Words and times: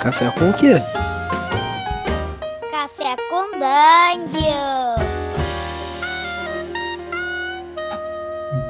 Café 0.00 0.30
com 0.30 0.48
o 0.48 0.54
quê? 0.54 0.80
Café 2.70 3.16
com 3.28 3.50
Dungeon. 3.58 4.94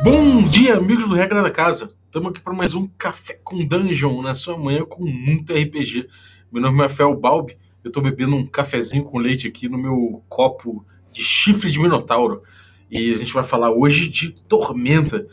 Bom 0.03 0.49
dia, 0.49 0.77
amigos 0.77 1.09
do 1.09 1.15
Regra 1.15 1.41
da 1.41 1.51
Casa. 1.53 1.93
Estamos 2.07 2.31
aqui 2.31 2.41
para 2.41 2.53
mais 2.53 2.75
um 2.75 2.89
Café 2.99 3.39
com 3.45 3.65
Dungeon 3.65 4.21
na 4.23 4.35
sua 4.35 4.59
manhã 4.59 4.85
com 4.85 5.05
muito 5.05 5.53
RPG. 5.53 6.09
Meu 6.51 6.61
nome 6.61 6.81
é 6.81 6.83
Rafael 6.83 7.15
Balbi. 7.15 7.57
Eu 7.85 7.91
estou 7.91 8.03
bebendo 8.03 8.35
um 8.35 8.45
cafezinho 8.45 9.05
com 9.05 9.19
leite 9.19 9.47
aqui 9.47 9.69
no 9.69 9.79
meu 9.79 10.25
copo 10.29 10.85
de 11.13 11.23
chifre 11.23 11.71
de 11.71 11.79
minotauro. 11.79 12.43
E 12.91 13.13
a 13.15 13.17
gente 13.17 13.33
vai 13.33 13.45
falar 13.45 13.71
hoje 13.71 14.09
de 14.09 14.33
Tormenta. 14.49 15.29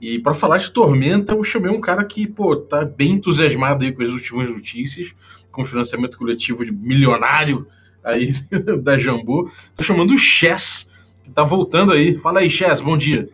E 0.00 0.18
para 0.18 0.34
falar 0.34 0.58
de 0.58 0.70
Tormenta, 0.70 1.32
eu 1.32 1.42
chamei 1.42 1.70
um 1.70 1.80
cara 1.80 2.04
que, 2.04 2.26
pô, 2.26 2.54
tá 2.56 2.84
bem 2.84 3.12
entusiasmado 3.12 3.84
aí 3.84 3.92
com 3.92 4.02
as 4.02 4.10
últimas 4.10 4.50
notícias, 4.50 5.14
com 5.56 5.64
financiamento 5.64 6.18
coletivo 6.18 6.64
de 6.64 6.70
milionário 6.70 7.66
aí 8.04 8.32
da 8.82 8.98
Jambô. 8.98 9.50
Tô 9.74 9.82
chamando 9.82 10.12
o 10.12 10.18
Chess, 10.18 10.90
que 11.24 11.30
tá 11.30 11.42
voltando 11.42 11.92
aí. 11.92 12.18
Fala 12.18 12.40
aí, 12.40 12.50
Chess, 12.50 12.82
bom 12.82 12.96
dia. 12.96 13.28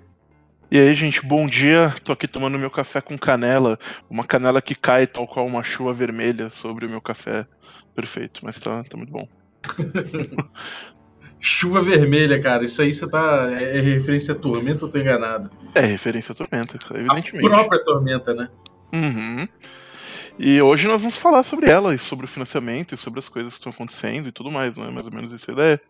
E 0.71 0.79
aí, 0.79 0.95
gente, 0.95 1.27
bom 1.27 1.47
dia. 1.47 1.93
Tô 2.05 2.13
aqui 2.13 2.29
tomando 2.29 2.59
meu 2.59 2.71
café 2.71 3.01
com 3.01 3.19
canela. 3.19 3.79
Uma 4.09 4.25
canela 4.25 4.63
que 4.63 4.75
cai 4.75 5.07
tal 5.07 5.27
qual 5.27 5.45
uma 5.45 5.65
chuva 5.65 5.93
vermelha 5.93 6.49
sobre 6.49 6.87
o 6.87 6.89
meu 6.89 7.01
café. 7.01 7.45
Perfeito, 7.95 8.41
mas 8.43 8.59
tá, 8.59 8.83
tá 8.85 8.97
muito 8.97 9.13
bom. 9.13 9.29
Chuva 11.39 11.83
vermelha, 11.83 12.41
cara. 12.41 12.65
Isso 12.65 12.81
aí 12.81 12.93
você 12.93 13.07
tá. 13.11 13.51
É 13.51 13.81
referência 13.81 14.33
a 14.33 14.37
tormenta 14.37 14.85
ou 14.85 14.91
tô 14.91 14.97
enganado? 14.97 15.51
É 15.75 15.81
referência 15.81 16.31
a 16.31 16.37
tormenta, 16.37 16.79
evidentemente. 16.95 17.45
A 17.45 17.51
própria 17.51 17.85
tormenta, 17.85 18.33
né? 18.33 18.49
Uhum. 18.93 19.49
E 20.39 20.61
hoje 20.63 20.89
nós 20.89 21.01
vamos 21.01 21.17
falar 21.17 21.43
sobre 21.43 21.71
ela 21.71 21.95
e 21.95 21.99
sobre 21.99 22.25
o 22.25 22.29
financiamento 22.29 22.95
e 22.95 22.97
sobre 22.97 23.19
as 23.19 23.29
coisas 23.29 23.53
que 23.53 23.59
estão 23.59 23.73
acontecendo 23.73 24.29
e 24.29 24.33
tudo 24.33 24.51
mais, 24.51 24.77
não 24.77 24.85
é 24.85 24.91
mais 24.91 25.07
ou 25.07 25.13
menos 25.13 25.33
essa 25.33 25.53
ideia? 25.53 25.81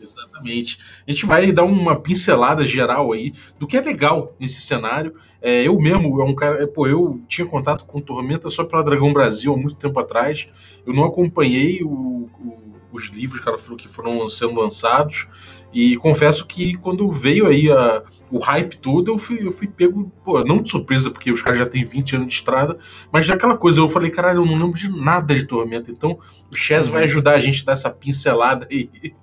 Exatamente. 0.00 0.78
A 1.06 1.10
gente 1.10 1.26
vai 1.26 1.50
dar 1.50 1.64
uma 1.64 1.98
pincelada 2.00 2.64
geral 2.64 3.12
aí 3.12 3.32
do 3.58 3.66
que 3.66 3.76
é 3.76 3.80
legal 3.80 4.34
nesse 4.38 4.60
cenário. 4.60 5.14
É, 5.42 5.66
eu 5.66 5.78
mesmo, 5.80 6.20
é 6.20 6.24
um 6.24 6.34
cara. 6.34 6.66
Pô, 6.68 6.86
eu 6.86 7.20
tinha 7.26 7.46
contato 7.46 7.84
com 7.84 8.00
Tormenta 8.00 8.48
só 8.50 8.64
pela 8.64 8.84
Dragão 8.84 9.12
Brasil 9.12 9.52
há 9.52 9.56
muito 9.56 9.74
tempo 9.74 9.98
atrás. 9.98 10.48
Eu 10.86 10.94
não 10.94 11.04
acompanhei 11.04 11.82
o, 11.82 11.88
o, 11.90 12.74
os 12.92 13.06
livros 13.06 13.40
que 13.40 13.48
ela 13.48 13.58
que 13.76 13.88
foram 13.88 14.28
sendo 14.28 14.54
lançados. 14.54 15.26
E 15.72 15.96
confesso 15.96 16.46
que 16.46 16.74
quando 16.76 17.10
veio 17.10 17.46
aí 17.46 17.70
a, 17.70 18.02
o 18.30 18.38
hype 18.38 18.76
todo, 18.78 19.12
eu 19.12 19.18
fui, 19.18 19.46
eu 19.46 19.52
fui 19.52 19.66
pego, 19.66 20.10
pô, 20.24 20.42
não 20.42 20.62
de 20.62 20.70
surpresa, 20.70 21.10
porque 21.10 21.30
os 21.30 21.42
caras 21.42 21.58
já 21.58 21.66
têm 21.66 21.84
20 21.84 22.16
anos 22.16 22.28
de 22.28 22.34
estrada, 22.34 22.78
mas 23.12 23.26
daquela 23.26 23.56
coisa, 23.56 23.80
eu 23.80 23.88
falei, 23.88 24.10
caralho, 24.10 24.42
eu 24.42 24.46
não 24.46 24.58
lembro 24.58 24.78
de 24.78 24.88
nada 24.88 25.34
de 25.34 25.44
Tormenta. 25.44 25.90
Então 25.90 26.18
o 26.50 26.56
Chess 26.56 26.88
vai 26.88 27.04
ajudar 27.04 27.34
a 27.34 27.40
gente 27.40 27.62
a 27.62 27.66
dar 27.66 27.72
essa 27.72 27.90
pincelada 27.90 28.66
aí. 28.70 29.14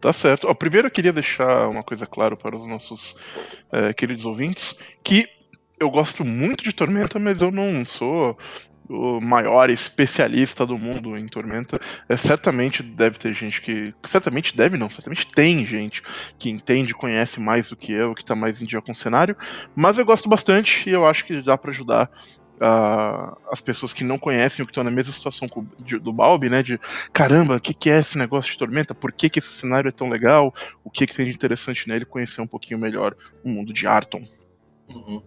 Tá 0.00 0.12
certo. 0.12 0.46
Ó, 0.48 0.54
primeiro 0.54 0.88
eu 0.88 0.90
queria 0.90 1.12
deixar 1.12 1.68
uma 1.68 1.82
coisa 1.82 2.06
clara 2.06 2.36
para 2.36 2.56
os 2.56 2.66
nossos 2.66 3.16
é, 3.72 3.92
queridos 3.92 4.24
ouvintes, 4.24 4.78
que 5.02 5.28
eu 5.78 5.90
gosto 5.90 6.24
muito 6.24 6.64
de 6.64 6.72
Tormenta, 6.72 7.18
mas 7.18 7.42
eu 7.42 7.50
não 7.50 7.84
sou 7.84 8.36
o 8.88 9.20
maior 9.20 9.70
especialista 9.70 10.66
do 10.66 10.78
mundo 10.78 11.16
em 11.16 11.26
Tormenta. 11.26 11.80
É, 12.08 12.16
certamente 12.16 12.82
deve 12.82 13.18
ter 13.18 13.34
gente 13.34 13.60
que. 13.60 13.94
Certamente 14.04 14.56
deve 14.56 14.76
não, 14.76 14.90
certamente 14.90 15.26
tem 15.26 15.64
gente 15.64 16.02
que 16.38 16.50
entende, 16.50 16.94
conhece 16.94 17.40
mais 17.40 17.70
do 17.70 17.76
que 17.76 17.92
eu, 17.92 18.14
que 18.14 18.22
está 18.22 18.34
mais 18.34 18.62
em 18.62 18.66
dia 18.66 18.80
com 18.80 18.92
o 18.92 18.96
cenário. 18.96 19.36
Mas 19.74 19.98
eu 19.98 20.04
gosto 20.04 20.28
bastante 20.28 20.88
e 20.88 20.92
eu 20.92 21.06
acho 21.06 21.24
que 21.24 21.42
dá 21.42 21.56
para 21.56 21.70
ajudar 21.70 22.10
Uh, 22.56 23.36
as 23.52 23.60
pessoas 23.60 23.92
que 23.92 24.02
não 24.02 24.18
conhecem 24.18 24.62
ou 24.62 24.66
que 24.66 24.70
estão 24.70 24.82
na 24.82 24.90
mesma 24.90 25.12
situação 25.12 25.46
de, 25.78 25.98
do 25.98 26.10
Balbi, 26.10 26.48
né? 26.48 26.62
De 26.62 26.80
caramba, 27.12 27.56
o 27.56 27.60
que, 27.60 27.74
que, 27.74 27.90
é 27.90 27.98
esse 27.98 28.16
negócio 28.16 28.50
de 28.50 28.56
Tormenta? 28.56 28.94
Por 28.94 29.12
que, 29.12 29.28
que 29.28 29.40
esse 29.40 29.52
cenário 29.52 29.90
é 29.90 29.92
tão 29.92 30.08
legal? 30.08 30.54
O 30.82 30.90
que, 30.90 31.06
que 31.06 31.14
tem 31.14 31.26
de 31.26 31.32
interessante 31.32 31.86
nele? 31.86 32.06
Conhecer 32.06 32.40
um 32.40 32.46
pouquinho 32.46 32.80
melhor 32.80 33.14
o 33.44 33.50
mundo 33.50 33.74
de 33.74 33.86
Arton. 33.86 34.26
Uhum, 34.88 35.22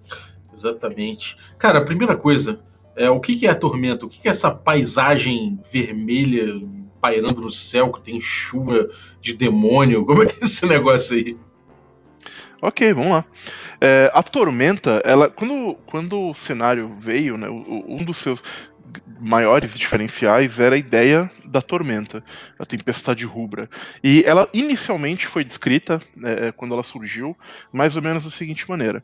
exatamente. 0.52 1.38
Cara, 1.60 1.78
a 1.78 1.86
primeira 1.86 2.18
coisa, 2.18 2.64
é, 3.00 3.10
o 3.10 3.20
que, 3.20 3.36
que 3.36 3.48
é 3.48 3.50
a 3.50 3.56
Tormenta? 3.56 4.06
O 4.06 4.10
que, 4.10 4.22
que 4.22 4.28
é 4.28 4.32
essa 4.32 4.52
paisagem 4.52 5.58
vermelha 5.72 6.62
pairando 7.00 7.42
no 7.42 7.50
céu 7.50 7.94
que 7.94 8.02
tem 8.02 8.20
chuva 8.20 8.90
de 9.22 9.34
demônio? 9.34 10.06
Como 10.06 10.22
é 10.22 10.26
que 10.26 10.44
é 10.44 10.46
esse 10.46 10.66
negócio 10.66 11.16
aí? 11.16 11.38
Ok, 12.62 12.94
vamos 12.94 13.12
lá. 13.12 13.26
É, 13.80 14.12
a 14.14 14.22
Tormenta, 14.22 15.02
ela, 15.06 15.30
quando, 15.30 15.76
quando 15.86 16.30
o 16.30 16.36
cenário 16.36 16.94
veio, 17.00 17.38
né, 17.38 17.50
um 17.50 18.04
dos 18.04 18.18
seus 18.18 18.44
maiores 19.18 19.80
diferenciais 19.80 20.60
era 20.60 20.76
a 20.76 20.78
ideia 20.78 21.32
da 21.46 21.62
tormenta, 21.62 22.24
a 22.58 22.66
tempestade 22.66 23.24
rubra. 23.24 23.70
E 24.04 24.24
ela 24.26 24.50
inicialmente 24.52 25.26
foi 25.26 25.44
descrita, 25.44 26.02
é, 26.24 26.52
quando 26.52 26.74
ela 26.74 26.84
surgiu, 26.84 27.38
mais 27.72 27.96
ou 27.96 28.02
menos 28.02 28.26
da 28.26 28.32
seguinte 28.32 28.68
maneira 28.70 29.04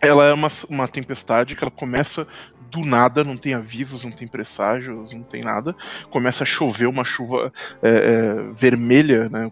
ela 0.00 0.24
é 0.26 0.32
uma, 0.32 0.48
uma 0.68 0.88
tempestade 0.88 1.54
que 1.54 1.64
ela 1.64 1.70
começa 1.70 2.26
do 2.70 2.84
nada, 2.84 3.24
não 3.24 3.36
tem 3.36 3.54
avisos, 3.54 4.04
não 4.04 4.12
tem 4.12 4.26
presságios, 4.26 5.12
não 5.12 5.22
tem 5.22 5.42
nada. 5.42 5.74
Começa 6.10 6.44
a 6.44 6.46
chover 6.46 6.86
uma 6.86 7.04
chuva 7.04 7.52
é, 7.82 7.90
é, 7.90 8.52
vermelha, 8.52 9.28
né? 9.28 9.50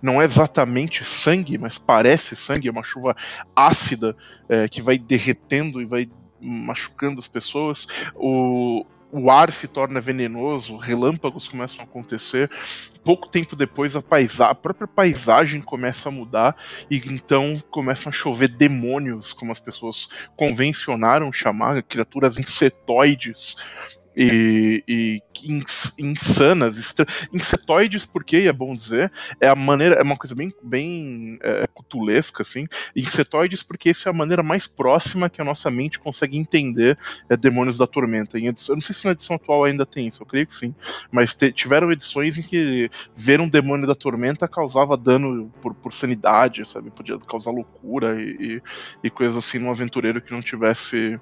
não 0.00 0.20
é 0.20 0.24
exatamente 0.24 1.04
sangue, 1.04 1.58
mas 1.58 1.78
parece 1.78 2.36
sangue, 2.36 2.68
é 2.68 2.70
uma 2.70 2.84
chuva 2.84 3.16
ácida 3.54 4.16
é, 4.48 4.68
que 4.68 4.82
vai 4.82 4.98
derretendo 4.98 5.80
e 5.80 5.84
vai 5.84 6.08
machucando 6.40 7.18
as 7.18 7.28
pessoas. 7.28 7.86
O, 8.14 8.84
o 9.10 9.30
ar 9.30 9.50
se 9.52 9.66
torna 9.66 10.00
venenoso, 10.00 10.76
relâmpagos 10.76 11.48
começam 11.48 11.80
a 11.80 11.84
acontecer. 11.84 12.50
Pouco 13.02 13.28
tempo 13.28 13.56
depois, 13.56 13.96
a, 13.96 14.02
paisa 14.02 14.46
a 14.46 14.54
própria 14.54 14.86
paisagem 14.86 15.62
começa 15.62 16.08
a 16.08 16.12
mudar 16.12 16.56
e 16.90 16.96
então 16.96 17.60
começam 17.70 18.10
a 18.10 18.12
chover 18.12 18.48
demônios, 18.48 19.32
como 19.32 19.52
as 19.52 19.60
pessoas 19.60 20.08
convencionaram 20.36 21.32
chamar, 21.32 21.82
criaturas 21.82 22.38
insetoides 22.38 23.56
e, 24.20 24.82
e 24.88 25.22
insanas, 25.96 26.94
insetoides, 27.32 28.04
porque 28.04 28.36
é 28.38 28.52
bom 28.52 28.74
dizer, 28.74 29.12
é 29.40 29.46
a 29.46 29.54
maneira, 29.54 29.94
é 29.94 30.02
uma 30.02 30.16
coisa 30.16 30.34
bem, 30.34 30.52
bem 30.60 31.38
é, 31.40 31.68
cutulesca, 31.72 32.42
assim, 32.42 32.66
insetoides 32.96 33.62
porque 33.62 33.90
essa 33.90 34.08
é 34.08 34.10
a 34.10 34.14
maneira 34.14 34.42
mais 34.42 34.66
próxima 34.66 35.30
que 35.30 35.40
a 35.40 35.44
nossa 35.44 35.70
mente 35.70 36.00
consegue 36.00 36.36
entender 36.36 36.98
é, 37.28 37.36
demônios 37.36 37.78
da 37.78 37.86
tormenta. 37.86 38.38
Edição, 38.38 38.72
eu 38.72 38.76
não 38.76 38.82
sei 38.82 38.94
se 38.94 39.04
na 39.04 39.12
edição 39.12 39.36
atual 39.36 39.64
ainda 39.64 39.86
tem 39.86 40.08
isso, 40.08 40.20
eu 40.20 40.26
creio 40.26 40.48
que 40.48 40.54
sim, 40.54 40.74
mas 41.12 41.32
te, 41.34 41.52
tiveram 41.52 41.92
edições 41.92 42.36
em 42.36 42.42
que 42.42 42.90
ver 43.14 43.40
um 43.40 43.48
demônio 43.48 43.86
da 43.86 43.94
tormenta 43.94 44.48
causava 44.48 44.96
dano 44.96 45.48
por, 45.62 45.74
por 45.74 45.92
sanidade, 45.92 46.68
sabe, 46.68 46.90
podia 46.90 47.16
causar 47.20 47.52
loucura 47.52 48.20
e, 48.20 48.30
e, 48.40 48.62
e 49.04 49.10
coisas 49.10 49.36
assim 49.36 49.60
num 49.60 49.70
aventureiro 49.70 50.20
que 50.20 50.32
não 50.32 50.42
tivesse 50.42 51.20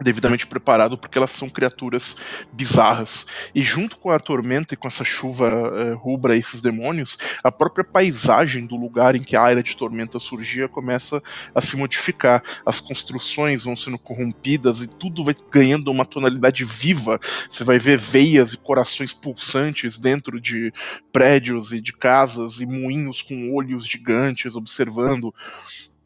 devidamente 0.00 0.46
preparado 0.46 0.96
porque 0.96 1.18
elas 1.18 1.30
são 1.30 1.48
criaturas 1.48 2.16
bizarras. 2.52 3.26
E 3.54 3.62
junto 3.62 3.96
com 3.96 4.10
a 4.10 4.18
tormenta 4.18 4.74
e 4.74 4.76
com 4.76 4.88
essa 4.88 5.04
chuva 5.04 5.50
uh, 5.50 5.96
rubra 5.96 6.36
e 6.36 6.38
esses 6.38 6.60
demônios 6.60 7.18
a 7.42 7.50
própria 7.50 7.84
paisagem 7.84 8.66
do 8.66 8.76
lugar 8.76 9.14
em 9.14 9.22
que 9.22 9.36
a 9.36 9.42
área 9.42 9.62
de 9.62 9.76
tormenta 9.76 10.18
surgia 10.18 10.68
começa 10.68 11.22
a 11.54 11.60
se 11.60 11.76
modificar. 11.76 12.42
As 12.64 12.80
construções 12.80 13.64
vão 13.64 13.76
sendo 13.76 13.98
corrompidas 13.98 14.80
e 14.80 14.86
tudo 14.86 15.24
vai 15.24 15.34
ganhando 15.50 15.90
uma 15.90 16.04
tonalidade 16.04 16.64
viva. 16.64 17.20
Você 17.48 17.64
vai 17.64 17.78
ver 17.78 17.98
veias 17.98 18.52
e 18.52 18.56
corações 18.56 19.12
pulsantes 19.12 19.98
dentro 19.98 20.40
de 20.40 20.72
prédios 21.12 21.72
e 21.72 21.80
de 21.80 21.92
casas 21.92 22.60
e 22.60 22.66
moinhos 22.66 23.22
com 23.22 23.54
olhos 23.54 23.86
gigantes 23.86 24.54
observando 24.54 25.34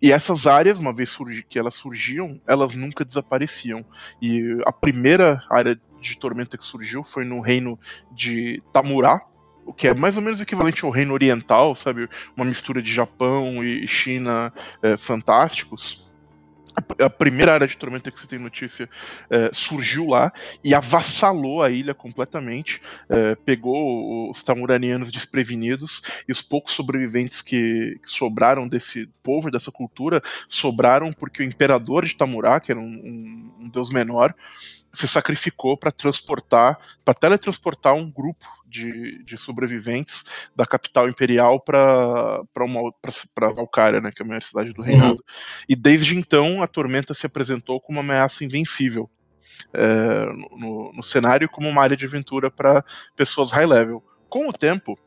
e 0.03 0.11
essas 0.11 0.49
áreas, 0.49 0.81
uma 0.81 0.93
vez 0.93 1.17
que 1.49 1.57
elas 1.57 1.77
surgiam, 1.77 2.41
elas 2.45 2.75
nunca 2.75 3.05
desapareciam. 3.05 3.85
E 4.21 4.61
a 4.67 4.73
primeira 4.73 5.45
área 5.49 5.81
de 6.01 6.19
tormenta 6.19 6.59
que 6.59 6.65
surgiu 6.65 7.05
foi 7.05 7.25
no 7.25 7.41
reino 7.41 7.79
de 8.11 8.61
Tamurá, 8.73 9.25
o 9.65 9.73
que 9.73 9.87
é 9.87 9.95
mais 9.95 10.17
ou 10.17 10.23
menos 10.23 10.41
equivalente 10.41 10.85
ao 10.85 10.91
reino 10.91 11.15
oriental, 11.15 11.77
sabe? 11.77 12.09
Uma 12.37 12.45
mistura 12.45 12.83
de 12.83 12.93
Japão 12.93 13.63
e 13.63 13.87
China 13.87 14.53
é, 14.83 14.97
fantásticos 14.97 16.02
a 16.99 17.11
primeira 17.11 17.55
área 17.55 17.67
de 17.67 17.77
tormenta 17.77 18.11
que 18.11 18.21
você 18.21 18.27
tem 18.27 18.39
notícia 18.39 18.89
é, 19.31 19.51
surgiu 19.53 20.09
lá 20.09 20.33
e 20.63 20.75
avassalou 20.75 21.63
a 21.63 21.71
ilha 21.71 21.95
completamente, 21.95 22.81
é, 23.09 23.35
pegou 23.35 24.31
os 24.31 24.43
tamuranianos 24.43 25.11
desprevenidos 25.11 26.03
e 26.29 26.33
os 26.33 26.43
poucos 26.43 26.73
sobreviventes 26.73 27.43
que, 27.43 27.99
que, 28.03 28.09
sobraram 28.09 28.69
desse 28.69 29.09
povo, 29.23 29.51
dessa 29.51 29.71
cultura, 29.71 30.23
sobraram 30.49 31.13
porque 31.13 31.43
o 31.43 31.47
imperador 31.47 32.05
de 32.05 32.17
Tamurá, 32.17 32.61
que 32.61 32.73
era 32.73 32.81
um, 32.81 32.85
um, 32.85 33.65
um 33.65 33.69
deus 33.69 33.91
menor, 33.91 34.35
se 34.93 35.09
sacrificou 35.09 35.77
para 35.77 35.91
transportar, 35.91 36.79
para 37.05 37.15
teletransportar 37.15 37.95
um 37.95 38.11
grupo 38.11 38.47
de, 38.67 39.23
de 39.25 39.37
sobreviventes 39.37 40.25
da 40.55 40.67
capital 40.67 41.09
imperial 41.09 41.61
para 41.61 42.43
Valkyria, 43.55 44.01
né, 44.01 44.11
que 44.15 44.23
é 44.23 44.25
a 44.25 44.29
maior 44.29 44.43
cidade 44.43 44.73
do 44.73 44.83
reinado. 44.83 45.13
Uhum. 45.13 45.65
E 45.69 45.75
desde 45.77 46.17
então 46.17 46.63
a 46.63 46.67
Tormenta 46.67 47.15
se 47.15 47.27
apresentou 47.27 47.81
como 47.81 47.99
uma 47.99 48.15
ameaça 48.15 48.45
invencível. 48.45 49.11
é, 49.73 50.25
no, 50.57 50.93
no, 50.95 51.03
cenário 51.03 51.49
como 51.49 51.69
uma 51.69 51.83
área 51.83 51.97
de 51.97 52.07
aventura 52.07 52.51
para 52.51 52.85
pessoas 53.17 53.51
high 53.51 53.67
level. 53.67 54.03
Com 54.29 54.49
o 54.49 54.53
tempo, 54.53 54.99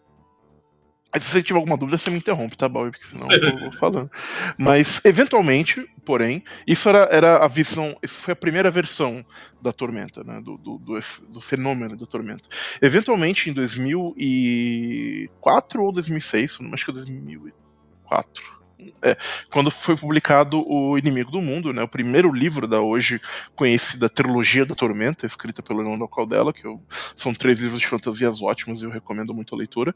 se 1.20 1.32
você 1.32 1.44
tiver 1.44 1.58
alguma 1.58 1.78
dúvida, 1.78 1.98
você 1.98 2.10
me 2.10 2.18
interrompe, 2.18 2.58
tá, 2.58 2.68
bom? 2.68 2.90
Porque 2.90 3.06
senão 3.06 3.32
eu 3.32 3.60
vou 3.60 3.72
falando. 3.72 4.12
Mas, 4.58 5.00
eventualmente, 5.06 5.88
porém, 6.04 6.44
isso 6.68 6.90
era, 6.90 7.08
era 7.12 7.38
a 7.38 7.48
visão. 7.48 7.96
Isso 8.04 8.18
foi 8.18 8.34
a 8.34 8.36
primeira 8.36 8.70
versão 8.70 9.26
da 9.62 9.72
Tormenta, 9.72 10.22
né? 10.24 10.42
Do, 10.42 10.58
do, 10.58 10.78
do, 10.78 11.00
do 11.30 11.42
fenômeno 11.42 11.96
da 11.96 12.06
Tormenta. 12.06 12.44
Eventualmente, 12.82 13.50
em 13.50 13.54
2004 13.54 15.84
ou 15.84 15.92
2006, 15.92 16.58
acho 16.74 16.86
que 16.86 16.92
é 16.92 16.94
2004 16.94 18.65
é, 19.02 19.18
quando 19.52 19.72
foi 19.72 19.96
publicado 19.96 20.64
O 20.68 20.98
Inimigo 20.98 21.32
do 21.32 21.42
Mundo, 21.42 21.72
né, 21.72 21.82
o 21.84 21.88
primeiro 21.88 22.32
livro 22.32 22.68
da 22.68 22.82
hoje 22.82 23.22
conhecida 23.56 24.10
Trilogia 24.10 24.66
da 24.66 24.76
Tormenta, 24.76 25.26
escrita 25.26 25.62
pelo 25.62 25.80
Leonardo 25.80 26.08
Caldela, 26.08 26.54
que 26.54 26.66
eu, 26.66 26.82
são 27.16 27.34
três 27.34 27.60
livros 27.60 27.80
de 27.80 27.88
fantasias 27.88 28.42
ótimos 28.42 28.82
e 28.82 28.86
eu 28.86 28.92
recomendo 28.92 29.34
muito 29.34 29.56
a 29.56 29.58
leitura. 29.58 29.96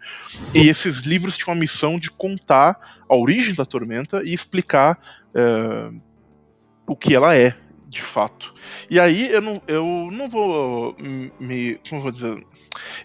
E 0.53 0.69
esses 0.69 1.01
livros 1.01 1.37
tinham 1.37 1.53
a 1.53 1.59
missão 1.59 1.99
de 1.99 2.09
contar 2.09 3.01
a 3.07 3.15
origem 3.15 3.53
da 3.53 3.65
Tormenta 3.65 4.21
e 4.23 4.33
explicar 4.33 4.99
é, 5.33 5.91
o 6.87 6.95
que 6.95 7.13
ela 7.13 7.35
é, 7.35 7.55
de 7.87 8.01
fato. 8.01 8.53
E 8.89 8.99
aí 8.99 9.31
eu 9.31 9.41
não, 9.41 9.61
eu 9.67 10.09
não 10.11 10.29
vou 10.29 10.95
me. 10.99 11.79
Como 11.89 11.99
eu 11.99 12.03
vou 12.03 12.11
dizer? 12.11 12.45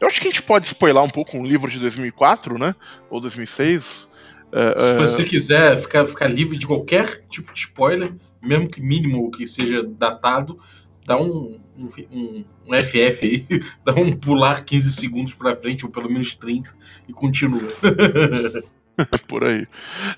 Eu 0.00 0.06
acho 0.06 0.20
que 0.20 0.28
a 0.28 0.30
gente 0.30 0.42
pode 0.42 0.66
spoiler 0.66 1.02
um 1.02 1.08
pouco 1.08 1.36
um 1.38 1.44
livro 1.44 1.70
de 1.70 1.78
2004, 1.78 2.58
né? 2.58 2.74
Ou 3.10 3.20
2006. 3.20 4.13
É, 4.54 4.92
Se 4.92 4.98
você 4.98 5.24
quiser 5.24 5.76
ficar, 5.76 6.06
ficar 6.06 6.28
livre 6.28 6.56
de 6.56 6.66
qualquer 6.66 7.24
tipo 7.28 7.52
de 7.52 7.58
spoiler, 7.58 8.12
mesmo 8.40 8.68
que 8.68 8.80
mínimo 8.80 9.28
que 9.32 9.46
seja 9.46 9.82
datado, 9.82 10.60
dá 11.04 11.16
um, 11.20 11.58
um, 11.76 12.44
um 12.66 12.82
FF 12.82 13.26
aí, 13.26 13.46
dá 13.84 13.92
um 13.94 14.12
pular 14.12 14.64
15 14.64 14.92
segundos 14.92 15.34
para 15.34 15.56
frente, 15.56 15.84
ou 15.84 15.90
pelo 15.90 16.08
menos 16.08 16.36
30, 16.36 16.70
e 17.08 17.12
continua. 17.12 17.68
Por 19.26 19.42
aí. 19.42 19.66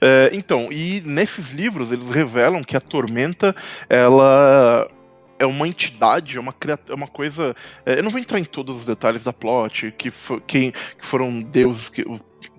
É, 0.03 0.29
então, 0.35 0.69
e 0.71 1.01
nesses 1.01 1.53
livros 1.53 1.91
eles 1.91 2.07
revelam 2.11 2.63
que 2.63 2.77
a 2.77 2.81
Tormenta, 2.81 3.57
ela 3.89 4.87
é 5.39 5.47
uma 5.47 5.69
entidade, 5.69 6.37
é 6.37 6.41
uma, 6.41 6.55
é 6.89 6.95
uma 6.95 7.09
coisa. 7.09 7.55
É, 7.85 7.99
eu 7.99 8.03
não 8.03 8.11
vou 8.11 8.21
entrar 8.21 8.39
em 8.39 8.45
todos 8.45 8.77
os 8.77 8.87
detalhes 8.87 9.25
da 9.25 9.33
plot, 9.33 9.93
que, 9.97 10.11
for, 10.11 10.41
que, 10.41 10.73
que 10.73 11.07
foram 11.07 11.41
deuses 11.41 11.89
que 11.89 12.05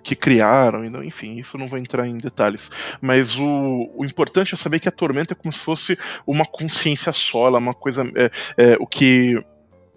que 0.02 0.16
criaram, 0.16 0.84
enfim, 1.04 1.36
isso 1.36 1.58
não 1.58 1.68
vou 1.68 1.78
entrar 1.78 2.06
em 2.06 2.16
detalhes. 2.16 2.70
Mas 3.00 3.38
o, 3.38 3.90
o 3.94 4.04
importante 4.04 4.54
é 4.54 4.56
saber 4.56 4.80
que 4.80 4.88
a 4.88 4.92
tormenta 4.92 5.34
é 5.34 5.36
como 5.36 5.52
se 5.52 5.60
fosse 5.60 5.98
uma 6.26 6.44
consciência 6.46 7.12
é 7.58 7.60
uma 7.60 7.74
coisa. 7.74 8.10
É, 8.16 8.30
é, 8.56 8.76
o 8.80 8.86
que 8.86 9.42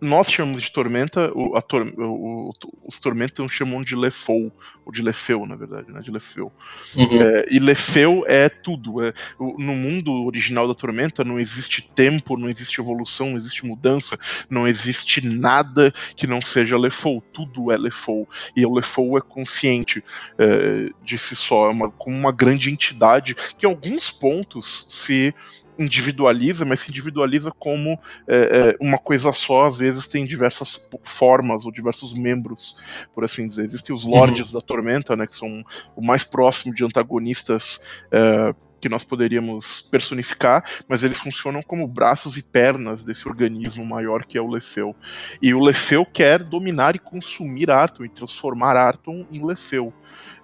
nós 0.02 0.32
chamamos 0.32 0.64
de 0.64 0.72
tormenta, 0.72 1.32
o, 1.36 1.62
tor 1.62 1.88
o, 1.96 2.52
os 2.84 3.00
tormentas 3.00 3.52
chamam 3.52 3.84
de 3.84 3.96
Lefou, 3.96 4.52
ou 4.84 4.92
de 4.92 5.02
Lefeu, 5.02 5.46
na 5.46 5.56
verdade, 5.56 5.92
né? 5.92 6.02
De 6.02 6.10
Lefeu. 6.10 6.52
Uhum. 6.96 7.22
É, 7.22 7.46
e 7.52 7.60
Lefeu 7.60 8.24
é 8.26 8.50
tudo. 8.50 9.06
É, 9.06 9.14
no 9.40 9.76
mundo 9.76 10.12
original 10.26 10.68
da 10.68 10.74
tormenta 10.74 11.24
não 11.24 11.40
existe 11.40 11.84
tempo, 11.84 12.36
não 12.36 12.50
existe 12.50 12.82
evolução, 12.82 13.30
não 13.30 13.38
existe 13.38 13.64
mudança, 13.64 14.18
não 14.50 14.68
existe 14.68 15.26
nada 15.26 15.94
que 16.16 16.26
não 16.26 16.42
seja 16.42 16.78
Lefou. 16.78 17.22
Tudo 17.32 17.72
é 17.72 17.78
Lefou. 17.78 18.28
E 18.56 18.66
o 18.66 18.74
Lefou 18.74 19.18
é 19.20 19.22
consciente 19.22 20.04
é, 20.40 20.90
de 21.04 21.18
si 21.20 21.36
só, 21.36 21.68
é 21.68 21.70
uma, 21.70 21.92
como 21.92 22.18
uma 22.18 22.32
grande 22.32 22.72
entidade 22.72 23.36
que 23.58 23.68
em 23.68 23.70
alguns 23.70 24.10
pontos 24.10 24.86
se 24.90 25.34
individualiza, 25.78 26.66
mas 26.66 26.82
se 26.82 26.90
individualiza 26.90 27.52
como 27.52 28.00
é, 28.28 28.36
é, 28.36 28.78
uma 28.80 28.98
coisa 28.98 29.32
só, 29.32 29.66
às 29.66 29.78
vezes 29.78 30.08
tem 30.08 30.26
diversas 30.26 30.88
formas 31.04 31.66
ou 31.66 31.72
diversos 31.72 32.14
membros, 32.14 32.78
por 33.14 33.24
assim 33.24 33.48
dizer. 33.48 33.66
Existem 33.66 33.96
os 33.96 34.06
Lords 34.06 34.48
uhum. 34.48 34.54
da 34.54 34.62
Tormenta, 34.62 35.16
né, 35.16 35.28
que 35.28 35.36
são 35.36 35.64
o 35.96 36.02
mais 36.02 36.24
próximo 36.24 36.74
de 36.74 36.84
antagonistas 36.84 37.84
é, 38.12 38.54
que 38.82 38.90
nós 38.90 39.04
poderíamos 39.04 39.82
personificar, 39.82 40.66
mas 40.88 41.04
eles 41.04 41.20
funcionam 41.20 41.62
como 41.62 41.88
braços 41.88 42.36
e 42.36 42.44
pernas 42.44 43.04
desse 43.04 43.28
organismo 43.28 43.86
maior 43.86 44.26
que 44.26 44.38
é 44.38 44.42
o 44.42 44.50
Lefeu. 44.50 44.96
E 45.42 45.54
o 45.54 45.60
Lefeu 45.60 46.06
quer 46.06 46.44
dominar 46.44 46.96
e 46.96 47.00
consumir 47.00 47.70
Arton 47.70 48.04
e 48.04 48.10
transformar 48.10 48.76
Arton 48.76 49.26
em 49.32 49.46
Lefeu. 49.46 49.94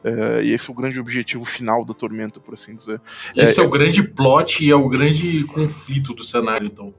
É, 0.04 0.44
e 0.44 0.54
esse 0.54 0.69
é 0.69 0.72
o 0.72 0.75
grande 0.75 1.00
objetivo 1.00 1.44
final 1.44 1.84
da 1.84 1.94
Tormenta, 1.94 2.39
por 2.39 2.54
assim 2.54 2.75
dizer. 2.75 3.01
Esse 3.36 3.60
é, 3.60 3.63
é 3.63 3.66
o 3.66 3.69
grande 3.69 4.04
plot 4.04 4.63
e 4.63 4.69
é 4.69 4.75
o 4.75 4.88
grande 4.88 5.44
conflito 5.45 6.13
do 6.13 6.24
cenário, 6.24 6.68
então. 6.68 6.94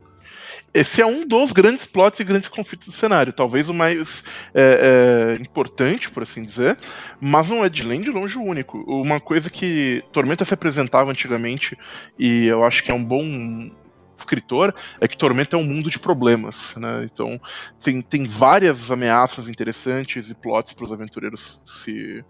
Esse 0.73 1.01
é 1.01 1.07
um 1.07 1.27
dos 1.27 1.53
grandes 1.53 1.87
plots 1.87 2.21
e 2.21 2.25
grandes 2.25 2.49
conflitos 2.49 2.89
do 2.89 2.93
cenário, 2.93 3.33
talvez 3.33 3.69
o 3.69 3.75
mais 3.75 4.23
é, 4.55 5.37
é, 5.39 5.43
importante, 5.43 6.11
por 6.11 6.23
assim 6.23 6.45
dizer, 6.45 6.79
mas 7.21 7.49
não 7.49 7.65
é 7.65 7.69
de 7.69 7.87
nem 7.87 8.01
de 8.01 8.11
longe 8.11 8.37
o 8.37 8.43
único. 8.43 8.79
Uma 8.87 9.19
coisa 9.19 9.49
que 9.49 10.05
Tormenta 10.13 10.45
se 10.45 10.55
apresentava 10.55 11.11
antigamente, 11.11 11.77
e 12.19 12.47
eu 12.47 12.65
acho 12.65 12.85
que 12.85 12.91
é 12.91 12.95
um 12.95 13.03
bom 13.03 13.71
escritor 14.19 14.75
é 15.01 15.09
que 15.09 15.17
Tormenta 15.17 15.57
é 15.57 15.59
um 15.59 15.65
mundo 15.65 15.89
de 15.89 15.99
problemas, 15.99 16.75
né? 16.77 17.05
Então 17.05 17.41
tem, 17.83 18.01
tem 18.01 18.25
várias 18.25 18.91
ameaças 18.91 19.49
interessantes 19.49 20.29
e 20.29 20.35
plots 20.35 20.73
para 20.73 20.85
os 20.85 20.93
aventureiros 20.93 21.63
se 21.65 22.25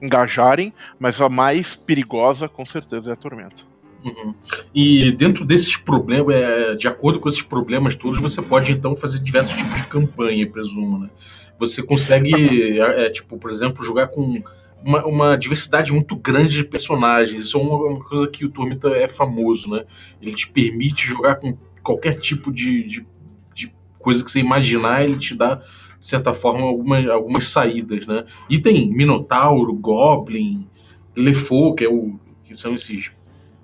engajarem, 0.00 0.72
mas 0.98 1.20
a 1.20 1.28
mais 1.28 1.76
perigosa 1.76 2.48
com 2.48 2.64
certeza 2.64 3.10
é 3.10 3.12
a 3.12 3.16
Tormenta. 3.16 3.75
Uhum. 4.06 4.34
E 4.72 5.10
dentro 5.10 5.44
desses 5.44 5.76
problemas, 5.76 6.32
é, 6.32 6.74
de 6.76 6.86
acordo 6.86 7.18
com 7.18 7.28
esses 7.28 7.42
problemas 7.42 7.96
todos, 7.96 8.20
você 8.20 8.40
pode 8.40 8.70
então 8.70 8.94
fazer 8.94 9.18
diversos 9.18 9.56
tipos 9.56 9.76
de 9.76 9.88
campanha, 9.88 10.48
presumo, 10.48 11.00
né? 11.00 11.10
Você 11.58 11.82
consegue, 11.82 12.32
é, 12.78 13.06
é, 13.06 13.10
tipo, 13.10 13.36
por 13.36 13.50
exemplo, 13.50 13.84
jogar 13.84 14.06
com 14.08 14.40
uma, 14.84 15.04
uma, 15.04 15.36
diversidade 15.36 15.92
muito 15.92 16.14
grande 16.14 16.58
de 16.58 16.64
personagens. 16.64 17.46
Isso 17.46 17.58
é 17.58 17.60
uma, 17.60 17.76
uma, 17.76 18.04
coisa 18.04 18.28
que 18.28 18.44
o 18.44 18.48
Tormenta 18.48 18.90
é 18.90 19.08
famoso, 19.08 19.70
né? 19.70 19.84
Ele 20.22 20.32
te 20.32 20.48
permite 20.48 21.08
jogar 21.08 21.36
com 21.36 21.58
qualquer 21.82 22.14
tipo 22.14 22.52
de, 22.52 22.84
de, 22.84 23.06
de 23.52 23.74
coisa 23.98 24.24
que 24.24 24.30
você 24.30 24.38
imaginar, 24.38 25.02
ele 25.02 25.16
te 25.16 25.34
dá 25.34 25.60
de 25.98 26.06
certa 26.06 26.32
forma, 26.32 26.60
algumas, 26.60 27.08
algumas 27.08 27.48
saídas, 27.48 28.06
né? 28.06 28.24
E 28.48 28.60
tem 28.60 28.88
Minotauro, 28.88 29.72
Goblin, 29.74 30.68
Lefou, 31.16 31.74
que, 31.74 31.84
é 31.84 31.88
o, 31.88 32.20
que 32.46 32.54
são 32.54 32.74
esses 32.74 33.10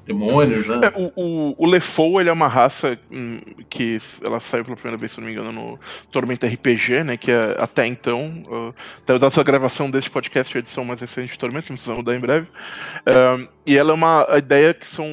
demônios, 0.04 0.66
né? 0.66 0.80
É, 0.82 0.98
o, 0.98 1.12
o, 1.16 1.54
o 1.58 1.66
Lefou, 1.66 2.20
ele 2.20 2.28
é 2.28 2.32
uma 2.32 2.48
raça 2.48 2.98
hum, 3.10 3.40
que 3.68 3.98
ela 4.22 4.40
saiu 4.40 4.64
pela 4.64 4.76
primeira 4.76 4.96
vez, 4.96 5.12
se 5.12 5.20
não 5.20 5.26
me 5.26 5.32
engano, 5.32 5.52
no 5.52 5.78
Tormenta 6.10 6.46
RPG, 6.46 7.04
né? 7.04 7.16
Que 7.16 7.30
é, 7.30 7.56
até 7.58 7.86
então, 7.86 8.44
uh, 8.46 8.74
até 9.02 9.18
dessa 9.18 9.42
gravação 9.42 9.90
deste 9.90 10.10
podcast, 10.10 10.56
a 10.56 10.60
edição 10.60 10.84
mais 10.84 11.00
recente 11.00 11.32
de 11.32 11.38
Tormenta, 11.38 11.62
que 11.62 11.68
vamos 11.68 11.98
mudar 11.98 12.16
em 12.16 12.20
breve. 12.20 12.46
Uh, 12.46 13.48
e 13.64 13.76
ela 13.76 13.92
é 13.92 13.94
uma 13.94 14.26
ideia 14.36 14.74
que 14.74 14.86
são 14.86 15.06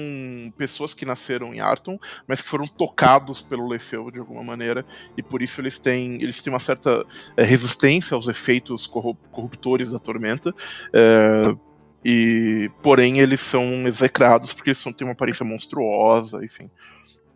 pessoas 0.58 0.94
que 0.94 1.06
nasceram 1.06 1.54
em 1.54 1.60
Arton, 1.60 2.00
mas 2.28 2.42
que 2.42 2.50
foram 2.50 2.66
tocados 2.66 3.42
pelo 3.42 3.68
Lefeu 3.68 4.10
de 4.10 4.20
alguma 4.20 4.44
maneira, 4.44 4.84
e 5.16 5.22
por 5.22 5.42
isso 5.42 5.62
eles 5.62 5.78
têm, 5.78 6.16
eles 6.16 6.42
têm 6.42 6.52
uma 6.52 6.60
certa 6.60 7.06
é, 7.38 7.44
resistência 7.44 8.16
aos 8.16 8.28
efeitos 8.28 8.88
corruptores 8.88 9.92
da 9.92 10.00
Tormenta. 10.00 10.50
Uh, 10.50 11.69
e, 12.03 12.70
porém, 12.82 13.20
eles 13.20 13.41
são 13.41 13.86
execrados 13.86 14.53
porque 14.53 14.70
eles 14.70 14.84
têm 14.84 15.08
uma 15.08 15.13
aparência 15.13 15.46
monstruosa, 15.46 16.44
enfim. 16.44 16.70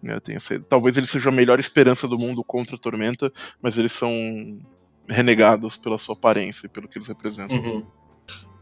Né, 0.02 0.18
essa, 0.30 0.60
talvez 0.60 0.98
eles 0.98 1.10
sejam 1.10 1.32
a 1.32 1.36
melhor 1.36 1.60
esperança 1.60 2.08
do 2.08 2.18
mundo 2.18 2.44
contra 2.44 2.76
a 2.76 2.80
Tormenta, 2.80 3.32
mas 3.62 3.78
eles 3.78 3.92
são 3.92 4.60
renegados 5.08 5.78
pela 5.78 5.98
sua 5.98 6.14
aparência 6.14 6.66
e 6.66 6.70
pelo 6.70 6.88
que 6.88 6.98
eles 6.98 7.08
representam. 7.08 7.58
Uhum. 7.58 7.86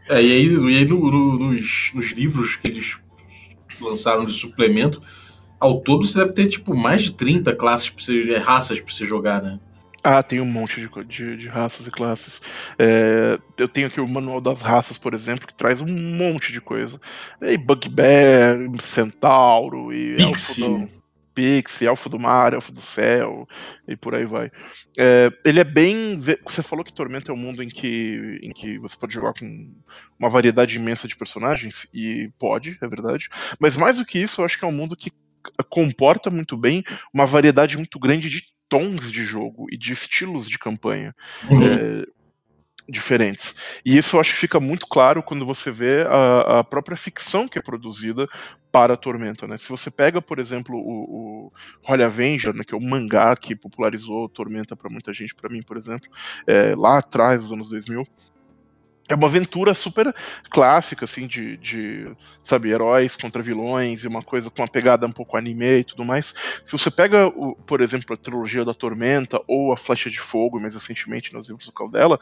É, 0.10 0.22
e 0.22 0.32
aí, 0.32 0.48
e 0.48 0.78
aí 0.78 0.86
no, 0.86 1.00
no, 1.00 1.38
nos, 1.38 1.92
nos, 1.94 2.12
livros 2.12 2.56
que 2.56 2.68
eles 2.68 2.98
lançaram 3.80 4.26
de 4.26 4.34
suplemento, 4.34 5.02
ao 5.60 5.82
todo 5.82 6.06
você 6.06 6.20
deve 6.20 6.34
ter 6.34 6.48
tipo 6.48 6.76
mais 6.76 7.04
de 7.04 7.14
30 7.14 7.56
classes 7.56 7.90
pra 7.90 8.04
você, 8.04 8.34
é, 8.34 8.38
raças 8.38 8.80
para 8.80 8.94
você 8.94 9.06
jogar, 9.06 9.42
né? 9.42 9.60
Ah, 10.04 10.24
tem 10.24 10.42
um 10.42 10.46
monte 10.46 10.82
de, 10.82 11.06
de, 11.06 11.38
de 11.38 11.48
raças 11.48 11.86
e 11.86 11.92
classes. 11.92 12.42
É, 12.78 13.40
eu 13.58 13.68
tenho 13.68 13.88
aqui 13.88 14.02
o 14.02 14.08
Manual 14.08 14.42
das 14.42 14.62
Raças, 14.62 14.98
por 14.98 15.14
exemplo, 15.14 15.46
que 15.46 15.54
traz 15.54 15.80
um 15.80 15.88
monte 15.88 16.52
de 16.52 16.60
coisa. 16.60 17.00
E 17.42 17.58
Bugbear, 17.58 18.58
Centauro, 18.82 19.94
e 19.94 20.16
Pixie. 20.16 20.64
Elfo 20.64 20.80
do, 20.80 21.02
Pixie, 21.34 21.88
Elfo 21.88 22.10
do 22.10 22.20
Mar, 22.20 22.54
Elfo 22.54 22.72
do 22.72 22.82
Céu, 22.82 23.48
e 23.88 23.96
por 23.96 24.16
aí 24.16 24.26
vai. 24.26 24.52
É, 24.98 25.32
ele 25.46 25.60
é 25.60 25.64
bem. 25.64 26.20
Você 26.46 26.62
falou 26.64 26.84
que 26.84 26.94
Tormenta 26.94 27.32
é 27.32 27.34
um 27.34 27.38
mundo 27.38 27.64
em 27.64 27.70
que, 27.70 28.40
em 28.42 28.52
que 28.52 28.78
você 28.80 28.98
pode 28.98 29.14
jogar 29.14 29.34
com 29.34 29.72
uma 30.20 30.30
variedade 30.30 30.76
imensa 30.76 31.08
de 31.08 31.16
personagens, 31.16 31.88
e 31.94 32.32
pode, 32.40 32.78
é 32.82 32.88
verdade. 32.88 33.30
Mas 33.60 33.78
mais 33.78 33.98
do 33.98 34.06
que 34.06 34.20
isso, 34.20 34.42
eu 34.42 34.46
acho 34.46 34.58
que 34.58 34.66
é 34.66 34.68
um 34.68 34.72
mundo 34.72 34.96
que 34.96 35.12
comporta 35.70 36.30
muito 36.30 36.56
bem 36.56 36.84
uma 37.14 37.26
variedade 37.26 37.76
muito 37.78 37.98
grande 38.00 38.30
de 38.30 38.44
tons 38.72 39.12
de 39.12 39.26
jogo 39.26 39.68
e 39.70 39.76
de 39.76 39.92
estilos 39.92 40.48
de 40.48 40.58
campanha. 40.58 41.14
Uhum. 41.50 41.62
É, 41.62 42.06
diferentes. 42.90 43.56
E 43.86 43.98
isso 43.98 44.16
eu 44.16 44.20
acho 44.20 44.34
que 44.34 44.40
fica 44.40 44.60
muito 44.60 44.88
claro 44.88 45.22
quando 45.22 45.46
você 45.46 45.70
vê 45.70 46.02
a, 46.02 46.60
a 46.60 46.64
própria 46.64 46.98
ficção 46.98 47.48
que 47.48 47.60
é 47.60 47.62
produzida 47.62 48.28
para 48.72 48.96
a 48.96 48.98
Tormenta, 48.98 49.48
né? 49.48 49.58
Se 49.58 49.70
você 49.70 49.92
pega, 49.92 50.22
por 50.22 50.40
exemplo, 50.40 50.76
o, 50.76 51.48
o 51.48 51.54
Holy 51.88 52.04
Avenger, 52.04 52.54
né, 52.54 52.64
que 52.66 52.74
é 52.74 52.78
o 52.78 52.82
mangá 52.82 53.36
que 53.36 53.56
popularizou 53.56 54.28
Tormenta 54.28 54.76
para 54.76 54.90
muita 54.90 55.14
gente, 55.14 55.36
para 55.36 55.50
mim, 55.50 55.62
por 55.62 55.78
exemplo, 55.78 56.10
é, 56.48 56.74
lá 56.76 56.98
atrás, 56.98 57.44
nos 57.44 57.52
anos 57.52 57.70
2000, 57.70 58.06
é 59.12 59.16
uma 59.16 59.28
aventura 59.28 59.74
super 59.74 60.16
clássica, 60.50 61.04
assim, 61.04 61.28
de, 61.28 61.58
de, 61.58 62.12
sabe, 62.42 62.70
heróis 62.70 63.16
contra 63.16 63.44
vilões 63.44 64.04
e 64.04 64.08
uma 64.08 64.22
coisa 64.22 64.50
com 64.50 64.62
uma 64.62 64.68
pegada 64.68 65.06
um 65.06 65.12
pouco 65.12 65.36
anime 65.36 65.80
e 65.80 65.84
tudo 65.84 66.06
mais. 66.06 66.34
Se 66.66 66.72
você 66.72 66.90
pega, 66.90 67.28
o, 67.28 67.56
por 67.56 67.82
exemplo, 67.82 68.14
a 68.14 68.18
trilogia 68.18 68.64
da 68.64 68.74
Tormenta 68.74 69.42
ou 69.48 69.74
a 69.74 69.78
Flecha 69.78 70.10
de 70.10 70.20
Fogo, 70.20 70.60
mais 70.60 70.74
recentemente 70.74 71.34
nos 71.34 71.50
livros 71.50 71.66
do 71.66 71.74
Caldela, 71.74 72.18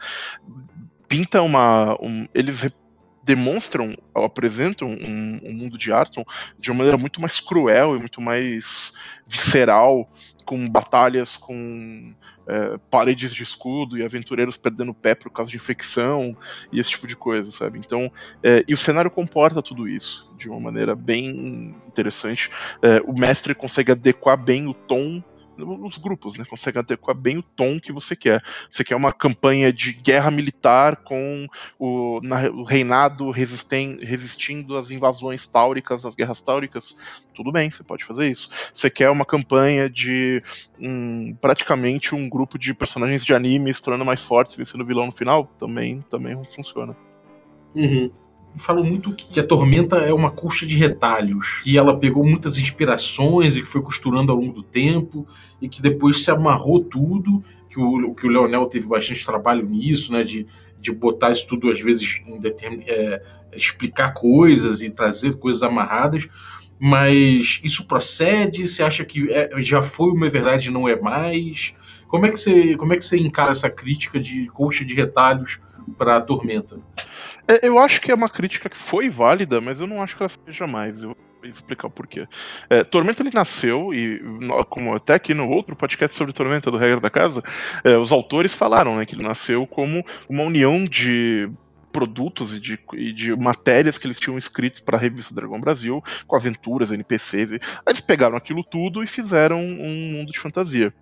pinta 1.06 1.40
uma. 1.42 1.96
Um, 2.02 2.26
eles 2.34 2.74
demonstram, 3.22 3.96
apresentam 4.12 4.88
um, 4.88 5.40
um, 5.44 5.52
mundo 5.52 5.78
de 5.78 5.92
Arton 5.92 6.24
de 6.58 6.70
uma 6.70 6.78
maneira 6.78 6.98
muito 6.98 7.20
mais 7.20 7.38
cruel 7.38 7.94
e 7.94 8.00
muito 8.00 8.20
mais 8.20 8.92
visceral, 9.26 10.10
com 10.44 10.68
batalhas 10.68 11.36
com 11.36 12.12
é, 12.50 12.78
paredes 12.90 13.32
de 13.32 13.44
escudo 13.44 13.96
e 13.96 14.02
aventureiros 14.02 14.56
perdendo 14.56 14.92
pé 14.92 15.14
por 15.14 15.30
causa 15.30 15.48
de 15.50 15.56
infecção 15.56 16.36
e 16.72 16.80
esse 16.80 16.90
tipo 16.90 17.06
de 17.06 17.14
coisa, 17.14 17.52
sabe? 17.52 17.78
Então, 17.78 18.10
é, 18.42 18.64
e 18.66 18.74
o 18.74 18.76
cenário 18.76 19.10
comporta 19.10 19.62
tudo 19.62 19.86
isso 19.86 20.28
de 20.36 20.48
uma 20.48 20.58
maneira 20.58 20.96
bem 20.96 21.74
interessante. 21.86 22.50
É, 22.82 23.00
o 23.06 23.12
mestre 23.12 23.54
consegue 23.54 23.92
adequar 23.92 24.36
bem 24.36 24.66
o 24.66 24.74
tom 24.74 25.22
nos 25.56 25.98
grupos, 25.98 26.36
né? 26.36 26.44
Consegue 26.44 26.78
adequar 26.78 27.14
bem 27.14 27.38
o 27.38 27.42
tom 27.42 27.78
que 27.78 27.92
você 27.92 28.16
quer. 28.16 28.42
Você 28.68 28.84
quer 28.84 28.96
uma 28.96 29.12
campanha 29.12 29.72
de 29.72 29.92
guerra 29.92 30.30
militar 30.30 30.96
com 30.96 31.46
o, 31.78 32.20
na, 32.22 32.48
o 32.50 32.62
reinado 32.62 33.30
resistindo 33.30 34.76
às 34.76 34.90
invasões 34.90 35.46
táuricas, 35.46 36.04
às 36.04 36.14
guerras 36.14 36.40
táuricas, 36.40 36.96
tudo 37.34 37.52
bem, 37.52 37.70
você 37.70 37.82
pode 37.82 38.04
fazer 38.04 38.30
isso. 38.30 38.50
Você 38.72 38.90
quer 38.90 39.10
uma 39.10 39.24
campanha 39.24 39.88
de 39.88 40.42
um, 40.78 41.34
praticamente 41.40 42.14
um 42.14 42.28
grupo 42.28 42.58
de 42.58 42.74
personagens 42.74 43.24
de 43.24 43.34
anime 43.34 43.72
se 43.72 43.82
tornando 43.82 44.04
mais 44.04 44.22
fortes, 44.22 44.56
vencendo 44.56 44.82
o 44.82 44.86
vilão 44.86 45.06
no 45.06 45.12
final, 45.12 45.46
também, 45.58 46.00
também 46.02 46.42
funciona. 46.44 46.96
Uhum 47.74 48.10
falam 48.56 48.84
muito 48.84 49.12
que 49.12 49.38
a 49.38 49.46
Tormenta 49.46 49.96
é 49.98 50.12
uma 50.12 50.30
coxa 50.30 50.66
de 50.66 50.76
retalhos, 50.76 51.60
que 51.62 51.78
ela 51.78 51.98
pegou 51.98 52.24
muitas 52.24 52.58
inspirações 52.58 53.56
e 53.56 53.62
que 53.62 53.66
foi 53.66 53.80
costurando 53.80 54.32
ao 54.32 54.38
longo 54.38 54.52
do 54.52 54.62
tempo 54.62 55.26
e 55.60 55.68
que 55.68 55.80
depois 55.80 56.24
se 56.24 56.30
amarrou 56.30 56.82
tudo, 56.82 57.42
que 57.68 57.78
o, 57.78 58.14
que 58.14 58.26
o 58.26 58.30
Leonel 58.30 58.66
teve 58.66 58.88
bastante 58.88 59.24
trabalho 59.24 59.64
nisso, 59.66 60.12
né, 60.12 60.24
de, 60.24 60.46
de 60.80 60.90
botar 60.90 61.30
isso 61.30 61.46
tudo 61.46 61.70
às 61.70 61.80
vezes 61.80 62.20
em 62.26 62.38
determin, 62.38 62.82
é, 62.86 63.22
explicar 63.52 64.12
coisas 64.12 64.82
e 64.82 64.90
trazer 64.90 65.34
coisas 65.34 65.62
amarradas, 65.62 66.28
mas 66.78 67.60
isso 67.62 67.86
procede? 67.86 68.66
Você 68.66 68.82
acha 68.82 69.04
que 69.04 69.30
é, 69.30 69.50
já 69.58 69.82
foi 69.82 70.10
uma 70.10 70.28
verdade 70.28 70.68
e 70.68 70.72
não 70.72 70.88
é 70.88 70.98
mais? 70.98 71.74
Como 72.08 72.26
é 72.26 72.30
que 72.30 72.38
você, 72.38 72.76
como 72.76 72.92
é 72.92 72.96
que 72.96 73.04
você 73.04 73.16
encara 73.18 73.52
essa 73.52 73.70
crítica 73.70 74.18
de 74.18 74.48
coxa 74.48 74.84
de 74.84 74.94
retalhos 74.94 75.60
para 75.96 76.20
Tormenta? 76.20 76.80
É, 77.46 77.66
eu 77.66 77.78
acho 77.78 78.00
que 78.00 78.10
é 78.10 78.14
uma 78.14 78.28
crítica 78.28 78.68
que 78.68 78.76
foi 78.76 79.08
válida, 79.08 79.60
mas 79.60 79.80
eu 79.80 79.86
não 79.86 80.02
acho 80.02 80.16
que 80.16 80.22
ela 80.22 80.30
seja 80.46 80.66
mais. 80.66 81.02
Eu 81.02 81.10
vou 81.10 81.50
explicar 81.50 81.88
o 81.88 81.90
porquê. 81.90 82.26
É, 82.68 82.84
Tormenta 82.84 83.22
ele 83.22 83.30
nasceu, 83.32 83.92
e 83.94 84.20
como 84.68 84.94
até 84.94 85.14
aqui 85.14 85.34
no 85.34 85.48
outro 85.48 85.74
podcast 85.74 86.16
sobre 86.16 86.32
Tormenta 86.32 86.70
do 86.70 86.76
Regra 86.76 87.00
da 87.00 87.10
Casa, 87.10 87.42
é, 87.82 87.96
os 87.96 88.12
autores 88.12 88.54
falaram 88.54 88.96
né, 88.96 89.04
que 89.04 89.14
ele 89.14 89.22
nasceu 89.22 89.66
como 89.66 90.04
uma 90.28 90.42
união 90.42 90.84
de 90.84 91.50
produtos 91.90 92.54
e 92.54 92.60
de, 92.60 92.78
e 92.94 93.12
de, 93.12 93.36
matérias 93.36 93.98
que 93.98 94.06
eles 94.06 94.20
tinham 94.20 94.38
escrito 94.38 94.82
para 94.84 94.96
a 94.96 95.00
revista 95.00 95.34
Dragão 95.34 95.60
Brasil, 95.60 96.02
com 96.26 96.36
aventuras, 96.36 96.92
NPCs. 96.92 97.50
E, 97.50 97.54
aí 97.54 97.60
eles 97.88 98.00
pegaram 98.00 98.36
aquilo 98.36 98.62
tudo 98.62 99.02
e 99.02 99.06
fizeram 99.06 99.60
um 99.60 100.12
mundo 100.12 100.30
de 100.30 100.38
fantasia. 100.38 100.94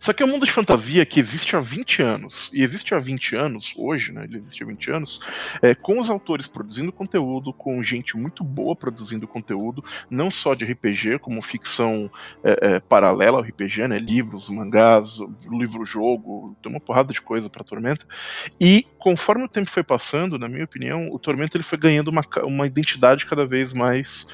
Só 0.00 0.12
que 0.12 0.22
é 0.22 0.26
um 0.26 0.28
mundo 0.28 0.46
de 0.46 0.52
fantasia 0.52 1.04
que 1.06 1.20
existe 1.20 1.56
há 1.56 1.60
20 1.60 2.02
anos, 2.02 2.50
e 2.52 2.62
existe 2.62 2.94
há 2.94 2.98
20 2.98 3.36
anos, 3.36 3.74
hoje, 3.76 4.12
né? 4.12 4.24
Ele 4.24 4.38
existe 4.38 4.62
há 4.62 4.66
20 4.66 4.90
anos, 4.90 5.20
é, 5.60 5.74
com 5.74 5.98
os 5.98 6.10
autores 6.10 6.46
produzindo 6.46 6.92
conteúdo, 6.92 7.52
com 7.52 7.82
gente 7.82 8.16
muito 8.16 8.44
boa 8.44 8.76
produzindo 8.76 9.26
conteúdo, 9.26 9.84
não 10.10 10.30
só 10.30 10.54
de 10.54 10.64
RPG, 10.64 11.18
como 11.20 11.40
ficção 11.42 12.10
é, 12.44 12.74
é, 12.74 12.80
paralela 12.80 13.38
ao 13.38 13.44
RPG, 13.44 13.88
né? 13.88 13.98
Livros, 13.98 14.48
mangás, 14.48 15.18
livro-jogo, 15.50 16.56
tem 16.62 16.70
uma 16.70 16.80
porrada 16.80 17.12
de 17.12 17.20
coisa 17.20 17.48
para 17.48 17.64
Tormenta. 17.64 18.06
E 18.60 18.86
conforme 18.98 19.44
o 19.44 19.48
tempo 19.48 19.70
foi 19.70 19.82
passando, 19.82 20.38
na 20.38 20.48
minha 20.48 20.64
opinião, 20.64 21.08
o 21.10 21.18
Tormenta 21.18 21.56
ele 21.56 21.64
foi 21.64 21.78
ganhando 21.78 22.08
uma, 22.08 22.24
uma 22.44 22.66
identidade 22.66 23.26
cada 23.26 23.46
vez 23.46 23.72
mais 23.72 24.26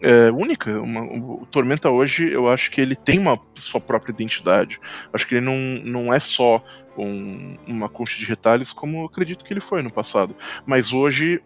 é, 0.00 0.30
única. 0.30 0.80
Uma, 0.80 1.02
o 1.02 1.46
Tormenta 1.50 1.90
hoje, 1.90 2.30
eu 2.30 2.48
acho 2.48 2.70
que 2.70 2.80
ele 2.80 2.94
tem 2.94 3.18
uma 3.18 3.40
sua 3.54 3.80
própria 3.80 4.12
identidade. 4.12 4.80
Acho 5.12 5.26
que 5.26 5.36
ele 5.36 5.44
não, 5.44 5.56
não 5.84 6.12
é 6.12 6.20
só 6.20 6.64
um, 6.96 7.56
uma 7.66 7.88
concha 7.88 8.18
de 8.18 8.24
retalhos 8.24 8.72
como 8.72 9.02
eu 9.02 9.06
acredito 9.06 9.44
que 9.44 9.52
ele 9.52 9.60
foi 9.60 9.82
no 9.82 9.92
passado. 9.92 10.34
Mas 10.66 10.92
hoje 10.92 11.42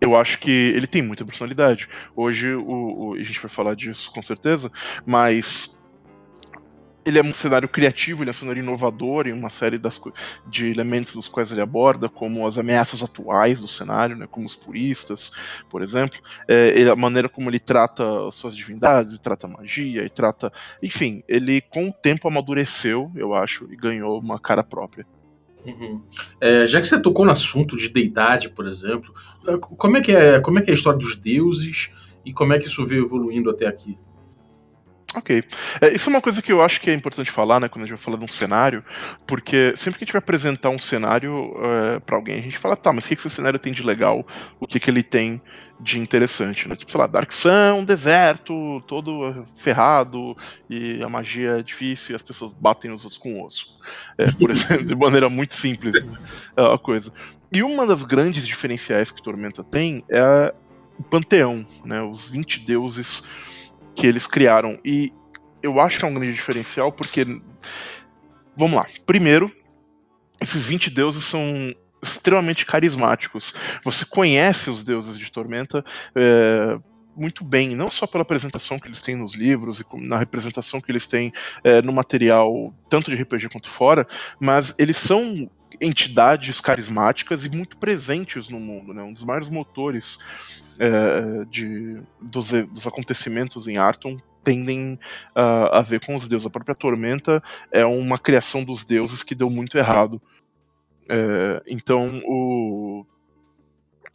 eu 0.00 0.16
acho 0.16 0.38
que 0.38 0.50
ele 0.50 0.86
tem 0.86 1.02
muita 1.02 1.24
personalidade. 1.24 1.88
Hoje 2.16 2.54
o, 2.54 3.10
o, 3.10 3.14
a 3.14 3.22
gente 3.22 3.40
vai 3.40 3.50
falar 3.50 3.74
disso 3.74 4.10
com 4.12 4.22
certeza, 4.22 4.70
mas 5.04 5.79
ele 7.04 7.18
é 7.18 7.22
um 7.22 7.32
cenário 7.32 7.68
criativo, 7.68 8.22
ele 8.22 8.30
é 8.30 8.32
um 8.32 8.36
cenário 8.36 8.62
inovador 8.62 9.26
em 9.26 9.32
uma 9.32 9.50
série 9.50 9.78
das, 9.78 10.00
de 10.46 10.70
elementos 10.70 11.14
dos 11.14 11.28
quais 11.28 11.50
ele 11.50 11.60
aborda, 11.60 12.08
como 12.08 12.46
as 12.46 12.58
ameaças 12.58 13.02
atuais 13.02 13.60
do 13.60 13.68
cenário, 13.68 14.16
né, 14.16 14.26
como 14.30 14.46
os 14.46 14.56
puristas, 14.56 15.30
por 15.68 15.82
exemplo, 15.82 16.20
é, 16.46 16.88
a 16.88 16.96
maneira 16.96 17.28
como 17.28 17.48
ele 17.48 17.58
trata 17.58 18.04
suas 18.32 18.54
divindades, 18.54 19.18
trata 19.18 19.48
magia, 19.48 20.04
e 20.04 20.08
trata. 20.08 20.52
Enfim, 20.82 21.22
ele 21.26 21.60
com 21.60 21.88
o 21.88 21.92
tempo 21.92 22.28
amadureceu, 22.28 23.10
eu 23.14 23.34
acho, 23.34 23.68
e 23.72 23.76
ganhou 23.76 24.18
uma 24.18 24.38
cara 24.38 24.62
própria. 24.62 25.06
Uhum. 25.64 26.02
É, 26.40 26.66
já 26.66 26.80
que 26.80 26.88
você 26.88 26.98
tocou 26.98 27.24
no 27.24 27.32
assunto 27.32 27.76
de 27.76 27.88
deidade, 27.88 28.48
por 28.48 28.66
exemplo, 28.66 29.14
como 29.60 29.96
é 29.96 30.00
que 30.00 30.12
é, 30.12 30.40
como 30.40 30.58
é, 30.58 30.62
que 30.62 30.70
é 30.70 30.72
a 30.72 30.76
história 30.76 30.98
dos 30.98 31.16
deuses 31.16 31.90
e 32.24 32.32
como 32.32 32.52
é 32.52 32.58
que 32.58 32.66
isso 32.66 32.84
veio 32.84 33.04
evoluindo 33.04 33.50
até 33.50 33.66
aqui? 33.66 33.98
Ok. 35.14 35.42
É, 35.80 35.92
isso 35.92 36.08
é 36.08 36.12
uma 36.12 36.20
coisa 36.20 36.40
que 36.40 36.52
eu 36.52 36.62
acho 36.62 36.80
que 36.80 36.88
é 36.88 36.94
importante 36.94 37.30
falar, 37.30 37.58
né, 37.58 37.68
quando 37.68 37.84
a 37.84 37.88
gente 37.88 37.96
vai 37.96 38.04
falar 38.04 38.16
de 38.16 38.24
um 38.24 38.28
cenário, 38.28 38.84
porque 39.26 39.74
sempre 39.76 39.98
que 39.98 40.04
a 40.04 40.06
gente 40.06 40.12
vai 40.12 40.20
apresentar 40.20 40.70
um 40.70 40.78
cenário 40.78 41.52
é, 41.58 41.98
para 42.00 42.16
alguém, 42.16 42.38
a 42.38 42.42
gente 42.42 42.58
fala, 42.58 42.76
tá, 42.76 42.92
mas 42.92 43.04
o 43.04 43.08
que, 43.08 43.16
que 43.16 43.26
esse 43.26 43.34
cenário 43.34 43.58
tem 43.58 43.72
de 43.72 43.82
legal? 43.82 44.24
O 44.60 44.66
que, 44.66 44.78
que 44.78 44.88
ele 44.88 45.02
tem 45.02 45.42
de 45.80 45.98
interessante, 45.98 46.68
né? 46.68 46.76
Tipo, 46.76 46.92
sei 46.92 47.00
lá, 47.00 47.06
Dark 47.06 47.32
Sun, 47.32 47.84
deserto, 47.84 48.82
todo 48.86 49.46
ferrado, 49.56 50.36
e 50.68 51.02
a 51.02 51.08
magia 51.08 51.58
é 51.58 51.62
difícil 51.62 52.12
e 52.12 52.16
as 52.16 52.22
pessoas 52.22 52.52
batem 52.52 52.90
nos 52.90 53.04
outros 53.04 53.18
com 53.18 53.42
osso. 53.42 53.78
É, 54.16 54.30
por 54.30 54.50
exemplo, 54.50 54.84
de 54.86 54.94
maneira 54.94 55.28
muito 55.28 55.54
simples 55.54 55.92
né, 55.94 56.18
é 56.56 56.74
a 56.74 56.78
coisa. 56.78 57.12
E 57.50 57.62
uma 57.62 57.86
das 57.86 58.04
grandes 58.04 58.46
diferenciais 58.46 59.10
que 59.10 59.22
Tormenta 59.22 59.64
tem 59.64 60.04
é 60.08 60.54
o 60.98 61.02
panteão, 61.02 61.66
né? 61.84 62.02
Os 62.02 62.28
20 62.28 62.60
deuses 62.60 63.24
que 64.00 64.06
eles 64.06 64.26
criaram. 64.26 64.78
E 64.82 65.12
eu 65.62 65.78
acho 65.78 65.98
que 65.98 66.04
é 66.04 66.08
um 66.08 66.14
grande 66.14 66.32
diferencial 66.32 66.90
porque. 66.90 67.24
Vamos 68.56 68.76
lá. 68.76 68.86
Primeiro, 69.06 69.52
esses 70.40 70.66
20 70.66 70.90
deuses 70.90 71.24
são 71.24 71.44
extremamente 72.02 72.64
carismáticos. 72.64 73.54
Você 73.84 74.04
conhece 74.06 74.70
os 74.70 74.82
deuses 74.82 75.18
de 75.18 75.30
Tormenta. 75.30 75.84
É, 76.14 76.78
muito 77.14 77.44
bem, 77.44 77.76
não 77.76 77.90
só 77.90 78.06
pela 78.06 78.22
apresentação 78.22 78.78
que 78.78 78.88
eles 78.88 79.02
têm 79.02 79.16
nos 79.16 79.34
livros 79.34 79.80
e 79.80 79.84
na 79.96 80.16
representação 80.16 80.80
que 80.80 80.90
eles 80.90 81.06
têm 81.06 81.32
é, 81.62 81.82
no 81.82 81.92
material, 81.92 82.72
tanto 82.88 83.10
de 83.10 83.20
RPG 83.20 83.50
quanto 83.50 83.68
fora, 83.68 84.06
mas 84.38 84.74
eles 84.78 84.96
são 84.96 85.50
entidades 85.80 86.60
carismáticas 86.60 87.44
e 87.44 87.48
muito 87.48 87.76
presentes 87.76 88.48
no 88.48 88.60
mundo, 88.60 88.92
né? 88.92 89.02
Um 89.02 89.12
dos 89.12 89.24
maiores 89.24 89.48
motores 89.48 90.18
é, 90.78 91.44
de, 91.46 92.00
dos, 92.20 92.50
dos, 92.50 92.86
acontecimentos 92.86 93.66
em 93.66 93.78
Arton 93.78 94.18
tendem 94.44 94.98
uh, 95.36 95.72
a 95.72 95.82
ver 95.82 96.04
com 96.04 96.14
os 96.16 96.26
deuses. 96.26 96.46
A 96.46 96.50
própria 96.50 96.74
Tormenta 96.74 97.42
é 97.70 97.84
uma 97.84 98.18
criação 98.18 98.64
dos 98.64 98.84
deuses 98.84 99.22
que 99.22 99.34
deu 99.34 99.50
muito 99.50 99.76
errado. 99.76 100.20
É, 101.08 101.62
então, 101.66 102.22
o, 102.24 103.04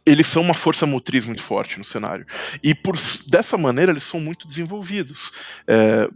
eles 0.04 0.26
são 0.26 0.42
uma 0.42 0.54
força 0.54 0.86
motriz 0.86 1.26
muito 1.26 1.42
forte 1.42 1.78
no 1.78 1.84
cenário. 1.84 2.26
E 2.62 2.74
por, 2.74 2.96
dessa 3.26 3.58
maneira 3.58 3.92
eles 3.92 4.04
são 4.04 4.20
muito 4.20 4.48
desenvolvidos. 4.48 5.32
É, 5.66 6.08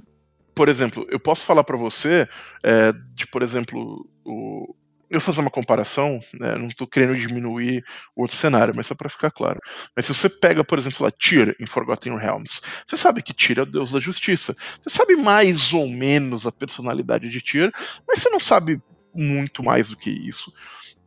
por 0.55 0.69
exemplo, 0.69 1.07
eu 1.11 1.21
posso 1.21 1.45
falar 1.45 1.65
para 1.65 1.77
você 1.77 2.29
é, 2.63 2.93
de, 3.15 3.27
por 3.27 3.43
exemplo, 3.43 4.09
o, 4.25 4.75
eu 5.11 5.21
fazer 5.21 5.41
uma 5.41 5.51
comparação, 5.51 6.21
né, 6.33 6.55
não 6.57 6.69
estou 6.69 6.87
querendo 6.87 7.17
diminuir 7.17 7.85
o 8.15 8.23
outro 8.23 8.37
cenário, 8.37 8.73
mas 8.75 8.87
só 8.87 8.95
para 8.95 9.09
ficar 9.09 9.31
claro. 9.31 9.59
Mas 9.95 10.07
se 10.07 10.15
você 10.15 10.29
pega, 10.29 10.63
por 10.63 10.79
exemplo, 10.79 11.05
lá, 11.05 11.11
Tyr 11.11 11.57
em 11.59 11.67
Forgotten 11.67 12.17
Realms, 12.17 12.61
você 12.87 12.97
sabe 12.97 13.23
que 13.23 13.35
Tyr 13.35 13.59
é 13.59 13.63
o 13.63 13.67
deus 13.67 13.91
da 13.91 13.99
justiça. 13.99 14.57
Você 14.85 14.97
sabe 14.97 15.17
mais 15.17 15.73
ou 15.73 15.89
menos 15.89 16.47
a 16.47 16.53
personalidade 16.53 17.29
de 17.29 17.41
Tyr, 17.41 17.73
mas 18.07 18.21
você 18.21 18.31
não 18.31 18.41
sabe 18.41 18.81
muito 19.13 19.63
mais 19.63 19.91
do 19.91 19.97
que 19.97 20.11
isso. 20.11 20.53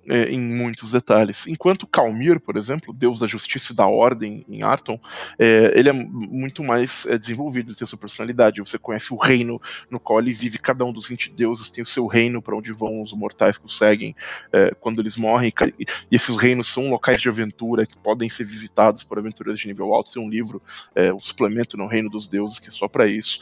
É, 0.08 0.26
em 0.26 0.40
muitos 0.40 0.92
detalhes. 0.92 1.48
Enquanto 1.48 1.88
Calmir, 1.88 2.40
por 2.40 2.58
exemplo, 2.58 2.94
deus 2.94 3.20
da 3.20 3.28
justiça 3.28 3.74
e 3.74 3.76
da 3.76 3.88
ordem 3.88 4.46
em 4.50 4.64
Arton, 4.64 5.00
é, 5.40 5.72
ele 5.76 5.90
é 5.90 5.94
muito 5.94 6.64
mais 6.64 7.06
é, 7.06 7.18
desenvolvido, 7.18 7.72
ele 7.72 7.78
tem 7.78 7.88
sua 7.88 7.98
personalidade. 7.98 8.62
Você 8.62 8.78
conhece 8.78 9.14
o 9.14 9.18
reino 9.18 9.62
no 9.90 10.00
qual 10.00 10.20
ele 10.20 10.34
vive, 10.34 10.58
cada 10.58 10.84
um 10.86 10.94
dos 10.94 11.08
20 11.08 11.32
deuses 11.32 11.70
tem 11.70 11.82
o 11.82 11.88
seu 11.88 12.08
reino 12.08 12.42
para 12.42 12.56
onde 12.56 12.72
vão 12.72 13.02
os 13.02 13.14
mortais 13.14 13.58
que 13.58 13.66
o 13.66 13.70
seguem 13.70 14.16
é, 14.52 14.74
quando 14.80 15.02
eles 15.02 15.18
morrem. 15.18 15.54
E 15.80 16.16
esses 16.16 16.36
reinos 16.38 16.68
são 16.68 16.90
locais 16.90 17.22
de 17.22 17.30
aventura 17.30 17.86
que 17.86 17.98
podem 17.98 18.30
ser 18.30 18.44
visitados 18.44 19.04
por 19.04 19.18
aventureiros 19.18 19.60
de 19.60 19.68
nível 19.68 19.94
alto. 19.94 20.12
Tem 20.12 20.22
um 20.22 20.30
livro, 20.30 20.62
é, 20.96 21.14
um 21.14 21.20
suplemento 21.20 21.78
no 21.78 21.88
Reino 21.88 22.10
dos 22.10 22.28
Deuses, 22.28 22.60
que 22.60 22.68
é 22.68 22.72
só 22.72 22.88
para 22.88 23.08
isso. 23.08 23.40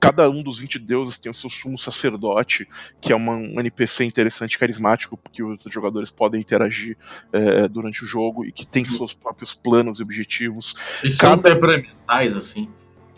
Cada 0.00 0.30
um 0.30 0.42
dos 0.42 0.58
20 0.58 0.78
deuses 0.78 1.18
tem 1.18 1.30
o 1.30 1.34
seu 1.34 1.50
sumo 1.50 1.78
sacerdote, 1.78 2.68
que 3.00 3.12
é 3.12 3.16
uma, 3.16 3.34
um 3.34 3.58
NPC 3.58 4.04
interessante 4.04 4.58
carismático, 4.58 5.18
que 5.32 5.42
os 5.42 5.64
jogadores 5.70 5.97
podem 6.10 6.40
interagir 6.40 6.96
é, 7.32 7.68
durante 7.68 8.04
o 8.04 8.06
jogo 8.06 8.44
e 8.44 8.52
que 8.52 8.66
tem 8.66 8.84
seus 8.84 9.12
próprios 9.12 9.54
planos 9.54 9.98
e 9.98 10.02
objetivos. 10.02 10.74
Eles 11.02 11.16
Cada... 11.16 11.34
são 11.34 11.42
temperamentais, 11.42 12.36
assim. 12.36 12.68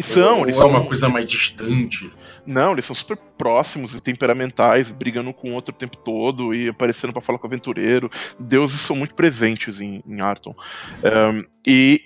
E 0.00 0.02
são, 0.02 0.44
eles 0.44 0.56
é 0.56 0.58
são 0.58 0.68
uma 0.70 0.86
coisa 0.86 1.10
mais 1.10 1.28
distante. 1.28 2.10
Não, 2.46 2.72
eles 2.72 2.86
são 2.86 2.96
super 2.96 3.18
próximos 3.36 3.94
e 3.94 4.00
temperamentais, 4.00 4.90
brigando 4.90 5.30
com 5.34 5.50
o 5.50 5.54
outro 5.54 5.74
o 5.74 5.76
tempo 5.76 5.98
todo 5.98 6.54
e 6.54 6.70
aparecendo 6.70 7.12
para 7.12 7.20
falar 7.20 7.38
com 7.38 7.46
o 7.46 7.50
aventureiro. 7.50 8.10
Deuses 8.38 8.80
são 8.80 8.96
muito 8.96 9.14
presentes 9.14 9.78
em, 9.78 10.02
em 10.06 10.20
Arton. 10.22 10.54
Um, 11.04 11.44
e 11.66 12.02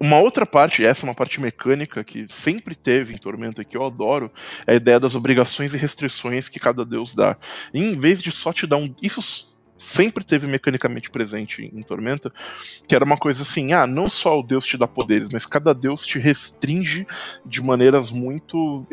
uma 0.00 0.18
outra 0.18 0.44
parte, 0.44 0.84
essa 0.84 1.06
é 1.06 1.08
uma 1.08 1.14
parte 1.14 1.40
mecânica 1.40 2.02
que 2.02 2.26
sempre 2.28 2.74
teve 2.74 3.14
em 3.14 3.18
Tormenta, 3.18 3.62
que 3.62 3.76
eu 3.76 3.84
adoro, 3.84 4.28
é 4.66 4.72
a 4.72 4.74
ideia 4.74 4.98
das 4.98 5.14
obrigações 5.14 5.72
e 5.72 5.76
restrições 5.76 6.48
que 6.48 6.58
cada 6.58 6.84
deus 6.84 7.14
dá. 7.14 7.36
E 7.72 7.78
em 7.78 7.96
vez 7.96 8.20
de 8.20 8.32
só 8.32 8.52
te 8.52 8.66
dar 8.66 8.78
um. 8.78 8.92
Isso 9.00 9.51
sempre 9.82 10.24
teve 10.24 10.46
mecanicamente 10.46 11.10
presente 11.10 11.62
em 11.62 11.82
Tormenta, 11.82 12.32
que 12.86 12.94
era 12.94 13.04
uma 13.04 13.16
coisa 13.16 13.42
assim, 13.42 13.72
ah, 13.72 13.86
não 13.86 14.08
só 14.08 14.38
o 14.38 14.42
deus 14.42 14.64
te 14.64 14.76
dá 14.76 14.86
poderes, 14.86 15.28
mas 15.30 15.44
cada 15.44 15.74
deus 15.74 16.06
te 16.06 16.18
restringe 16.18 17.06
de 17.44 17.60
maneiras 17.60 18.10
muito 18.10 18.86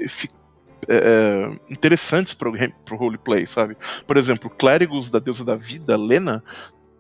é, 0.87 0.95
é, 0.95 1.59
interessantes 1.69 2.33
para 2.33 2.49
o 2.49 2.95
roleplay, 2.95 3.45
sabe? 3.45 3.77
Por 4.07 4.17
exemplo, 4.17 4.49
clérigos 4.49 5.09
da 5.09 5.19
deusa 5.19 5.45
da 5.45 5.55
vida, 5.55 5.95
Lena, 5.95 6.43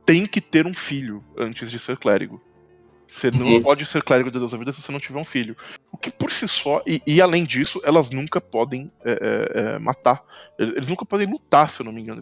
tem 0.05 0.25
que 0.25 0.41
ter 0.41 0.65
um 0.65 0.73
filho 0.73 1.23
antes 1.37 1.69
de 1.69 1.79
ser 1.79 1.97
clérigo. 1.97 2.41
Você 3.09 3.31
não 3.31 3.47
uhum. 3.47 3.61
pode 3.63 3.85
ser 3.87 4.03
clérigo 4.03 4.29
de 4.29 4.37
Deus 4.37 4.51
da 4.51 4.57
vida 4.57 4.71
se 4.71 4.83
você 4.83 4.91
não 4.91 4.99
tiver 4.99 5.19
um 5.19 5.25
filho. 5.25 5.57
O 5.91 5.97
que 5.97 6.11
por 6.11 6.31
si 6.31 6.47
só, 6.47 6.81
e, 6.85 7.01
e 7.07 7.19
além 7.19 7.43
disso, 7.43 7.81
elas 7.83 8.11
nunca 8.11 8.39
podem 8.39 8.91
é, 9.03 9.11
é, 9.11 9.59
é 9.59 9.79
matar. 9.79 10.23
Eles 10.59 10.87
nunca 10.87 11.03
podem 11.03 11.25
lutar, 11.25 11.71
se 11.71 11.81
eu 11.81 11.85
não 11.85 11.91
me 11.91 12.01
engano. 12.01 12.21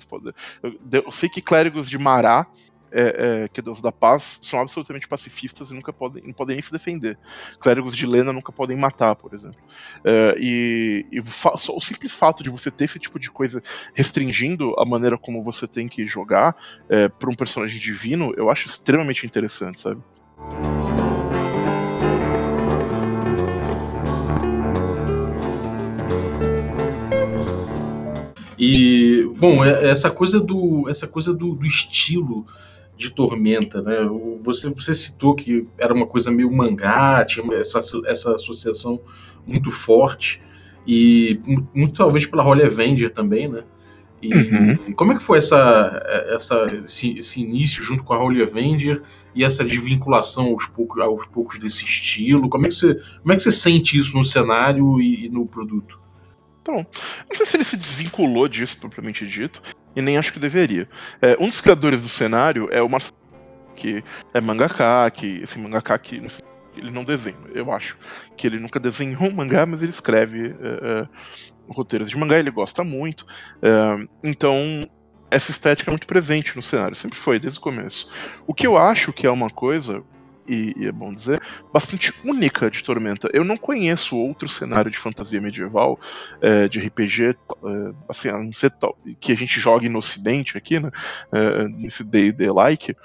Eu, 0.63 0.79
eu 0.89 1.11
sei 1.11 1.27
que 1.27 1.41
clérigos 1.41 1.89
de 1.89 1.97
Mará, 1.97 2.47
é, 2.89 3.43
é, 3.43 3.47
que 3.49 3.59
é 3.59 3.63
Deus 3.63 3.81
da 3.81 3.91
Paz, 3.91 4.39
são 4.41 4.61
absolutamente 4.61 5.09
pacifistas 5.09 5.71
e 5.71 5.73
nunca 5.73 5.91
podem, 5.91 6.23
não 6.23 6.31
podem 6.31 6.55
nem 6.55 6.63
se 6.63 6.71
defender. 6.71 7.17
Clérigos 7.59 7.93
de 7.93 8.05
Lena 8.05 8.31
nunca 8.31 8.53
podem 8.53 8.77
matar, 8.77 9.13
por 9.13 9.33
exemplo. 9.33 9.59
É, 10.05 10.37
e, 10.39 11.05
e 11.11 11.19
o 11.19 11.79
simples 11.81 12.13
fato 12.13 12.41
de 12.41 12.49
você 12.49 12.71
ter 12.71 12.85
esse 12.85 12.97
tipo 12.97 13.19
de 13.19 13.29
coisa 13.29 13.61
restringindo 13.93 14.73
a 14.79 14.85
maneira 14.85 15.17
como 15.17 15.43
você 15.43 15.67
tem 15.67 15.89
que 15.89 16.07
jogar 16.07 16.55
para 17.19 17.29
um 17.29 17.35
personagem 17.35 17.77
divino, 17.77 18.33
eu 18.37 18.49
acho 18.49 18.67
extremamente 18.67 19.25
interessante, 19.25 19.81
sabe? 19.81 20.01
E, 28.59 29.29
bom, 29.37 29.63
é, 29.63 29.89
essa 29.89 30.09
coisa 30.09 30.39
do, 30.39 30.89
essa 30.89 31.07
coisa 31.07 31.33
do, 31.33 31.53
do 31.53 31.65
estilo 31.65 32.45
de 32.95 33.11
Tormenta, 33.11 33.81
né? 33.81 33.97
Você, 34.41 34.69
você 34.71 34.93
citou 34.95 35.35
que 35.35 35.67
era 35.77 35.93
uma 35.93 36.07
coisa 36.07 36.31
meio 36.31 36.51
mangá, 36.51 37.23
tinha 37.23 37.45
essa, 37.55 37.79
essa 38.05 38.33
associação 38.33 38.99
muito 39.45 39.69
forte, 39.69 40.41
e 40.87 41.39
muito 41.73 41.93
talvez 41.93 42.25
pela 42.25 42.45
Holy 42.45 42.63
Avenger 42.63 43.11
também, 43.11 43.47
né? 43.47 43.63
E, 44.21 44.33
uhum. 44.33 44.93
como 44.93 45.11
é 45.13 45.15
que 45.15 45.21
foi 45.21 45.37
essa, 45.37 46.03
essa, 46.29 46.65
esse, 46.85 47.19
esse, 47.19 47.41
início 47.41 47.83
junto 47.83 48.03
com 48.03 48.13
a 48.13 48.23
Holy 48.23 48.41
Avenger 48.41 49.01
e 49.35 49.43
essa 49.43 49.63
desvinculação 49.63 50.47
aos 50.47 50.65
poucos, 50.65 51.01
aos 51.01 51.27
poucos 51.27 51.59
desse 51.59 51.83
estilo? 51.83 52.49
Como 52.49 52.65
é, 52.65 52.69
que 52.69 52.75
você, 52.75 52.95
como 52.95 53.33
é 53.33 53.35
que 53.35 53.41
você 53.43 53.51
sente 53.51 53.97
isso 53.97 54.17
no 54.17 54.23
cenário 54.23 54.99
e, 54.99 55.25
e 55.25 55.29
no 55.29 55.45
produto? 55.45 55.99
Então, 56.61 56.85
não 57.29 57.37
sei 57.37 57.45
se 57.45 57.55
ele 57.55 57.63
se 57.63 57.77
desvinculou 57.77 58.47
disso 58.47 58.77
propriamente 58.79 59.25
dito, 59.25 59.61
e 59.95 60.01
nem 60.01 60.17
acho 60.17 60.33
que 60.33 60.39
deveria. 60.39 60.89
É, 61.21 61.37
um 61.39 61.47
dos 61.47 61.61
criadores 61.61 62.01
do 62.01 62.09
cenário 62.09 62.67
é 62.71 62.81
o 62.81 62.89
Marcelo, 62.89 63.15
que 63.75 64.03
é 64.33 64.41
mangaka, 64.41 65.09
que 65.11 65.39
esse 65.43 65.57
mangaka 65.57 65.97
que 65.97 66.21
ele 66.75 66.91
não 66.91 67.03
desenha, 67.03 67.37
eu 67.53 67.71
acho. 67.71 67.97
Que 68.35 68.47
ele 68.47 68.59
nunca 68.59 68.79
desenhou 68.79 69.23
um 69.23 69.31
mangá, 69.31 69.65
mas 69.65 69.81
ele 69.81 69.91
escreve 69.91 70.47
é, 70.47 70.51
é, 70.51 71.07
roteiros 71.69 72.09
de 72.09 72.17
mangá, 72.17 72.37
ele 72.37 72.51
gosta 72.51 72.83
muito. 72.83 73.25
É, 73.61 74.07
então, 74.23 74.89
essa 75.29 75.51
estética 75.51 75.89
é 75.89 75.91
muito 75.91 76.07
presente 76.07 76.55
no 76.55 76.61
cenário, 76.61 76.95
sempre 76.95 77.17
foi, 77.17 77.39
desde 77.39 77.59
o 77.59 77.61
começo. 77.61 78.11
O 78.45 78.53
que 78.53 78.65
eu 78.65 78.77
acho 78.77 79.11
que 79.13 79.27
é 79.27 79.31
uma 79.31 79.49
coisa 79.49 80.03
e, 80.47 80.73
e, 80.77 80.87
é 80.87 80.91
bom 80.91 81.13
dizer, 81.13 81.41
bastante 81.73 82.13
única 82.23 82.71
de 82.71 82.81
Tormenta. 82.83 83.29
Eu 83.33 83.43
não 83.43 83.57
conheço 83.57 84.15
outro 84.15 84.47
cenário 84.47 84.89
de 84.89 84.97
fantasia 84.97 85.41
medieval, 85.41 85.99
é, 86.41 86.67
de 86.67 86.79
RPG, 86.79 87.23
é, 87.23 87.35
assim, 88.07 88.29
a 88.29 88.37
não 88.37 88.53
ser 88.53 88.71
que 89.19 89.31
a 89.31 89.35
gente 89.35 89.59
jogue 89.59 89.89
no 89.89 89.99
ocidente 89.99 90.57
aqui, 90.57 90.79
né, 90.79 90.89
nesse 91.69 92.03
D&D-like, 92.03 92.95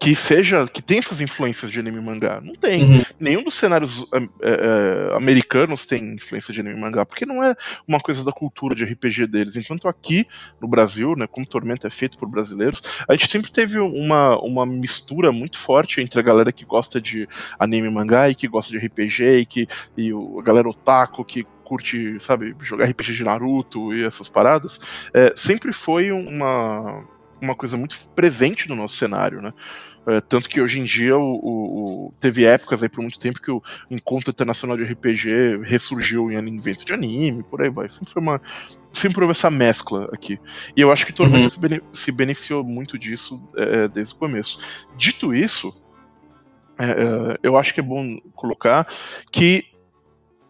que 0.00 0.14
seja 0.14 0.66
que 0.66 0.82
tem 0.82 0.98
essas 0.98 1.20
influências 1.20 1.70
de 1.70 1.78
anime 1.78 1.98
e 1.98 2.02
mangá. 2.02 2.40
Não 2.40 2.54
tem. 2.54 2.84
Uhum. 2.84 3.02
Nenhum 3.18 3.42
dos 3.42 3.54
cenários 3.54 4.04
é, 4.12 4.18
é, 4.42 5.16
americanos 5.16 5.86
tem 5.86 6.14
influência 6.14 6.52
de 6.52 6.60
anime 6.60 6.76
e 6.76 6.80
mangá, 6.80 7.06
porque 7.06 7.24
não 7.24 7.42
é 7.42 7.54
uma 7.86 7.98
coisa 7.98 8.22
da 8.22 8.32
cultura 8.32 8.74
de 8.74 8.84
RPG 8.84 9.26
deles. 9.26 9.56
Enquanto 9.56 9.88
aqui 9.88 10.26
no 10.60 10.68
Brasil, 10.68 11.14
né, 11.16 11.26
como 11.26 11.46
Tormenta 11.46 11.86
é 11.86 11.90
feito 11.90 12.18
por 12.18 12.28
brasileiros, 12.28 12.82
a 13.08 13.12
gente 13.14 13.30
sempre 13.30 13.50
teve 13.50 13.78
uma, 13.78 14.38
uma 14.40 14.66
mistura 14.66 15.32
muito 15.32 15.58
forte 15.58 16.00
entre 16.00 16.20
a 16.20 16.22
galera 16.22 16.52
que 16.52 16.64
gosta 16.64 17.00
de 17.00 17.28
anime 17.58 17.88
e 17.88 17.90
mangá 17.90 18.28
e 18.28 18.34
que 18.34 18.48
gosta 18.48 18.72
de 18.72 18.84
RPG 18.84 19.24
e 19.38 19.46
que 19.46 19.68
e 19.96 20.12
o, 20.12 20.38
a 20.38 20.42
galera 20.42 20.68
otaku 20.68 21.24
que 21.24 21.44
curte, 21.64 22.20
sabe, 22.20 22.54
jogar 22.60 22.84
RPG 22.84 23.14
de 23.14 23.24
Naruto 23.24 23.94
e 23.94 24.04
essas 24.04 24.28
paradas, 24.28 24.78
é, 25.12 25.32
sempre 25.34 25.72
foi 25.72 26.12
uma, 26.12 27.02
uma 27.44 27.54
coisa 27.54 27.76
muito 27.76 27.96
presente 28.14 28.68
no 28.68 28.74
nosso 28.74 28.96
cenário, 28.96 29.40
né? 29.40 29.52
É, 30.06 30.20
tanto 30.20 30.50
que 30.50 30.60
hoje 30.60 30.80
em 30.80 30.84
dia 30.84 31.16
o, 31.16 31.22
o, 31.22 32.08
o, 32.08 32.14
teve 32.20 32.44
épocas 32.44 32.82
aí 32.82 32.90
por 32.90 33.00
muito 33.00 33.18
tempo 33.18 33.40
que 33.40 33.50
o 33.50 33.62
encontro 33.90 34.30
internacional 34.30 34.76
de 34.76 34.84
RPG 34.84 35.62
ressurgiu 35.62 36.30
em 36.30 36.56
evento 36.58 36.84
de 36.84 36.92
anime, 36.92 37.42
por 37.42 37.62
aí 37.62 37.70
vai. 37.70 37.88
Sempre 37.88 38.12
foi 38.12 38.20
uma. 38.20 38.40
Sempre 38.92 39.22
houve 39.22 39.32
essa 39.32 39.50
mescla 39.50 40.10
aqui. 40.12 40.38
E 40.76 40.80
eu 40.80 40.92
acho 40.92 41.06
que 41.06 41.12
Tormenta 41.12 41.44
uhum. 41.44 41.48
se, 41.48 41.58
bene, 41.58 41.82
se, 41.92 42.12
beneficiou 42.12 42.62
muito 42.62 42.98
disso 42.98 43.48
é, 43.56 43.88
desde 43.88 44.14
o 44.14 44.18
começo. 44.18 44.60
Dito 44.96 45.34
isso, 45.34 45.72
é, 46.78 46.84
é, 46.84 47.38
eu 47.42 47.56
acho 47.56 47.72
que 47.72 47.80
é 47.80 47.82
bom 47.82 48.18
colocar 48.34 48.86
que 49.32 49.64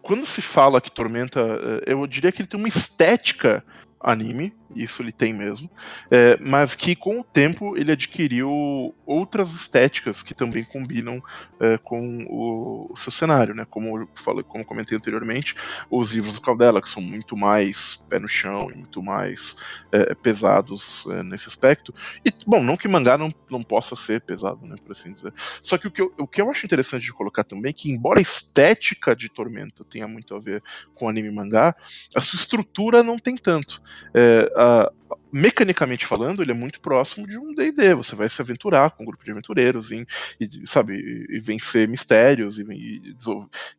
quando 0.01 0.25
se 0.25 0.41
fala 0.41 0.81
que 0.81 0.91
Tormenta, 0.91 1.41
é, 1.87 1.93
eu 1.93 2.05
diria 2.05 2.31
que 2.31 2.41
ele 2.41 2.47
tem 2.47 2.59
uma 2.59 2.67
estética 2.67 3.63
anime, 3.99 4.53
isso 4.73 5.01
ele 5.01 5.11
tem 5.11 5.33
mesmo, 5.33 5.69
é, 6.09 6.37
mas 6.39 6.75
que 6.75 6.95
com 6.95 7.19
o 7.19 7.23
tempo 7.23 7.77
ele 7.77 7.91
adquiriu 7.91 8.95
outras 9.05 9.53
estéticas 9.53 10.23
que 10.23 10.33
também 10.33 10.63
combinam 10.63 11.21
é, 11.59 11.77
com 11.77 12.25
o, 12.29 12.91
o, 12.91 12.97
seu 12.97 13.11
cenário, 13.11 13.53
né? 13.53 13.65
Como 13.69 13.99
eu 13.99 14.09
falei, 14.15 14.43
como 14.43 14.65
comentei 14.65 14.97
anteriormente, 14.97 15.55
os 15.89 16.11
livros 16.11 16.35
do 16.35 16.41
Caldela, 16.41 16.81
que 16.81 16.89
são 16.89 17.01
muito 17.01 17.37
mais 17.37 17.95
pé 18.09 18.19
no 18.19 18.27
chão 18.27 18.71
e 18.71 18.75
muito 18.75 19.01
mais 19.03 19.57
é, 19.91 20.15
pesados 20.15 21.05
é, 21.09 21.23
nesse 21.23 21.47
aspecto. 21.47 21.93
E, 22.23 22.33
bom, 22.45 22.63
não 22.63 22.77
que 22.77 22.87
mangá 22.87 23.17
não, 23.17 23.33
não 23.49 23.63
possa 23.63 23.95
ser 23.95 24.21
pesado, 24.21 24.65
né, 24.65 24.75
por 24.83 24.91
assim 24.91 25.11
dizer. 25.11 25.33
Só 25.61 25.77
que 25.77 25.87
o 25.87 25.91
que, 25.91 26.01
eu, 26.01 26.13
o 26.17 26.27
que 26.27 26.41
eu 26.41 26.49
acho 26.49 26.65
interessante 26.65 27.03
de 27.03 27.13
colocar 27.13 27.43
também 27.43 27.69
é 27.69 27.73
que, 27.73 27.91
embora 27.91 28.19
a 28.19 28.21
estética 28.21 29.15
de 29.15 29.29
Tormenta 29.29 29.83
tenha 29.83 30.07
muito 30.07 30.35
a 30.35 30.39
ver 30.39 30.63
com 30.93 31.07
anime 31.07 31.29
e 31.29 31.31
mangá, 31.31 31.75
a 32.15 32.21
sua 32.21 32.37
estrutura 32.37 33.03
não 33.03 33.17
tem 33.17 33.35
tanto. 33.35 33.81
É, 34.13 34.51
a, 34.55 34.91
mecanicamente 35.31 36.05
falando, 36.05 36.41
ele 36.41 36.51
é 36.51 36.55
muito 36.55 36.79
próximo 36.79 37.27
de 37.27 37.37
um 37.37 37.53
D&D. 37.53 37.93
Você 37.95 38.15
vai 38.15 38.29
se 38.29 38.41
aventurar 38.41 38.91
com 38.91 39.03
um 39.03 39.05
grupo 39.05 39.23
de 39.23 39.31
aventureiros 39.31 39.91
e, 39.91 40.07
e 40.39 40.65
sabe, 40.65 40.95
e, 41.29 41.39
vencer 41.39 41.87
mistérios 41.87 42.57
e, 42.57 42.63
e, 42.63 43.15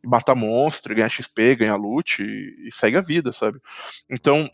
e 0.03 0.07
matar 0.07 0.35
monstros, 0.35 0.95
ganhar 0.95 1.09
XP, 1.09 1.55
ganhar 1.55 1.75
loot 1.75 2.21
e, 2.21 2.71
segue 2.71 2.97
a 2.97 3.01
vida, 3.01 3.31
sabe? 3.31 3.59
Então, 4.09 4.49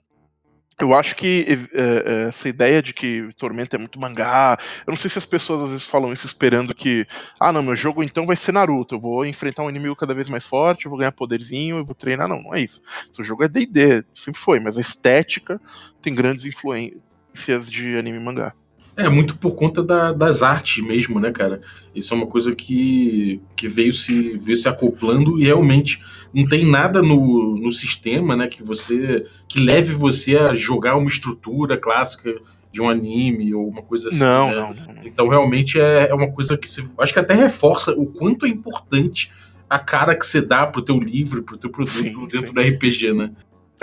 eu 0.79 0.93
acho 0.93 1.15
que 1.15 1.45
é, 1.73 2.27
essa 2.27 2.49
ideia 2.49 2.81
de 2.81 2.93
que 2.93 3.29
Tormenta 3.37 3.75
é 3.75 3.79
muito 3.79 3.99
mangá, 3.99 4.57
eu 4.85 4.91
não 4.91 4.97
sei 4.97 5.09
se 5.09 5.17
as 5.17 5.25
pessoas 5.25 5.61
às 5.61 5.69
vezes 5.69 5.85
falam 5.85 6.11
isso 6.11 6.25
esperando 6.25 6.73
que, 6.73 7.05
ah, 7.39 7.51
não, 7.51 7.61
meu 7.61 7.75
jogo 7.75 8.03
então 8.03 8.25
vai 8.25 8.35
ser 8.35 8.51
Naruto, 8.51 8.95
eu 8.95 8.99
vou 8.99 9.25
enfrentar 9.25 9.63
um 9.63 9.69
inimigo 9.69 9.95
cada 9.95 10.13
vez 10.13 10.29
mais 10.29 10.45
forte, 10.45 10.85
eu 10.85 10.89
vou 10.89 10.97
ganhar 10.97 11.11
poderzinho, 11.11 11.77
eu 11.77 11.85
vou 11.85 11.95
treinar. 11.95 12.27
Não, 12.27 12.41
não 12.41 12.53
é 12.53 12.61
isso. 12.61 12.81
Seu 13.11 13.23
jogo 13.23 13.43
é 13.43 13.47
D&D, 13.47 14.03
sempre 14.13 14.39
foi, 14.39 14.59
mas 14.59 14.77
a 14.77 14.81
estética 14.81 15.59
tem 16.01 16.13
grandes 16.13 16.45
influências 16.45 17.69
de 17.69 17.97
anime 17.97 18.17
e 18.17 18.21
mangá. 18.21 18.53
É, 18.95 19.09
muito 19.09 19.35
por 19.37 19.55
conta 19.55 19.83
da- 19.83 20.11
das 20.13 20.43
artes 20.43 20.83
mesmo, 20.83 21.19
né, 21.19 21.31
cara? 21.31 21.61
Isso 21.95 22.13
é 22.13 22.17
uma 22.17 22.27
coisa 22.27 22.53
que, 22.53 23.41
que 23.55 23.67
veio, 23.67 23.91
se, 23.91 24.37
veio 24.37 24.55
se 24.55 24.69
acoplando 24.69 25.39
e 25.39 25.45
realmente 25.45 25.99
não 26.33 26.45
tem 26.45 26.65
nada 26.65 27.01
no, 27.01 27.55
no 27.57 27.71
sistema, 27.71 28.35
né, 28.35 28.47
que 28.47 28.63
você 28.63 29.25
que 29.47 29.59
leve 29.59 29.93
você 29.93 30.35
a 30.35 30.53
jogar 30.53 30.95
uma 30.95 31.07
estrutura 31.07 31.77
clássica 31.77 32.35
de 32.71 32.81
um 32.81 32.89
anime 32.89 33.53
ou 33.53 33.67
uma 33.67 33.83
coisa 33.83 34.09
assim. 34.09 34.19
não, 34.19 34.49
né? 34.49 34.55
não, 34.55 34.95
não. 34.95 35.03
Então, 35.05 35.27
realmente 35.27 35.79
é, 35.79 36.09
é 36.09 36.13
uma 36.13 36.31
coisa 36.31 36.57
que 36.57 36.67
você. 36.67 36.83
Acho 36.97 37.13
que 37.13 37.19
até 37.19 37.35
reforça 37.35 37.91
o 37.91 38.07
quanto 38.07 38.45
é 38.45 38.49
importante 38.49 39.31
a 39.69 39.79
cara 39.79 40.15
que 40.15 40.25
você 40.25 40.41
dá 40.41 40.65
pro 40.65 40.81
teu 40.81 40.99
livro, 40.99 41.43
pro 41.43 41.57
teu 41.57 41.69
produto 41.69 41.93
Sim, 41.97 42.27
dentro 42.27 42.47
sim. 42.47 42.53
do 42.53 42.61
RPG, 42.61 43.13
né? 43.13 43.31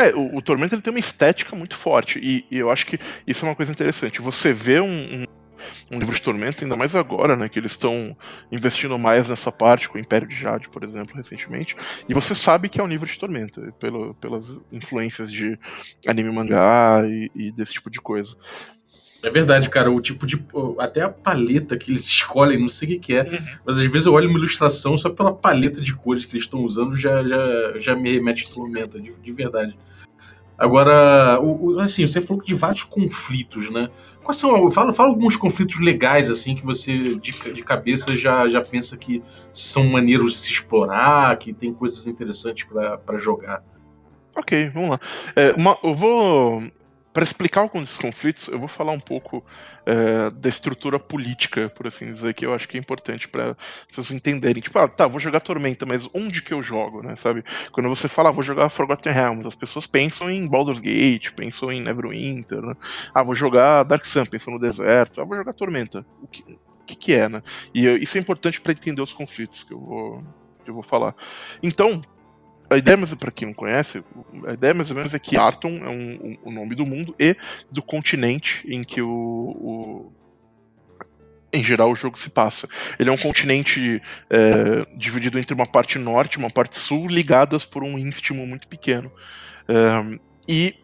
É, 0.01 0.15
o, 0.15 0.37
o 0.37 0.43
Tormenta 0.43 0.75
ele 0.75 0.83
tem 0.83 0.93
uma 0.93 0.99
estética 0.99 1.55
muito 1.55 1.77
forte, 1.77 2.19
e, 2.19 2.45
e 2.51 2.59
eu 2.59 2.71
acho 2.71 2.87
que 2.87 2.99
isso 3.27 3.45
é 3.45 3.49
uma 3.49 3.55
coisa 3.55 3.73
interessante. 3.73 4.21
Você 4.21 4.53
vê 4.53 4.81
um, 4.81 4.87
um, 4.87 5.27
um 5.91 5.99
livro 5.99 6.15
de 6.15 6.23
Tormenta, 6.23 6.65
ainda 6.65 6.77
mais 6.77 6.95
agora, 6.95 7.37
né, 7.37 7.49
que 7.49 7.59
eles 7.59 7.73
estão 7.73 8.17
investindo 8.51 8.99
mais 8.99 9.29
nessa 9.29 9.53
parte, 9.53 9.89
com 9.89 9.99
o 9.99 10.01
Império 10.01 10.27
de 10.27 10.35
Jade, 10.35 10.69
por 10.69 10.85
exemplo, 10.85 11.17
recentemente, 11.17 11.77
e 12.09 12.15
você 12.15 12.35
sabe 12.35 12.69
que 12.69 12.81
é 12.81 12.85
um 12.85 12.89
livro 12.89 13.07
de 13.07 13.19
Tormenta, 13.19 13.73
pelo, 13.79 14.15
pelas 14.15 14.47
influências 14.73 15.31
de 15.31 15.59
anime 16.07 16.31
mangá 16.31 17.03
e, 17.07 17.31
e 17.35 17.53
desse 17.53 17.75
tipo 17.75 17.91
de 17.91 18.01
coisa. 18.01 18.37
É 19.23 19.29
verdade, 19.29 19.69
cara. 19.69 19.91
O 19.91 20.01
tipo 20.01 20.27
de. 20.27 20.43
Até 20.79 21.03
a 21.03 21.09
paleta 21.09 21.77
que 21.77 21.91
eles 21.91 22.07
escolhem, 22.07 22.59
não 22.59 22.69
sei 22.69 22.89
o 22.89 22.91
que, 22.93 22.99
que 22.99 23.15
é. 23.15 23.43
Mas 23.65 23.79
às 23.79 23.91
vezes 23.91 24.07
eu 24.07 24.15
olho 24.15 24.29
uma 24.29 24.39
ilustração 24.39 24.97
só 24.97 25.11
pela 25.11 25.33
paleta 25.33 25.81
de 25.81 25.95
cores 25.95 26.25
que 26.25 26.33
eles 26.33 26.45
estão 26.45 26.61
usando, 26.61 26.95
já, 26.95 27.23
já, 27.27 27.79
já 27.79 27.95
me 27.95 28.13
remete 28.13 28.51
tormenta, 28.53 28.99
de, 28.99 29.19
de 29.19 29.33
verdade. 29.33 29.77
Agora, 30.61 31.41
o, 31.41 31.73
o- 31.77 31.81
assim, 31.81 32.07
você 32.07 32.21
falou 32.21 32.43
de 32.43 32.55
vários 32.55 32.85
conflitos, 32.85 33.71
né? 33.71 33.89
Quais 34.23 34.37
são. 34.37 34.71
Fala, 34.71 34.93
fala 34.93 35.09
alguns 35.09 35.35
conflitos 35.35 35.81
legais, 35.81 36.29
assim, 36.29 36.55
que 36.55 36.65
você 36.65 37.15
de, 37.17 37.33
de 37.55 37.63
cabeça 37.65 38.15
já, 38.15 38.47
já 38.47 38.61
pensa 38.61 38.97
que 38.99 39.23
são 39.53 39.85
maneiros 39.87 40.33
de 40.35 40.39
se 40.41 40.53
explorar, 40.53 41.35
que 41.39 41.53
tem 41.55 41.73
coisas 41.73 42.07
interessantes 42.07 42.67
pra 43.07 43.17
jogar. 43.17 43.63
Ok, 44.37 44.71
vamos 44.75 44.91
lá. 44.91 45.01
É, 45.35 45.53
uma- 45.53 45.79
eu 45.83 45.95
vou. 45.95 46.63
Para 47.13 47.25
explicar 47.25 47.63
alguns 47.63 47.83
desses 47.83 47.99
conflitos, 47.99 48.47
eu 48.47 48.59
vou 48.59 48.69
falar 48.69 48.93
um 48.93 49.01
pouco 49.01 49.45
é, 49.85 50.31
da 50.31 50.49
estrutura 50.49 50.99
política, 50.99 51.69
por 51.69 51.89
assim 51.89 52.13
dizer, 52.13 52.35
que 52.35 52.47
eu 52.47 52.55
acho 52.55 52.69
que 52.69 52.77
é 52.77 52.81
importante 52.81 53.27
para 53.27 53.57
vocês 53.91 54.13
entenderem. 54.13 54.63
Tipo, 54.63 54.79
ah, 54.79 54.87
tá, 54.87 55.09
vou 55.09 55.19
jogar 55.19 55.41
Tormenta, 55.41 55.85
mas 55.85 56.09
onde 56.15 56.41
que 56.41 56.55
eu 56.55 56.63
jogo, 56.63 57.03
né? 57.03 57.17
Sabe? 57.17 57.45
Quando 57.73 57.89
você 57.89 58.07
fala, 58.07 58.29
ah, 58.29 58.33
vou 58.33 58.45
jogar 58.45 58.69
Forgotten 58.69 59.13
Realms, 59.13 59.47
as 59.47 59.57
pessoas 59.57 59.89
pensam 59.89 60.31
em 60.31 60.47
Baldur's 60.47 60.79
Gate, 60.79 61.33
pensam 61.33 61.73
em 61.73 61.83
Neverwinter, 61.83 62.63
né? 62.63 62.75
Ah, 63.13 63.25
vou 63.25 63.35
jogar 63.35 63.83
Dark 63.83 64.05
Sun, 64.05 64.27
pensam 64.27 64.55
no 64.55 64.61
deserto. 64.61 65.21
Ah, 65.21 65.25
vou 65.25 65.37
jogar 65.37 65.53
Tormenta. 65.53 66.07
O 66.23 66.29
que, 66.29 66.43
o 66.43 66.85
que, 66.87 66.95
que 66.95 67.13
é, 67.13 67.29
né? 67.29 67.43
E 67.75 67.87
isso 68.03 68.19
é 68.19 68.21
importante 68.21 68.61
para 68.61 68.73
entender 68.73 69.03
os 69.03 69.13
conflitos 69.13 69.65
que 69.65 69.75
eu 69.75 69.81
vou, 69.81 70.25
que 70.65 70.71
eu 70.71 70.75
vou 70.75 70.83
falar. 70.83 71.15
Então, 71.61 72.03
a 72.71 72.77
ideia, 72.79 72.97
mas 72.97 73.13
para 73.15 73.31
quem 73.31 73.49
não 73.49 73.55
conhece, 73.55 74.03
a 74.47 74.53
ideia 74.53 74.73
mais 74.73 74.91
ou 74.91 74.97
menos 74.97 75.13
é 75.13 75.19
que 75.19 75.37
Arton 75.37 75.81
é 75.85 75.89
um, 75.89 76.13
um- 76.13 76.39
o 76.45 76.51
nome 76.53 76.75
do 76.75 76.87
mundo 76.87 77.15
e 77.19 77.37
do 77.71 77.83
continente 77.83 78.63
em 78.73 78.85
que 78.85 79.03
o, 79.03 79.09
o- 79.09 80.13
em 81.53 81.65
geral 81.65 81.91
o 81.91 81.97
jogo 81.97 82.19
se 82.19 82.31
passa. 82.31 82.69
Ele 82.99 83.11
é 83.11 83.13
um 83.13 83.17
continente 83.19 84.01
é, 84.31 84.87
dividido 84.97 85.39
entre 85.39 85.53
uma 85.53 85.67
parte 85.67 85.99
norte 85.99 86.35
e 86.35 86.39
uma 86.39 86.51
parte 86.51 86.79
sul, 86.79 87.09
ligadas 87.09 87.65
por 87.65 87.83
um 87.83 87.99
istmo 87.99 88.47
muito 88.47 88.69
pequeno. 88.69 89.11
É, 89.69 90.19
e 90.49 90.75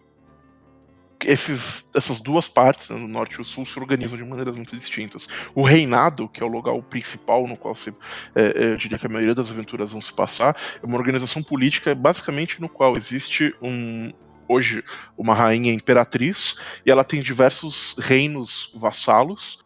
esses, 1.24 1.90
essas 1.94 2.20
duas 2.20 2.48
partes, 2.48 2.90
né, 2.90 2.96
o 2.96 3.08
norte 3.08 3.34
e 3.34 3.40
o 3.40 3.44
sul, 3.44 3.64
se 3.64 3.78
organizam 3.78 4.16
de 4.16 4.24
maneiras 4.24 4.56
muito 4.56 4.76
distintas. 4.76 5.28
O 5.54 5.62
reinado, 5.62 6.28
que 6.28 6.42
é 6.42 6.46
o 6.46 6.48
lugar 6.48 6.74
principal 6.82 7.46
no 7.46 7.56
qual 7.56 7.74
se, 7.74 7.90
é, 8.34 8.42
é, 8.42 8.64
eu 8.72 8.76
diria 8.76 8.98
que 8.98 9.06
a 9.06 9.08
maioria 9.08 9.34
das 9.34 9.50
aventuras 9.50 9.92
vão 9.92 10.00
se 10.00 10.12
passar, 10.12 10.56
é 10.82 10.86
uma 10.86 10.96
organização 10.96 11.42
política 11.42 11.94
basicamente 11.94 12.60
no 12.60 12.68
qual 12.68 12.96
existe 12.96 13.54
um 13.62 14.12
hoje 14.48 14.84
uma 15.18 15.34
rainha 15.34 15.72
imperatriz 15.72 16.56
e 16.84 16.90
ela 16.90 17.02
tem 17.02 17.20
diversos 17.20 17.96
reinos 17.98 18.70
vassalos 18.76 19.64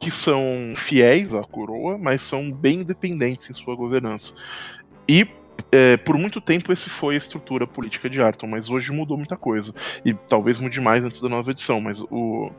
que 0.00 0.10
são 0.10 0.74
fiéis 0.76 1.34
à 1.34 1.42
coroa, 1.42 1.98
mas 1.98 2.22
são 2.22 2.50
bem 2.50 2.80
independentes 2.80 3.50
em 3.50 3.52
sua 3.52 3.74
governança. 3.74 4.34
E 5.08 5.26
é, 5.70 5.96
por 5.96 6.16
muito 6.16 6.40
tempo 6.40 6.72
esse 6.72 6.88
foi 6.88 7.14
a 7.14 7.18
estrutura 7.18 7.66
política 7.66 8.08
de 8.08 8.20
Arton, 8.20 8.46
mas 8.46 8.70
hoje 8.70 8.92
mudou 8.92 9.16
muita 9.16 9.36
coisa. 9.36 9.74
E 10.04 10.14
talvez 10.14 10.58
mude 10.58 10.80
mais 10.80 11.04
antes 11.04 11.20
da 11.20 11.28
nova 11.28 11.50
edição, 11.50 11.80
mas 11.80 12.00
o. 12.10 12.50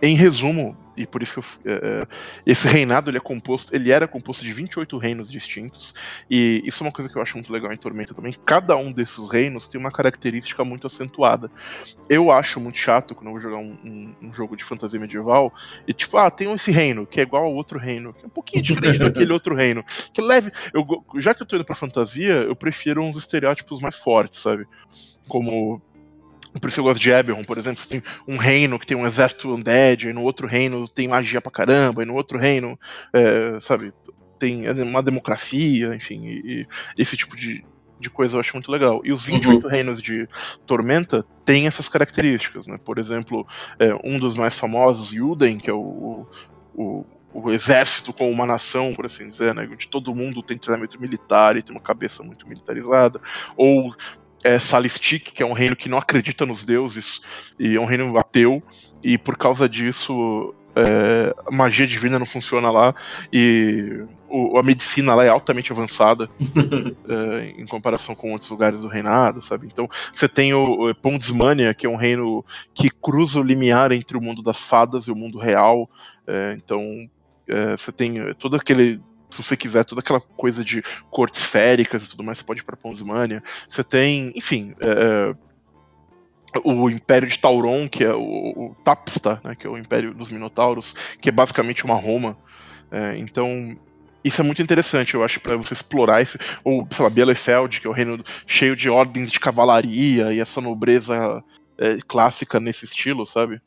Em 0.00 0.14
resumo, 0.14 0.76
e 0.96 1.06
por 1.06 1.22
isso 1.22 1.32
que 1.32 1.38
eu, 1.40 1.44
é, 1.64 2.02
é, 2.02 2.06
esse 2.46 2.68
reinado 2.68 3.10
ele 3.10 3.18
é 3.18 3.20
composto, 3.20 3.74
ele 3.74 3.90
era 3.90 4.06
composto 4.06 4.44
de 4.44 4.52
28 4.52 4.96
reinos 4.96 5.30
distintos, 5.30 5.92
e 6.30 6.60
isso 6.64 6.82
é 6.82 6.86
uma 6.86 6.92
coisa 6.92 7.08
que 7.10 7.16
eu 7.18 7.22
acho 7.22 7.36
muito 7.36 7.52
legal 7.52 7.72
em 7.72 7.76
Tormenta 7.76 8.14
também. 8.14 8.32
Cada 8.46 8.76
um 8.76 8.92
desses 8.92 9.28
reinos 9.28 9.66
tem 9.68 9.80
uma 9.80 9.90
característica 9.90 10.64
muito 10.64 10.86
acentuada. 10.86 11.50
Eu 12.08 12.30
acho 12.30 12.60
muito 12.60 12.78
chato 12.78 13.14
quando 13.14 13.26
eu 13.26 13.32
vou 13.32 13.40
jogar 13.40 13.58
um, 13.58 13.76
um- 13.84 14.14
um 14.22 14.32
jogo 14.34 14.56
de 14.56 14.64
fantasia 14.64 15.00
medieval 15.00 15.52
e 15.86 15.92
tipo, 15.92 16.16
ah, 16.16 16.30
tem 16.30 16.52
esse 16.52 16.70
reino 16.70 17.06
que 17.06 17.20
é 17.20 17.22
igual 17.24 17.44
ao 17.44 17.54
outro 17.54 17.78
reino, 17.78 18.12
que 18.12 18.24
é 18.24 18.26
um 18.26 18.30
pouquinho 18.30 18.62
diferente 18.62 18.98
daquele 19.26 19.32
outro 19.32 19.54
reino. 19.54 19.84
Que 20.12 20.20
leve. 20.20 20.50
Eu, 20.72 20.86
já 21.20 21.34
que 21.34 21.42
eu 21.42 21.46
tô 21.46 21.56
indo 21.56 21.64
pra 21.64 21.74
fantasia, 21.74 22.34
eu 22.34 22.54
prefiro 22.56 23.02
uns 23.02 23.16
estereótipos 23.16 23.80
mais 23.80 23.96
fortes, 23.96 24.40
sabe? 24.40 24.66
Como. 25.28 25.82
Por 26.60 26.68
isso 26.68 26.80
eu 26.80 26.84
gosto 26.84 27.00
de 27.00 27.10
Eberron, 27.10 27.44
por 27.44 27.58
exemplo. 27.58 27.84
Tem 27.86 28.02
um 28.26 28.36
reino 28.36 28.78
que 28.78 28.86
tem 28.86 28.96
um 28.96 29.06
exército 29.06 29.54
undead, 29.54 30.08
e 30.08 30.12
no 30.12 30.22
outro 30.22 30.46
reino 30.46 30.88
tem 30.88 31.08
magia 31.08 31.40
pra 31.40 31.52
caramba, 31.52 32.02
e 32.02 32.06
no 32.06 32.14
outro 32.14 32.38
reino, 32.38 32.78
é, 33.12 33.58
sabe, 33.60 33.92
tem 34.38 34.68
uma 34.82 35.02
democracia, 35.02 35.94
enfim, 35.94 36.26
e, 36.26 36.66
e 36.96 37.02
esse 37.02 37.16
tipo 37.16 37.36
de, 37.36 37.64
de 37.98 38.08
coisa 38.08 38.36
eu 38.36 38.40
acho 38.40 38.54
muito 38.54 38.70
legal. 38.70 39.00
E 39.04 39.12
os 39.12 39.24
28 39.24 39.66
reinos 39.68 40.00
de 40.00 40.28
Tormenta 40.66 41.24
têm 41.44 41.66
essas 41.66 41.88
características, 41.88 42.66
né? 42.66 42.78
Por 42.82 42.98
exemplo, 42.98 43.46
é, 43.78 43.94
um 44.04 44.18
dos 44.18 44.36
mais 44.36 44.58
famosos, 44.58 45.12
Yuden, 45.12 45.58
que 45.58 45.68
é 45.68 45.72
o, 45.74 46.26
o, 46.74 47.04
o 47.32 47.50
exército 47.50 48.12
como 48.12 48.30
uma 48.30 48.46
nação, 48.46 48.94
por 48.94 49.06
assim 49.06 49.28
dizer, 49.28 49.54
né? 49.54 49.68
Onde 49.70 49.88
todo 49.88 50.14
mundo 50.14 50.42
tem 50.42 50.56
treinamento 50.56 51.00
militar 51.00 51.56
e 51.56 51.62
tem 51.62 51.74
uma 51.74 51.82
cabeça 51.82 52.22
muito 52.22 52.48
militarizada. 52.48 53.20
Ou 53.56 53.94
é, 54.48 54.58
Salistic, 54.58 55.32
que 55.32 55.42
é 55.42 55.46
um 55.46 55.52
reino 55.52 55.76
que 55.76 55.88
não 55.88 55.98
acredita 55.98 56.46
nos 56.46 56.64
deuses 56.64 57.20
e 57.58 57.76
é 57.76 57.80
um 57.80 57.84
reino 57.84 58.16
ateu, 58.16 58.62
e 59.02 59.18
por 59.18 59.36
causa 59.36 59.68
disso 59.68 60.54
é, 60.74 61.34
a 61.46 61.50
magia 61.50 61.86
divina 61.86 62.18
não 62.18 62.26
funciona 62.26 62.70
lá 62.70 62.94
e 63.32 64.04
o- 64.28 64.56
a 64.58 64.62
medicina 64.62 65.14
lá 65.14 65.24
é 65.24 65.28
altamente 65.28 65.72
avançada 65.72 66.28
é, 67.08 67.60
em 67.60 67.66
comparação 67.66 68.14
com 68.14 68.32
outros 68.32 68.50
lugares 68.50 68.80
do 68.80 68.88
reinado, 68.88 69.42
sabe? 69.42 69.66
Então 69.66 69.88
você 70.12 70.28
tem 70.28 70.54
o, 70.54 70.88
o 70.88 70.94
Pondsmania, 70.94 71.74
que 71.74 71.86
é 71.86 71.90
um 71.90 71.96
reino 71.96 72.44
que 72.74 72.88
cruza 72.90 73.40
o 73.40 73.42
limiar 73.42 73.92
entre 73.92 74.16
o 74.16 74.20
mundo 74.20 74.42
das 74.42 74.62
fadas 74.62 75.04
e 75.04 75.12
o 75.12 75.16
mundo 75.16 75.38
real. 75.38 75.90
é, 76.26 76.54
então 76.56 76.82
é, 77.48 77.76
você 77.76 77.90
tem 77.90 78.32
todo 78.34 78.56
aquele 78.56 79.00
se 79.30 79.42
você 79.42 79.56
quiser, 79.56 79.84
toda 79.84 80.00
aquela 80.00 80.20
coisa 80.20 80.64
de 80.64 80.82
cortes 81.10 81.42
féricas 81.42 82.04
e 82.04 82.08
tudo 82.10 82.24
mais, 82.24 82.38
você 82.38 82.44
pode 82.44 82.60
ir 82.60 82.64
pra 82.64 82.76
Pondsmania. 82.76 83.42
Você 83.68 83.84
tem, 83.84 84.32
enfim, 84.34 84.74
é, 84.80 85.34
o 86.64 86.88
Império 86.88 87.28
de 87.28 87.38
Tauron, 87.38 87.88
que 87.88 88.04
é 88.04 88.14
o, 88.14 88.20
o 88.20 88.76
Tapsta, 88.84 89.40
né, 89.44 89.54
que 89.54 89.66
é 89.66 89.70
o 89.70 89.76
Império 89.76 90.14
dos 90.14 90.30
Minotauros, 90.30 90.94
que 91.20 91.28
é 91.28 91.32
basicamente 91.32 91.84
uma 91.84 91.94
Roma. 91.94 92.36
É, 92.90 93.18
então, 93.18 93.76
isso 94.24 94.40
é 94.40 94.44
muito 94.44 94.62
interessante, 94.62 95.14
eu 95.14 95.22
acho, 95.22 95.40
para 95.40 95.56
você 95.56 95.74
explorar 95.74 96.22
esse. 96.22 96.38
Ou, 96.64 96.86
sei 96.90 97.02
lá, 97.02 97.10
Bielefeld, 97.10 97.80
que 97.80 97.86
é 97.86 97.90
o 97.90 97.92
reino 97.92 98.22
cheio 98.46 98.74
de 98.74 98.88
ordens 98.88 99.30
de 99.30 99.38
cavalaria 99.38 100.32
e 100.32 100.40
essa 100.40 100.60
nobreza 100.60 101.44
é, 101.76 101.98
clássica 102.06 102.58
nesse 102.58 102.84
estilo, 102.84 103.26
sabe? 103.26 103.60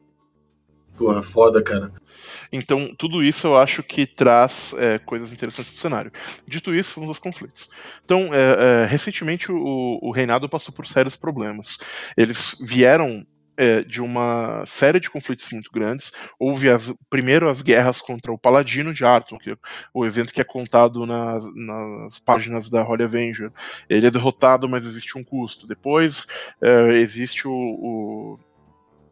Porra, 1.02 1.22
foda, 1.22 1.64
cara. 1.64 1.92
Então, 2.52 2.94
tudo 2.96 3.24
isso 3.24 3.48
eu 3.48 3.58
acho 3.58 3.82
que 3.82 4.06
traz 4.06 4.74
é, 4.78 5.00
coisas 5.00 5.32
interessantes 5.32 5.72
pro 5.72 5.82
cenário. 5.82 6.12
Dito 6.46 6.76
isso, 6.76 6.94
vamos 6.96 7.10
aos 7.10 7.18
conflitos. 7.18 7.70
Então, 8.04 8.30
é, 8.34 8.84
é, 8.84 8.86
recentemente 8.86 9.52
o, 9.52 10.00
o 10.02 10.12
reinado 10.12 10.50
passou 10.50 10.74
por 10.74 10.86
sérios 10.86 11.16
problemas. 11.16 11.78
Eles 12.18 12.56
vieram 12.60 13.26
é, 13.58 13.84
de 13.84 14.02
uma 14.02 14.64
série 14.66 15.00
de 15.00 15.10
conflitos 15.10 15.50
muito 15.52 15.72
grandes. 15.72 16.12
Houve 16.40 16.70
as, 16.70 16.94
primeiro 17.10 17.50
as 17.50 17.62
guerras 17.62 18.02
contra 18.02 18.32
o 18.32 18.38
Paladino 18.38 18.94
de 18.94 19.06
Arton, 19.06 19.38
que 19.38 19.52
é 19.52 19.56
o 19.94 20.06
evento 20.06 20.34
que 20.34 20.42
é 20.42 20.44
contado 20.44 21.06
nas, 21.06 21.44
nas 21.56 22.20
páginas 22.20 22.70
da 22.70 22.84
Holy 22.84 23.04
Avenger. 23.04 23.52
Ele 23.90 24.08
é 24.08 24.12
derrotado, 24.12 24.68
mas 24.68 24.86
existe 24.86 25.18
um 25.18 25.24
custo. 25.24 25.68
Depois 25.68 26.28
é, 26.62 26.98
existe 26.98 27.48
o, 27.48 27.54
o 27.54 28.40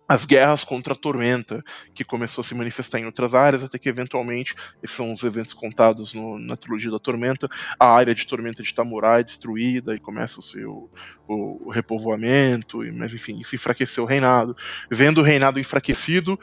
as 0.10 0.26
guerras 0.26 0.64
contra 0.64 0.94
a 0.94 0.98
Tormenta, 0.98 1.64
que 1.94 2.04
começou 2.04 2.42
a 2.42 2.46
se 2.46 2.56
manifestar 2.56 3.00
em 3.00 3.06
outras 3.06 3.36
áreas, 3.36 3.64
até 3.64 3.78
que 3.78 3.88
eventualmente, 3.88 4.56
esses 4.84 4.96
são 4.98 5.14
os 5.14 5.24
eventos 5.24 5.54
contados 5.54 6.16
no- 6.16 6.40
na 6.40 6.58
trilogia 6.58 6.92
da 6.92 7.00
Tormenta, 7.00 7.48
a 7.80 7.88
área 7.94 8.16
de 8.16 8.26
Tormenta 8.26 8.64
de 8.64 8.74
Tamurai 8.74 9.22
é 9.22 9.24
destruída 9.24 9.96
e 9.96 10.00
começa 10.00 10.40
o 10.40 10.44
seu 10.44 10.90
o, 11.28 11.68
o 11.68 11.72
repovoamento, 11.72 12.84
e- 12.84 12.92
mas 12.92 13.14
enfim, 13.14 13.38
isso 13.40 13.56
enfraqueceu 13.56 14.04
o 14.04 14.08
reinado. 14.08 14.56
Vendo 14.92 15.20
o 15.20 15.24
reinado 15.24 15.60
enfraquecido, 15.60 16.40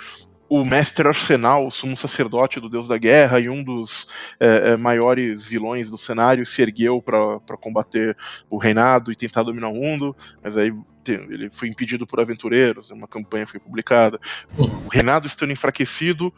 o 0.49 0.65
mestre 0.65 1.07
Arsenal, 1.07 1.67
o 1.67 1.71
sumo 1.71 1.97
sacerdote 1.97 2.61
do 2.61 2.69
deus 2.69 2.89
da 2.89 2.97
guerra 2.97 3.41
e 3.41 3.49
um 3.49 3.63
dos 3.63 4.09
é, 4.39 4.73
é, 4.73 4.77
maiores 4.77 5.45
vilões 5.45 5.91
do 5.91 5.99
cenário, 5.99 6.47
se 6.47 6.63
ergueu 6.63 7.03
para 7.03 7.57
combater 7.61 8.17
o 8.49 8.57
reinado 8.57 9.11
e 9.11 9.17
tentar 9.17 9.43
dominar 9.43 9.69
o 9.69 9.75
mundo, 9.75 10.17
mas 10.43 10.57
aí 10.57 10.73
ele 11.09 11.51
foi 11.51 11.69
impedido 11.69 12.07
por 12.07 12.21
aventureiros, 12.21 12.91
uma 12.91 13.07
campanha 13.07 13.47
foi 13.47 13.61
publicada. 13.61 14.19
O 14.59 14.89
reinado 14.89 15.27
estando 15.27 15.53
enfraquecido, 15.53 16.33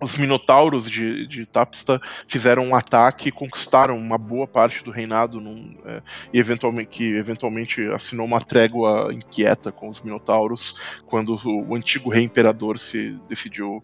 os 0.00 0.16
Minotauros 0.16 0.88
de, 0.88 1.26
de 1.26 1.44
Tapsta 1.46 2.00
fizeram 2.26 2.64
um 2.66 2.74
ataque 2.74 3.28
e 3.28 3.32
conquistaram 3.32 3.96
uma 3.98 4.16
boa 4.16 4.46
parte 4.46 4.84
do 4.84 4.90
reinado 4.90 5.40
num, 5.40 5.76
é, 5.84 6.02
e 6.32 6.38
eventualmente, 6.38 6.88
que 6.90 7.04
eventualmente 7.16 7.82
assinou 7.88 8.26
uma 8.26 8.40
trégua 8.40 9.10
inquieta 9.12 9.72
com 9.72 9.88
os 9.88 10.00
Minotauros 10.00 11.00
quando 11.06 11.36
o, 11.44 11.70
o 11.70 11.74
antigo 11.74 12.10
rei 12.10 12.24
imperador 12.24 12.78
se 12.78 13.16
decidiu 13.28 13.82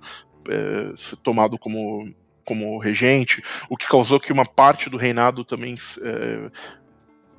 é, 0.48 0.92
ser 0.96 1.16
tomado 1.16 1.59
como, 1.59 2.14
como 2.44 2.79
regente, 2.79 3.42
o 3.68 3.77
que 3.77 3.87
causou 3.87 4.20
que 4.20 4.33
uma 4.33 4.46
parte 4.46 4.88
do 4.88 4.96
reinado 4.96 5.44
também 5.44 5.74
é, 6.03 6.50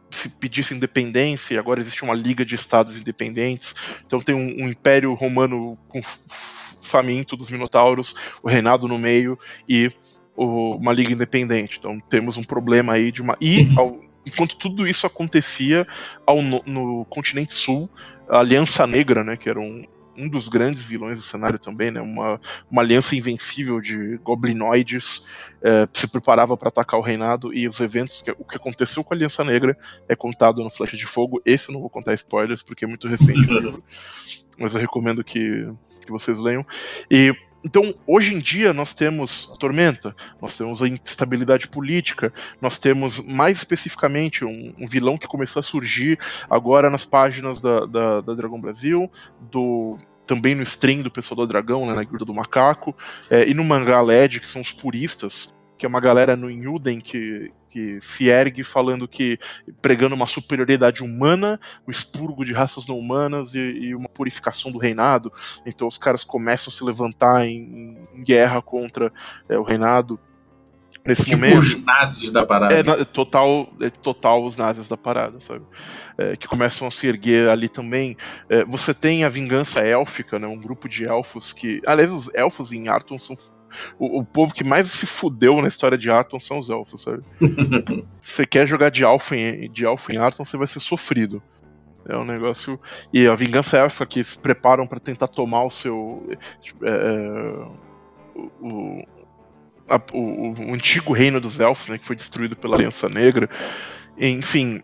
se 0.10 0.30
pedisse 0.30 0.74
independência, 0.74 1.54
e 1.54 1.58
agora 1.58 1.80
existe 1.80 2.04
uma 2.04 2.14
liga 2.14 2.46
de 2.46 2.56
estados 2.56 2.98
independentes. 2.98 3.76
Então 4.06 4.20
tem 4.20 4.36
um, 4.36 4.64
um 4.64 4.70
império 4.70 5.14
romano 5.14 5.78
com 5.88 6.02
faminto 6.86 7.36
dos 7.36 7.50
Minotauros, 7.50 8.16
o 8.42 8.48
reinado 8.48 8.88
no 8.88 8.98
meio 8.98 9.38
e 9.68 9.92
o, 10.36 10.76
uma 10.76 10.94
liga 10.94 11.14
independente. 11.14 11.78
Então 11.80 12.00
temos 12.00 12.38
um 12.38 12.44
problema 12.44 12.94
aí 12.94 13.12
de 13.12 13.22
uma. 13.22 13.38
E 13.40 13.62
uhum. 13.62 13.80
ao, 13.80 14.00
enquanto 14.26 14.58
tudo 14.58 14.88
isso 14.88 15.06
acontecia 15.06 15.88
ao, 16.26 16.42
no, 16.42 16.62
no, 16.66 17.06
continente 17.06 17.54
sul, 17.54 17.90
a 18.30 18.40
Aliança 18.40 18.86
Negra, 18.88 19.24
né, 19.24 19.38
que 19.38 19.50
era 19.50 19.60
um, 19.60 19.86
um 20.18 20.28
dos 20.28 20.48
grandes 20.48 20.84
vilões 20.84 21.20
do 21.20 21.24
cenário 21.24 21.60
também, 21.60 21.92
né, 21.92 22.02
uma, 22.02 22.40
uma 22.70 22.82
aliança 22.82 23.16
invencível 23.16 23.80
de 23.80 24.18
goblinoides, 24.24 25.28
é, 25.62 25.88
se 25.94 26.08
preparava 26.08 26.58
para 26.58 26.70
atacar 26.70 27.00
o 27.00 27.04
reinado 27.04 27.54
e 27.54 27.68
os 27.68 27.80
eventos, 27.80 28.22
que, 28.22 28.32
o 28.32 28.44
que 28.44 28.56
aconteceu 28.56 29.04
com 29.04 29.14
a 29.14 29.18
Aliança 29.18 29.44
Negra 29.44 29.78
é 30.08 30.16
contado 30.16 30.64
no 30.64 30.70
Flecha 30.70 30.98
de 30.98 31.06
Fogo. 31.06 31.42
Esse 31.46 31.70
eu 31.70 31.74
não 31.74 31.82
vou 31.82 31.90
contar 31.90 32.14
spoilers 32.14 32.64
porque 32.64 32.86
é 32.86 32.88
muito 32.88 33.08
recente 33.08 33.52
o 33.52 33.60
livro, 33.60 33.84
mas 34.58 34.74
eu 34.74 34.82
recomendo 34.82 35.24
que, 35.24 35.68
que 36.06 36.12
vocês 36.12 36.40
leiam. 36.40 36.66
E 37.10 37.36
então, 37.66 37.96
hoje 38.06 38.36
em 38.36 38.38
dia, 38.38 38.72
nós 38.72 38.94
temos 38.94 39.50
a 39.52 39.58
tormenta, 39.58 40.16
nós 40.40 40.56
temos 40.56 40.84
a 40.84 40.88
instabilidade 40.88 41.68
política, 41.68 42.32
nós 42.62 42.78
temos, 42.78 43.20
mais 43.20 43.58
especificamente, 43.58 44.46
um, 44.46 44.72
um 44.78 44.88
vilão 44.88 45.18
que 45.18 45.28
começou 45.28 45.62
a 45.62 45.64
surgir 45.64 46.20
agora 46.48 46.92
nas 46.92 47.04
páginas 47.04 47.60
da, 47.60 47.88
da, 47.88 48.22
da 48.22 48.36
Dragão 48.36 48.62
Brasil, 48.62 49.12
do 49.52 49.98
também 50.28 50.54
no 50.56 50.64
stream 50.64 51.02
do 51.02 51.12
Pessoal 51.12 51.38
do 51.38 51.48
Dragão, 51.48 51.88
né, 51.88 51.94
na 51.94 52.04
Guilda 52.04 52.26
do 52.26 52.34
Macaco, 52.34 52.96
é, 53.30 53.48
e 53.48 53.54
no 53.54 53.64
mangá 53.64 54.02
LED, 54.02 54.40
que 54.40 54.48
são 54.48 54.62
os 54.62 54.72
puristas, 54.72 55.54
que 55.78 55.86
é 55.86 55.90
uma 55.90 56.00
galera 56.00 56.36
no 56.36 56.50
Inuden 56.50 57.00
que, 57.00 57.52
que 57.70 58.00
se 58.02 58.30
ergue 58.30 58.64
falando 58.64 59.08
que 59.08 59.38
pregando 59.82 60.16
uma 60.16 60.28
superioridade 60.28 61.04
humana, 61.04 61.60
o 61.86 61.92
expurgo 61.92 62.46
de 62.46 62.54
raças 62.54 62.88
não 62.88 62.98
humanas 62.98 63.54
e, 63.54 63.60
e 63.60 63.96
uma 63.96 64.10
purificação 64.10 64.72
do 64.72 64.78
reinado. 64.78 65.32
Então 65.66 65.88
os 65.88 65.98
caras 65.98 66.24
começam 66.24 66.72
a 66.72 66.76
se 66.76 66.84
levantar 66.84 67.46
em, 67.46 67.98
em 68.14 68.24
guerra 68.24 68.62
contra 68.62 69.12
é, 69.50 69.58
o 69.58 69.64
reinado 69.64 70.20
nesse 71.06 71.24
tipo 71.24 71.38
momento. 71.38 71.60
os 71.60 71.84
nazis 71.84 72.32
da 72.32 72.46
parada. 72.46 72.74
É, 72.74 73.06
total, 73.06 73.70
é 73.80 73.90
total 73.90 74.44
os 74.44 74.58
nazis 74.58 74.88
da 74.88 74.98
parada, 74.98 75.40
sabe? 75.40 75.64
É, 76.18 76.36
que 76.36 76.48
começam 76.48 76.88
a 76.88 76.92
se 76.92 77.08
erguer 77.08 77.50
ali 77.50 77.70
também. 77.70 78.18
É, 78.50 78.66
você 78.66 78.94
tem 78.94 79.24
a 79.24 79.30
vingança 79.30 79.82
élfica, 79.82 80.40
né? 80.40 80.48
Um 80.48 80.58
grupo 80.58 80.90
de 80.90 81.06
elfos 81.06 81.54
que. 81.54 81.82
Aliás, 81.86 82.12
os 82.12 82.34
elfos 82.34 82.72
em 82.72 82.88
Arton 82.88 83.20
são 83.20 83.36
o, 84.00 84.20
o, 84.20 84.26
povo 84.26 84.54
que 84.54 84.64
mais 84.64 84.90
se 84.90 85.06
fudeu 85.06 85.62
na 85.62 85.68
história 85.68 85.98
de 85.98 86.10
Arton 86.10 86.40
são 86.40 86.60
os 86.60 86.70
elfos, 86.70 87.02
sabe? 87.02 87.24
você 88.22 88.46
quer 88.46 88.68
jogar 88.68 88.90
de 88.90 89.04
elfo 89.04 89.36
em, 89.36 89.70
de 89.70 89.86
elfo 89.86 90.12
em 90.12 90.18
Arton, 90.18 90.46
você 90.46 90.58
vai 90.58 90.68
ser 90.68 90.80
sofrido. 90.80 91.42
É 92.08 92.16
um 92.16 92.26
negócio. 92.26 92.80
E 93.12 93.28
a 93.28 93.34
vingança 93.34 93.78
élfica 93.78 94.06
que 94.06 94.24
se 94.24 94.38
preparam 94.38 94.86
para 94.86 95.00
tentar 95.00 95.28
tomar 95.28 95.64
o 95.64 95.72
seu. 95.72 96.30
É, 96.84 96.90
é, 96.90 97.66
o, 98.62 99.04
a, 99.90 100.00
o, 100.14 100.52
o, 100.52 100.74
antigo 100.74 101.14
reino 101.14 101.42
dos 101.42 101.60
elfos, 101.60 101.90
né, 101.90 101.98
que 101.98 102.06
foi 102.06 102.16
destruído 102.16 102.56
pela 102.56 102.76
Aliança 102.76 103.10
Negra. 103.10 103.50
Enfim, 104.18 104.84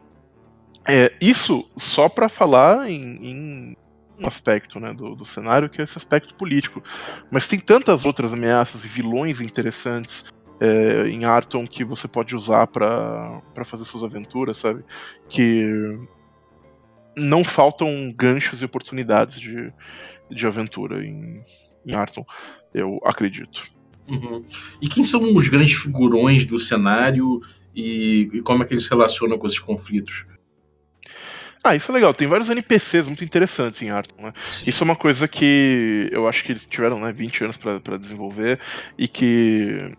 é, 0.87 1.13
isso 1.21 1.69
só 1.77 2.09
para 2.09 2.27
falar 2.27 2.89
em, 2.89 3.19
em, 3.21 3.77
aspecto 4.27 4.79
né, 4.79 4.93
do, 4.93 5.15
do 5.15 5.25
cenário, 5.25 5.69
que 5.69 5.81
é 5.81 5.83
esse 5.83 5.97
aspecto 5.97 6.35
político. 6.35 6.83
Mas 7.29 7.47
tem 7.47 7.59
tantas 7.59 8.05
outras 8.05 8.33
ameaças 8.33 8.85
e 8.85 8.87
vilões 8.87 9.41
interessantes 9.41 10.25
é, 10.59 11.07
em 11.07 11.25
Arton 11.25 11.65
que 11.65 11.83
você 11.83 12.07
pode 12.07 12.35
usar 12.35 12.67
para 12.67 13.41
fazer 13.63 13.83
suas 13.83 14.03
aventuras, 14.03 14.59
sabe? 14.59 14.83
Que 15.27 15.97
não 17.15 17.43
faltam 17.43 18.13
ganchos 18.15 18.61
e 18.61 18.65
oportunidades 18.65 19.39
de, 19.39 19.73
de 20.29 20.47
aventura 20.47 21.03
em, 21.03 21.41
em 21.85 21.95
Arton, 21.95 22.25
eu 22.73 22.99
acredito. 23.03 23.63
Uhum. 24.07 24.45
E 24.81 24.87
quem 24.87 25.03
são 25.03 25.35
os 25.35 25.47
grandes 25.47 25.73
figurões 25.73 26.45
do 26.45 26.59
cenário 26.59 27.41
e, 27.75 28.29
e 28.33 28.41
como 28.41 28.63
é 28.63 28.65
que 28.65 28.73
eles 28.73 28.85
se 28.85 28.89
relacionam 28.89 29.37
com 29.37 29.47
esses 29.47 29.59
conflitos? 29.59 30.25
Ah, 31.63 31.75
isso 31.75 31.91
é 31.91 31.93
legal. 31.93 32.13
Tem 32.13 32.27
vários 32.27 32.49
NPCs 32.49 33.05
muito 33.05 33.23
interessantes 33.23 33.81
em 33.81 33.91
Arton, 33.91 34.23
né? 34.23 34.33
Isso 34.65 34.83
é 34.83 34.85
uma 34.85 34.95
coisa 34.95 35.27
que 35.27 36.09
eu 36.11 36.27
acho 36.27 36.43
que 36.43 36.51
eles 36.51 36.65
tiveram 36.65 36.99
né, 36.99 37.11
20 37.11 37.43
anos 37.43 37.57
para 37.57 37.97
desenvolver 37.97 38.59
e 38.97 39.07
que 39.07 39.91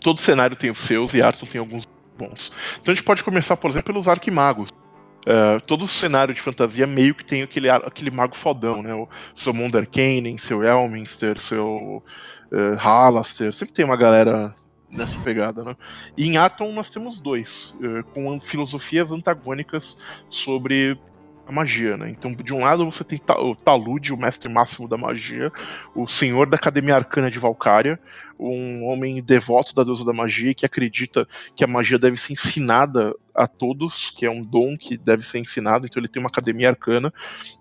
todo 0.00 0.18
cenário 0.18 0.56
tem 0.56 0.70
os 0.70 0.78
seus 0.78 1.12
e 1.12 1.20
Arton 1.20 1.46
tem 1.46 1.58
alguns 1.58 1.86
bons. 2.16 2.52
Então 2.80 2.92
a 2.92 2.94
gente 2.94 3.04
pode 3.04 3.22
começar, 3.22 3.56
por 3.56 3.70
exemplo, 3.70 3.92
pelos 3.92 4.08
arquimagos. 4.08 4.70
Uh, 5.26 5.60
todo 5.66 5.86
cenário 5.86 6.32
de 6.32 6.40
fantasia 6.40 6.86
meio 6.86 7.14
que 7.14 7.24
tem 7.24 7.42
aquele, 7.42 7.68
aquele 7.68 8.10
mago 8.10 8.34
fodão, 8.34 8.82
né? 8.82 8.94
O 8.94 9.06
seu 9.34 9.52
Monderkainen, 9.52 10.38
seu 10.38 10.64
Elminster, 10.64 11.38
seu 11.38 12.02
uh, 12.50 12.76
Halaster. 12.78 13.52
Sempre 13.52 13.74
tem 13.74 13.84
uma 13.84 13.96
galera 13.96 14.54
nessa 14.90 15.18
pegada, 15.20 15.62
né? 15.62 15.76
E 16.16 16.26
em 16.26 16.36
Atom 16.36 16.72
nós 16.72 16.90
temos 16.90 17.18
dois, 17.18 17.74
uh, 17.80 18.02
com 18.14 18.40
filosofias 18.40 19.12
antagônicas 19.12 19.96
sobre 20.28 20.98
a 21.48 21.52
magia, 21.52 21.96
né? 21.96 22.10
Então, 22.10 22.32
de 22.34 22.52
um 22.52 22.60
lado 22.60 22.84
você 22.84 23.02
tem 23.02 23.18
o 23.38 23.56
Talude, 23.56 24.12
o 24.12 24.18
mestre 24.18 24.50
máximo 24.50 24.86
da 24.86 24.98
magia, 24.98 25.50
o 25.94 26.06
senhor 26.06 26.46
da 26.46 26.56
Academia 26.56 26.94
Arcana 26.94 27.30
de 27.30 27.38
Valkyria, 27.38 27.98
um 28.38 28.84
homem 28.84 29.22
devoto 29.22 29.74
da 29.74 29.82
deusa 29.82 30.04
da 30.04 30.12
magia 30.12 30.52
que 30.52 30.66
acredita 30.66 31.26
que 31.56 31.64
a 31.64 31.66
magia 31.66 31.98
deve 31.98 32.18
ser 32.18 32.34
ensinada 32.34 33.14
a 33.34 33.46
todos, 33.46 34.10
que 34.10 34.26
é 34.26 34.30
um 34.30 34.42
dom 34.42 34.76
que 34.76 34.98
deve 34.98 35.24
ser 35.24 35.38
ensinado. 35.38 35.86
Então, 35.86 35.98
ele 35.98 36.08
tem 36.08 36.20
uma 36.20 36.28
Academia 36.28 36.68
Arcana 36.68 37.12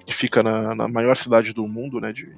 que 0.06 0.14
fica 0.14 0.44
na, 0.44 0.76
na 0.76 0.88
maior 0.90 1.16
cidade 1.16 1.54
do 1.54 1.66
mundo, 1.66 2.02
né? 2.02 2.12
De, 2.12 2.30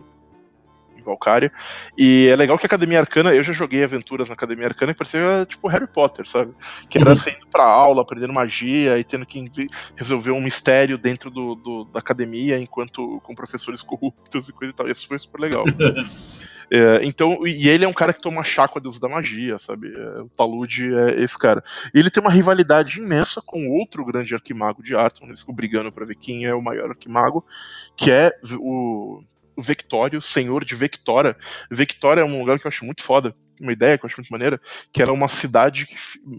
Valkyria. 1.10 1.52
E 1.98 2.28
é 2.32 2.36
legal 2.36 2.58
que 2.58 2.66
a 2.66 2.68
Academia 2.68 3.00
Arcana, 3.00 3.34
eu 3.34 3.44
já 3.44 3.54
joguei 3.54 3.84
aventuras 3.84 4.28
na 4.28 4.34
Academia 4.34 4.68
Arcana 4.68 4.94
que 4.94 5.00
parecia 5.00 5.46
tipo 5.48 5.68
Harry 5.68 5.88
Potter, 5.88 6.28
sabe? 6.28 6.54
Que 6.90 6.98
era 6.98 7.12
uhum. 7.12 7.16
saindo 7.16 7.48
pra 7.52 7.64
aula, 7.64 8.02
aprendendo 8.02 8.34
magia 8.34 8.98
e 8.98 9.04
tendo 9.04 9.26
que 9.26 9.50
resolver 9.96 10.32
um 10.32 10.42
mistério 10.42 10.98
dentro 10.98 11.30
do, 11.30 11.56
do, 11.56 11.84
da 11.86 12.00
academia, 12.00 12.60
enquanto 12.60 13.20
com 13.22 13.36
professores 13.36 13.82
corruptos 13.82 14.48
e 14.50 14.54
coisa 14.54 14.72
e 14.72 14.76
tal. 14.76 14.88
Isso 14.88 15.08
foi 15.08 15.20
super 15.20 15.42
legal. 15.42 15.66
É, 16.72 17.00
então, 17.04 17.48
e 17.48 17.68
ele 17.68 17.84
é 17.84 17.88
um 17.88 17.94
cara 17.94 18.14
que 18.14 18.22
toma 18.22 18.44
chaco 18.44 18.78
a 18.78 18.82
deusa 18.82 19.00
da 19.00 19.10
magia, 19.10 19.58
sabe? 19.58 19.92
É, 19.92 20.22
o 20.22 20.30
Talude 20.30 20.94
é 20.94 21.22
esse 21.22 21.38
cara. 21.38 21.64
E 21.94 21.98
ele 21.98 22.12
tem 22.12 22.22
uma 22.22 22.32
rivalidade 22.32 23.00
imensa 23.00 23.42
com 23.44 23.70
outro 23.70 24.06
grande 24.06 24.36
arquimago 24.36 24.84
de 24.84 24.96
Arton, 24.96 25.26
eles 25.26 25.40
ficam 25.40 25.56
brigando 25.56 25.92
pra 25.92 26.06
ver 26.06 26.16
quem 26.16 26.46
é 26.46 26.54
o 26.54 26.62
maior 26.62 26.92
arquimago, 26.92 27.44
que 27.98 28.12
é 28.12 28.32
o 28.60 29.24
Vectório, 29.62 30.22
senhor 30.22 30.64
de 30.64 30.76
Vectora. 30.76 31.38
Vectora 31.70 32.22
é 32.22 32.24
um 32.24 32.40
lugar 32.40 32.60
que 32.60 32.68
eu 32.68 32.70
acho 32.70 32.86
muito 32.86 33.04
foda, 33.04 33.34
uma 33.60 33.74
ideia 33.74 33.98
que 33.98 34.06
eu 34.06 34.08
acho 34.08 34.18
muito 34.18 34.32
maneira, 34.32 34.60
que 34.92 35.02
ela 35.02 35.12
é 35.12 35.14
uma 35.14 35.28
cidade 35.28 35.88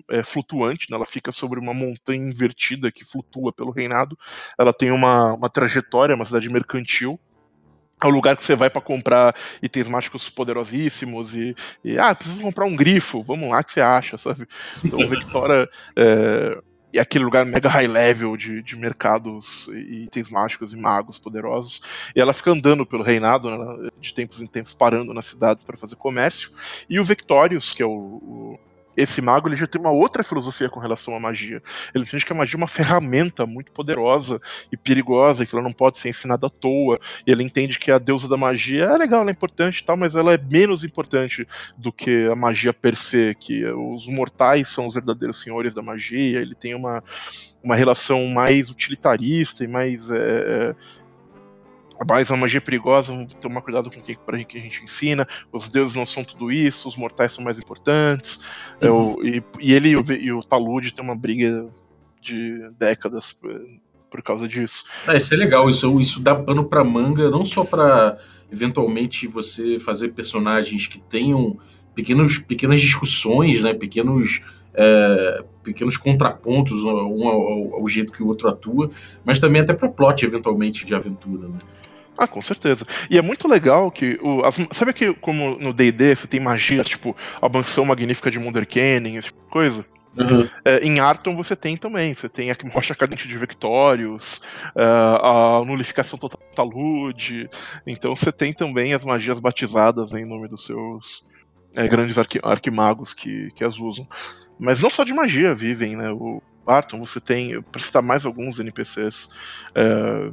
é, 0.08 0.22
flutuante, 0.22 0.90
né? 0.90 0.96
ela 0.96 1.06
fica 1.06 1.30
sobre 1.32 1.58
uma 1.58 1.74
montanha 1.74 2.28
invertida 2.28 2.90
que 2.90 3.04
flutua 3.04 3.52
pelo 3.52 3.70
reinado. 3.70 4.18
Ela 4.58 4.72
tem 4.72 4.90
uma, 4.90 5.34
uma 5.34 5.48
trajetória, 5.48 6.14
uma 6.14 6.24
cidade 6.24 6.48
mercantil, 6.48 7.20
é 8.02 8.06
o 8.06 8.10
lugar 8.10 8.36
que 8.36 8.44
você 8.44 8.56
vai 8.56 8.70
para 8.70 8.80
comprar 8.80 9.34
itens 9.62 9.86
mágicos 9.86 10.30
poderosíssimos 10.30 11.34
e, 11.36 11.54
e, 11.84 11.98
ah, 11.98 12.14
preciso 12.14 12.40
comprar 12.40 12.64
um 12.64 12.74
grifo, 12.74 13.22
vamos 13.22 13.50
lá 13.50 13.62
que 13.62 13.72
você 13.72 13.80
acha, 13.82 14.16
sabe? 14.16 14.46
Então, 14.82 14.98
Victoria 15.06 15.68
é, 15.94 16.58
e 16.92 16.98
aquele 16.98 17.24
lugar 17.24 17.44
mega 17.44 17.68
high 17.68 17.86
level 17.86 18.36
de, 18.36 18.62
de 18.62 18.76
mercados 18.76 19.68
e 19.68 20.04
itens 20.04 20.28
mágicos 20.28 20.72
e 20.72 20.76
magos 20.76 21.18
poderosos. 21.18 21.82
E 22.14 22.20
ela 22.20 22.32
fica 22.32 22.50
andando 22.50 22.84
pelo 22.84 23.02
reinado, 23.02 23.50
né, 23.50 23.90
de 24.00 24.14
tempos 24.14 24.40
em 24.42 24.46
tempos 24.46 24.74
parando 24.74 25.14
nas 25.14 25.26
cidades 25.26 25.64
para 25.64 25.76
fazer 25.76 25.96
comércio. 25.96 26.50
E 26.88 26.98
o 26.98 27.04
Victorious, 27.04 27.72
que 27.72 27.82
é 27.82 27.86
o, 27.86 27.90
o, 27.90 28.58
esse 28.96 29.20
mago 29.20 29.48
ele 29.48 29.56
já 29.56 29.66
tem 29.66 29.80
uma 29.80 29.90
outra 29.90 30.22
filosofia 30.22 30.68
com 30.68 30.80
relação 30.80 31.14
à 31.14 31.20
magia. 31.20 31.62
Ele 31.94 32.04
entende 32.04 32.24
que 32.24 32.32
a 32.32 32.36
magia 32.36 32.56
é 32.56 32.58
uma 32.58 32.68
ferramenta 32.68 33.46
muito 33.46 33.72
poderosa 33.72 34.40
e 34.70 34.76
perigosa, 34.76 35.46
que 35.46 35.54
ela 35.54 35.62
não 35.62 35.72
pode 35.72 35.98
ser 35.98 36.08
ensinada 36.08 36.46
à 36.46 36.50
toa. 36.50 36.98
E 37.26 37.30
ele 37.30 37.42
entende 37.42 37.78
que 37.78 37.90
a 37.90 37.98
deusa 37.98 38.28
da 38.28 38.36
magia 38.36 38.84
é 38.84 38.96
legal, 38.96 39.20
ela 39.22 39.30
é 39.30 39.32
importante 39.32 39.78
e 39.78 39.84
tal, 39.84 39.96
mas 39.96 40.14
ela 40.14 40.34
é 40.34 40.38
menos 40.38 40.84
importante 40.84 41.46
do 41.76 41.92
que 41.92 42.26
a 42.26 42.34
magia 42.34 42.72
per 42.72 42.96
se, 42.96 43.36
que 43.38 43.64
os 43.64 44.06
mortais 44.06 44.68
são 44.68 44.86
os 44.86 44.94
verdadeiros 44.94 45.40
senhores 45.40 45.74
da 45.74 45.82
magia. 45.82 46.40
Ele 46.40 46.54
tem 46.54 46.74
uma, 46.74 47.02
uma 47.62 47.76
relação 47.76 48.26
mais 48.26 48.70
utilitarista 48.70 49.64
e 49.64 49.68
mais. 49.68 50.10
É, 50.10 50.74
a 52.00 52.36
magia 52.36 52.60
perigosa, 52.60 53.12
vamos 53.12 53.34
tomar 53.34 53.60
cuidado 53.60 53.90
com 53.90 54.00
o 54.00 54.02
que, 54.02 54.14
que 54.44 54.58
a 54.58 54.60
gente 54.60 54.82
ensina. 54.82 55.26
Os 55.52 55.68
deuses 55.68 55.94
não 55.94 56.06
são 56.06 56.24
tudo 56.24 56.50
isso, 56.50 56.88
os 56.88 56.96
mortais 56.96 57.32
são 57.32 57.44
mais 57.44 57.58
importantes. 57.58 58.42
Uhum. 58.80 59.18
Eu, 59.18 59.18
e, 59.22 59.42
e, 59.60 59.72
ele 59.72 59.90
e 59.90 59.96
o, 59.96 60.12
e 60.12 60.32
o 60.32 60.40
Talude 60.40 60.94
tem 60.94 61.04
uma 61.04 61.14
briga 61.14 61.68
de 62.22 62.70
décadas 62.78 63.32
por, 63.32 63.60
por 64.10 64.22
causa 64.22 64.48
disso. 64.48 64.84
Ah, 65.06 65.16
isso 65.16 65.32
é 65.34 65.36
legal, 65.36 65.68
isso, 65.68 66.00
isso 66.00 66.20
dá 66.20 66.34
pano 66.34 66.64
pra 66.64 66.82
manga, 66.82 67.30
não 67.30 67.44
só 67.44 67.64
para 67.64 68.18
eventualmente 68.50 69.26
você 69.26 69.78
fazer 69.78 70.12
personagens 70.12 70.86
que 70.86 70.98
tenham 70.98 71.58
pequenos, 71.94 72.38
pequenas 72.38 72.80
discussões, 72.80 73.62
né, 73.62 73.74
pequenos 73.74 74.40
é, 74.74 75.44
pequenos 75.62 75.96
contrapontos 75.96 76.84
um 76.84 77.28
ao, 77.28 77.74
ao, 77.74 77.88
jeito 77.88 78.12
que 78.12 78.22
o 78.22 78.28
outro 78.28 78.48
atua, 78.48 78.90
mas 79.24 79.38
também 79.38 79.60
até 79.60 79.74
para 79.74 79.88
plot 79.88 80.24
eventualmente 80.24 80.86
de 80.86 80.94
aventura. 80.94 81.48
Né? 81.48 81.58
Ah, 82.20 82.28
com 82.28 82.42
certeza. 82.42 82.86
E 83.08 83.16
é 83.16 83.22
muito 83.22 83.48
legal 83.48 83.90
que. 83.90 84.18
O, 84.20 84.44
as, 84.44 84.54
sabe 84.72 84.92
que, 84.92 85.14
como 85.14 85.58
no 85.58 85.72
DD 85.72 86.14
você 86.14 86.26
tem 86.26 86.38
magias, 86.38 86.86
tipo 86.86 87.16
a 87.40 87.48
mansão 87.48 87.82
magnífica 87.86 88.30
de 88.30 88.38
Munderkennen, 88.38 89.16
esse 89.16 89.28
tipo 89.28 89.40
de 89.40 89.48
coisa? 89.48 89.86
Uhum. 90.14 90.46
É, 90.62 90.80
em 90.80 91.00
Arton 91.00 91.34
você 91.34 91.56
tem 91.56 91.78
também, 91.78 92.12
você 92.12 92.28
tem 92.28 92.50
a 92.50 92.56
rocha 92.70 92.94
cadente 92.94 93.26
de 93.26 93.38
Victorious, 93.38 94.42
uh, 94.76 95.60
a 95.60 95.64
nulificação 95.64 96.18
total 96.18 96.40
Talude, 96.54 97.48
então 97.86 98.14
você 98.14 98.30
tem 98.30 98.52
também 98.52 98.92
as 98.92 99.04
magias 99.04 99.40
batizadas 99.40 100.10
né, 100.10 100.20
em 100.20 100.26
nome 100.26 100.46
dos 100.48 100.66
seus 100.66 101.30
é, 101.74 101.88
grandes 101.88 102.18
arqui 102.18 102.38
arquimagos 102.42 103.14
que, 103.14 103.50
que 103.52 103.64
as 103.64 103.78
usam. 103.78 104.06
Mas 104.58 104.82
não 104.82 104.90
só 104.90 105.04
de 105.04 105.14
magia 105.14 105.54
vivem, 105.54 105.96
né? 105.96 106.10
O 106.10 106.42
Arton, 106.66 106.98
você 106.98 107.18
tem, 107.18 107.62
para 107.62 107.80
citar 107.80 108.02
mais 108.02 108.26
alguns 108.26 108.58
NPCs, 108.58 109.30
é, 109.74 110.32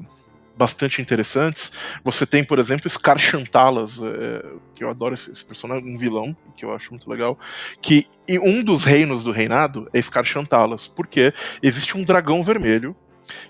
bastante 0.57 1.01
interessantes. 1.01 1.71
Você 2.03 2.25
tem, 2.25 2.43
por 2.43 2.59
exemplo, 2.59 2.89
Scar 2.89 3.17
Chantalas, 3.17 3.99
é, 4.01 4.45
que 4.75 4.83
eu 4.83 4.89
adoro 4.89 5.13
esse, 5.13 5.29
esse, 5.31 5.45
personagem, 5.45 5.93
um 5.93 5.97
vilão, 5.97 6.35
que 6.55 6.65
eu 6.65 6.73
acho 6.73 6.91
muito 6.91 7.09
legal, 7.09 7.37
que 7.81 8.07
um 8.41 8.63
dos 8.63 8.83
reinos 8.83 9.23
do 9.23 9.31
reinado 9.31 9.87
é 9.93 10.01
Scar 10.01 10.25
Chantalas, 10.25 10.87
porque 10.87 11.33
existe 11.61 11.97
um 11.97 12.03
dragão 12.03 12.43
vermelho, 12.43 12.95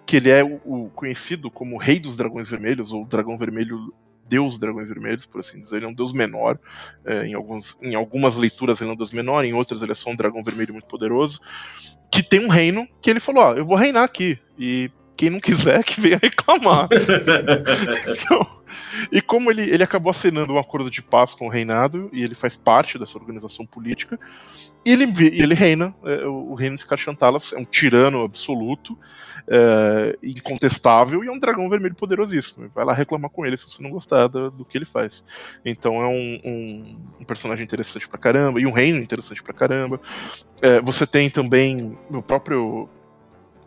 que 0.05 0.17
ele 0.17 0.29
é 0.29 0.43
o, 0.43 0.59
o 0.65 0.89
conhecido 0.89 1.49
como 1.49 1.77
Rei 1.77 1.99
dos 1.99 2.17
Dragões 2.17 2.49
Vermelhos, 2.49 2.91
ou 2.91 3.05
Dragão 3.05 3.37
Vermelho 3.37 3.93
deus 4.27 4.57
dragões 4.57 4.89
vermelhos, 4.89 5.25
por 5.25 5.39
assim 5.39 5.61
dizer. 5.61 5.77
Ele 5.77 5.85
é 5.85 5.89
um 5.89 5.93
deus 5.93 6.13
menor. 6.13 6.59
É, 7.05 7.25
em, 7.25 7.33
alguns, 7.33 7.77
em 7.81 7.95
algumas 7.95 8.35
leituras 8.35 8.81
ele 8.81 8.89
é 8.89 8.93
um 8.93 8.97
deus 8.97 9.11
menor, 9.11 9.45
em 9.45 9.53
outras 9.53 9.81
ele 9.81 9.91
é 9.91 9.95
só 9.95 10.09
um 10.09 10.15
dragão 10.15 10.43
vermelho 10.43 10.73
muito 10.73 10.87
poderoso. 10.87 11.39
Que 12.11 12.21
tem 12.21 12.39
um 12.39 12.49
reino 12.49 12.87
que 13.01 13.09
ele 13.09 13.19
falou: 13.19 13.43
Ó, 13.43 13.53
eu 13.53 13.65
vou 13.65 13.77
reinar 13.77 14.03
aqui. 14.03 14.37
E 14.57 14.91
quem 15.17 15.31
não 15.31 15.39
quiser 15.39 15.83
que 15.83 15.99
venha 15.99 16.19
reclamar. 16.21 16.87
então, 18.07 18.47
e 19.11 19.21
como 19.21 19.49
ele, 19.51 19.63
ele 19.63 19.83
acabou 19.83 20.11
assinando 20.11 20.53
um 20.53 20.59
acordo 20.59 20.89
de 20.89 21.01
paz 21.01 21.33
com 21.33 21.47
o 21.47 21.49
reinado, 21.49 22.09
e 22.13 22.23
ele 22.23 22.35
faz 22.35 22.55
parte 22.55 22.97
dessa 22.97 23.17
organização 23.17 23.65
política, 23.65 24.19
e 24.85 24.91
ele, 24.91 25.03
ele 25.33 25.53
reina, 25.53 25.93
é, 26.05 26.25
o 26.25 26.53
reino 26.53 26.75
de 26.75 26.81
Skachantalas 26.81 27.51
é 27.51 27.57
um 27.57 27.65
tirano 27.65 28.23
absoluto, 28.23 28.97
é, 29.49 30.17
incontestável, 30.21 31.23
e 31.23 31.27
é 31.27 31.31
um 31.31 31.39
dragão 31.39 31.69
vermelho 31.69 31.95
poderosíssimo. 31.95 32.69
Vai 32.73 32.85
lá 32.85 32.93
reclamar 32.93 33.29
com 33.29 33.45
ele 33.45 33.57
se 33.57 33.69
você 33.69 33.81
não 33.81 33.89
gostar 33.89 34.27
do, 34.27 34.51
do 34.51 34.65
que 34.65 34.77
ele 34.77 34.85
faz. 34.85 35.25
Então 35.65 36.01
é 36.01 36.07
um, 36.07 36.41
um, 36.43 36.97
um, 37.21 37.25
personagem 37.25 37.63
interessante 37.63 38.07
pra 38.07 38.19
caramba, 38.19 38.61
e 38.61 38.65
um 38.65 38.71
reino 38.71 38.99
interessante 38.99 39.41
pra 39.41 39.53
caramba. 39.53 39.99
É, 40.61 40.79
você 40.81 41.07
tem 41.07 41.29
também 41.29 41.97
o 42.09 42.21
próprio 42.21 42.89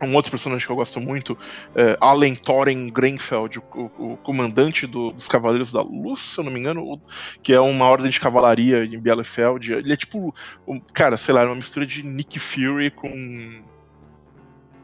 um 0.03 0.15
outro 0.15 0.31
personagem 0.31 0.65
que 0.67 0.73
eu 0.73 0.77
gosto 0.77 1.01
muito, 1.01 1.37
é 1.75 1.97
Allen 2.01 2.35
Thorin 2.35 2.89
Grenfeld, 2.89 3.59
o, 3.59 3.63
o, 3.75 4.13
o 4.13 4.17
comandante 4.19 4.87
do, 4.87 5.13
dos 5.13 5.29
Cavaleiros 5.29 5.73
da 5.73 5.83
Luz, 5.83 6.21
se 6.21 6.39
eu 6.39 6.45
não 6.45 6.53
me 6.53 6.59
engano, 6.59 7.01
que 7.43 7.53
é 7.53 7.61
uma 7.61 7.87
ordem 7.87 8.11
de 8.11 8.21
cavalaria 8.21 8.85
em 8.85 8.99
Bielefeld. 8.99 9.73
Ele 9.73 9.93
é 9.93 9.97
tipo, 9.97 10.35
um, 10.67 10.81
cara, 10.81 11.17
sei 11.17 11.35
lá, 11.35 11.43
é 11.43 11.47
uma 11.47 11.57
mistura 11.57 11.87
de 11.87 12.03
Nick 12.03 12.39
Fury 12.39 12.91
com. 12.91 13.63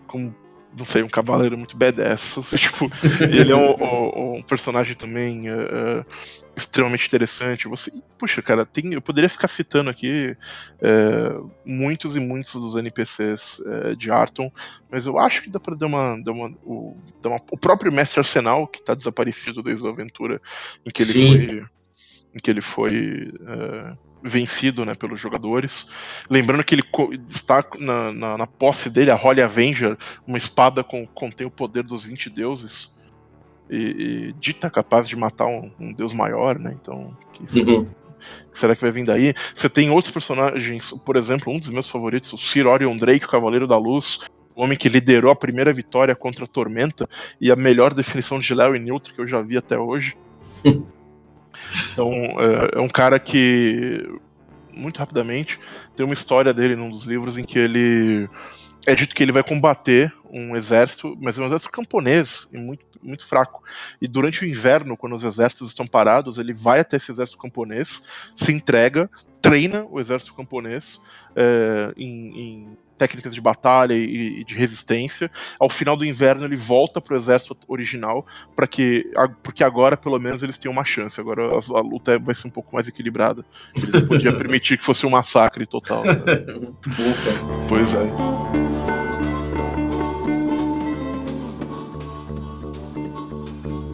com 0.06 0.32
não 0.76 0.84
sei, 0.84 1.02
um 1.02 1.08
cavaleiro 1.08 1.56
muito 1.56 1.76
badass. 1.76 2.38
tipo, 2.56 2.90
ele 3.20 3.50
é 3.50 3.56
um, 3.56 3.74
um, 3.74 4.36
um 4.36 4.42
personagem 4.42 4.94
também 4.94 5.50
uh, 5.50 6.04
extremamente 6.54 7.06
interessante. 7.06 7.66
Você, 7.66 7.90
puxa, 8.18 8.42
cara, 8.42 8.66
tem, 8.66 8.92
eu 8.92 9.00
poderia 9.00 9.28
ficar 9.28 9.48
citando 9.48 9.88
aqui 9.88 10.36
uh, 10.82 11.50
muitos 11.64 12.14
e 12.14 12.20
muitos 12.20 12.52
dos 12.52 12.76
NPCs 12.76 13.58
uh, 13.60 13.96
de 13.96 14.10
Arton, 14.10 14.52
mas 14.90 15.06
eu 15.06 15.18
acho 15.18 15.42
que 15.42 15.50
dá 15.50 15.58
pra 15.58 15.74
dar 15.74 15.86
uma. 15.86 16.20
Dar 16.22 16.32
uma, 16.32 16.48
o, 16.62 16.96
dar 17.22 17.30
uma 17.30 17.40
o 17.50 17.56
próprio 17.56 17.90
Mestre 17.90 18.20
Arsenal, 18.20 18.66
que 18.66 18.84
tá 18.84 18.94
desaparecido 18.94 19.62
desde 19.62 19.86
a 19.86 19.90
aventura 19.90 20.40
em 20.84 20.90
que 20.90 21.02
ele 21.02 21.12
Sim. 21.12 21.46
foi. 21.46 21.64
Em 22.34 22.38
que 22.38 22.50
ele 22.50 22.60
foi 22.60 23.32
vencido 24.22 24.84
né, 24.84 24.94
pelos 24.94 25.20
jogadores. 25.20 25.88
Lembrando 26.28 26.64
que 26.64 26.74
ele 26.74 26.84
está 27.28 27.64
na, 27.78 28.12
na, 28.12 28.38
na, 28.38 28.46
posse 28.46 28.90
dele, 28.90 29.10
a 29.10 29.16
Holy 29.16 29.42
Avenger, 29.42 29.96
uma 30.26 30.38
espada 30.38 30.82
com 30.82 31.06
contém 31.06 31.46
o 31.46 31.50
poder 31.50 31.84
dos 31.84 32.04
20 32.04 32.30
deuses. 32.30 32.96
E, 33.68 33.76
e 33.76 34.32
dita 34.38 34.70
capaz 34.70 35.08
de 35.08 35.16
matar 35.16 35.46
um, 35.46 35.72
um 35.78 35.92
deus 35.92 36.12
maior, 36.12 36.56
né? 36.56 36.76
Então, 36.80 37.16
que, 37.32 37.60
uhum. 37.60 37.86
será 38.52 38.76
que 38.76 38.82
vai 38.82 38.92
vir 38.92 39.04
daí? 39.04 39.34
Você 39.52 39.68
tem 39.68 39.90
outros 39.90 40.12
personagens, 40.12 40.92
por 41.04 41.16
exemplo, 41.16 41.52
um 41.52 41.58
dos 41.58 41.68
meus 41.68 41.88
favoritos, 41.88 42.32
o 42.32 42.38
Sir 42.38 42.66
Orion 42.66 42.96
Drake, 42.96 43.24
o 43.24 43.28
Cavaleiro 43.28 43.66
da 43.66 43.76
Luz, 43.76 44.20
o 44.54 44.62
homem 44.62 44.78
que 44.78 44.88
liderou 44.88 45.32
a 45.32 45.36
primeira 45.36 45.72
vitória 45.72 46.14
contra 46.14 46.44
a 46.44 46.48
Tormenta 46.48 47.08
e 47.40 47.50
a 47.50 47.56
melhor 47.56 47.92
definição 47.92 48.38
de 48.38 48.54
Léo 48.54 48.76
e 48.76 48.78
Neutro 48.78 49.12
que 49.12 49.20
eu 49.20 49.26
já 49.26 49.42
vi 49.42 49.56
até 49.56 49.76
hoje. 49.76 50.16
Então, 51.92 52.12
é, 52.12 52.78
é 52.78 52.80
um 52.80 52.88
cara 52.88 53.18
que, 53.18 54.06
muito 54.72 54.98
rapidamente, 54.98 55.58
tem 55.94 56.04
uma 56.04 56.14
história 56.14 56.52
dele 56.52 56.76
num 56.76 56.90
dos 56.90 57.04
livros 57.04 57.38
em 57.38 57.44
que 57.44 57.58
ele 57.58 58.28
é 58.86 58.94
dito 58.94 59.14
que 59.14 59.22
ele 59.22 59.32
vai 59.32 59.42
combater 59.42 60.12
um 60.30 60.54
exército, 60.54 61.16
mas 61.20 61.36
é 61.36 61.42
um 61.42 61.46
exército 61.46 61.72
camponês 61.72 62.48
e 62.52 62.56
muito, 62.56 62.84
muito 63.02 63.26
fraco. 63.26 63.62
E 64.00 64.06
durante 64.06 64.44
o 64.44 64.48
inverno, 64.48 64.96
quando 64.96 65.16
os 65.16 65.24
exércitos 65.24 65.70
estão 65.70 65.86
parados, 65.86 66.38
ele 66.38 66.52
vai 66.52 66.80
até 66.80 66.96
esse 66.96 67.10
exército 67.10 67.38
camponês, 67.38 68.04
se 68.36 68.52
entrega, 68.52 69.10
treina 69.42 69.84
o 69.90 69.98
exército 69.98 70.34
camponês 70.34 71.00
é, 71.34 71.92
em, 71.96 72.38
em 72.38 72.78
técnicas 72.96 73.34
de 73.34 73.40
batalha 73.40 73.94
e, 73.94 74.40
e, 74.40 74.44
de 74.44 74.54
resistência. 74.54 75.30
Ao 75.58 75.68
final 75.68 75.96
do 75.96 76.04
inverno 76.04 76.44
ele 76.44 76.56
volta 76.56 77.00
pro 77.00 77.16
exército 77.16 77.56
original 77.68 78.26
para 78.54 78.66
que 78.66 79.10
porque 79.42 79.62
agora 79.62 79.96
pelo 79.96 80.18
menos 80.18 80.42
eles 80.42 80.58
têm 80.58 80.70
uma 80.70 80.84
chance. 80.84 81.20
Agora 81.20 81.46
a, 81.46 81.78
a 81.78 81.80
luta 81.80 82.18
vai 82.18 82.34
ser 82.34 82.48
um 82.48 82.50
pouco 82.50 82.74
mais 82.74 82.88
equilibrada. 82.88 83.44
Ele 83.76 84.00
não 84.00 84.06
podia 84.06 84.32
permitir 84.36 84.78
que 84.78 84.84
fosse 84.84 85.06
um 85.06 85.10
massacre 85.10 85.66
total. 85.66 86.04
Né? 86.04 86.14
Muito 86.60 86.90
bom, 86.90 87.12
cara. 87.24 87.66
Pois 87.68 87.94
é. 87.94 88.76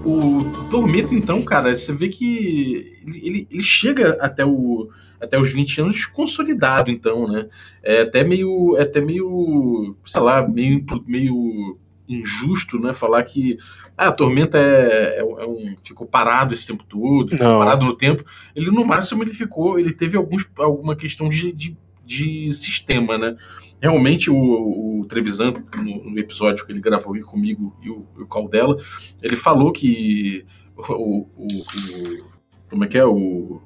O 0.05 0.69
Tormento, 0.69 1.15
então, 1.15 1.43
cara, 1.43 1.75
você 1.75 1.93
vê 1.93 2.09
que 2.09 2.99
ele, 3.07 3.47
ele 3.51 3.63
chega 3.63 4.17
até 4.21 4.45
o 4.45 4.91
até 5.23 5.39
os 5.39 5.53
20 5.53 5.81
anos 5.81 6.07
consolidado, 6.07 6.91
então, 6.91 7.29
né? 7.29 7.49
É 7.83 8.03
até 8.03 8.25
meio, 8.25 8.77
é 8.77 8.83
até 8.83 9.01
meio, 9.01 9.97
sei 10.05 10.21
lá, 10.21 10.47
meio, 10.47 10.85
meio 11.07 11.79
injusto, 12.09 12.79
né? 12.79 12.93
Falar 12.93 13.23
que 13.23 13.57
ah, 13.97 14.09
a 14.09 14.13
Tormenta 14.13 14.59
é, 14.59 15.19
é, 15.19 15.21
é, 15.21 15.47
um, 15.47 15.77
ficou 15.81 16.07
parado 16.07 16.53
esse 16.53 16.67
tempo 16.67 16.85
todo, 16.85 17.31
ficou 17.31 17.47
Não. 17.47 17.59
parado 17.59 17.87
no 17.87 17.97
tempo. 17.97 18.25
Ele, 18.55 18.71
no 18.71 18.85
máximo, 18.85 19.23
ele 19.23 19.31
ficou, 19.31 19.79
ele 19.79 19.93
teve 19.93 20.17
alguns, 20.17 20.49
alguma 20.59 20.97
questão 20.97 21.29
de, 21.29 21.53
de, 21.53 21.77
de 22.05 22.53
sistema, 22.53 23.17
né? 23.17 23.37
Realmente, 23.81 24.31
o, 24.31 25.01
o 25.01 25.07
Trevisan, 25.07 25.53
no, 25.77 26.11
no, 26.11 26.19
episódio 26.19 26.65
que 26.65 26.73
ele 26.73 26.81
gravou 26.81 27.15
aí 27.15 27.21
comigo 27.21 27.77
e 27.83 27.91
o, 27.91 28.07
o 28.17 28.27
Caldela, 28.27 28.77
ele 29.23 29.37
falou 29.37 29.73
que 29.73 30.45
o, 30.77 31.27
o, 31.37 31.47
o 31.47 32.33
como 32.71 32.85
é 32.85 32.87
que 32.87 32.97
é? 32.97 33.05
O, 33.05 33.61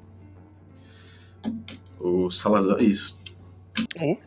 o 2.07 2.29
Salazar, 2.29 2.81
isso. 2.81 3.17
Oh. 4.01 4.17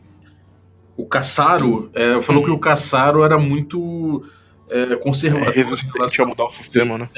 O 0.97 1.05
Caçaro 1.05 1.89
é, 1.93 2.19
falou 2.19 2.43
que 2.43 2.51
o 2.51 2.59
Caçaro 2.59 3.23
era 3.23 3.37
muito 3.37 4.23
é, 4.69 4.95
conservador. 4.95 5.49
É, 5.49 5.63
resistente 5.63 6.21
a 6.21 6.25
mudar 6.25 6.45
o 6.45 6.51
sistema, 6.51 6.97
né? 6.97 7.09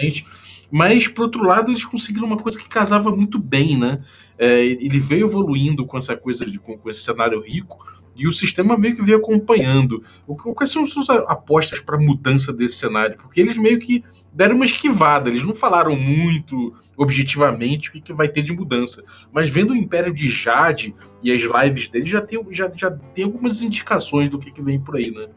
Mas, 0.71 1.07
por 1.07 1.23
outro 1.23 1.43
lado, 1.43 1.69
eles 1.69 1.85
conseguiram 1.85 2.25
uma 2.25 2.37
coisa 2.37 2.57
que 2.57 2.67
casava 2.67 3.11
muito 3.11 3.37
bem, 3.37 3.77
né? 3.77 4.01
É, 4.37 4.65
ele 4.65 4.99
veio 4.99 5.27
evoluindo 5.27 5.85
com 5.85 5.97
essa 5.97 6.15
coisa 6.15 6.45
de 6.45 6.57
com, 6.57 6.77
com 6.77 6.89
esse 6.89 7.01
cenário 7.01 7.39
rico 7.41 8.02
e 8.15 8.27
o 8.27 8.31
sistema 8.31 8.77
meio 8.77 8.95
que 8.95 9.03
veio 9.03 9.17
acompanhando. 9.17 10.03
O, 10.27 10.35
quais 10.35 10.71
são 10.71 10.83
as 10.83 10.89
suas 10.89 11.09
apostas 11.09 11.79
para 11.79 11.97
mudança 11.97 12.53
desse 12.53 12.75
cenário? 12.75 13.17
Porque 13.17 13.41
eles 13.41 13.57
meio 13.57 13.79
que 13.79 14.03
deram 14.31 14.55
uma 14.55 14.65
esquivada, 14.65 15.29
eles 15.29 15.43
não 15.43 15.53
falaram 15.53 15.95
muito 15.95 16.73
objetivamente 16.97 17.89
o 17.89 17.91
que, 17.93 18.01
que 18.01 18.13
vai 18.13 18.27
ter 18.27 18.41
de 18.41 18.53
mudança. 18.53 19.03
Mas 19.31 19.49
vendo 19.49 19.71
o 19.71 19.75
Império 19.75 20.13
de 20.13 20.27
Jade 20.27 20.93
e 21.21 21.31
as 21.31 21.41
lives 21.41 21.87
dele, 21.87 22.05
já 22.05 22.21
tem, 22.21 22.41
já, 22.51 22.71
já 22.75 22.91
tem 22.91 23.25
algumas 23.25 23.61
indicações 23.61 24.29
do 24.29 24.39
que, 24.39 24.51
que 24.51 24.61
vem 24.61 24.79
por 24.79 24.95
aí, 24.95 25.11
né? 25.11 25.27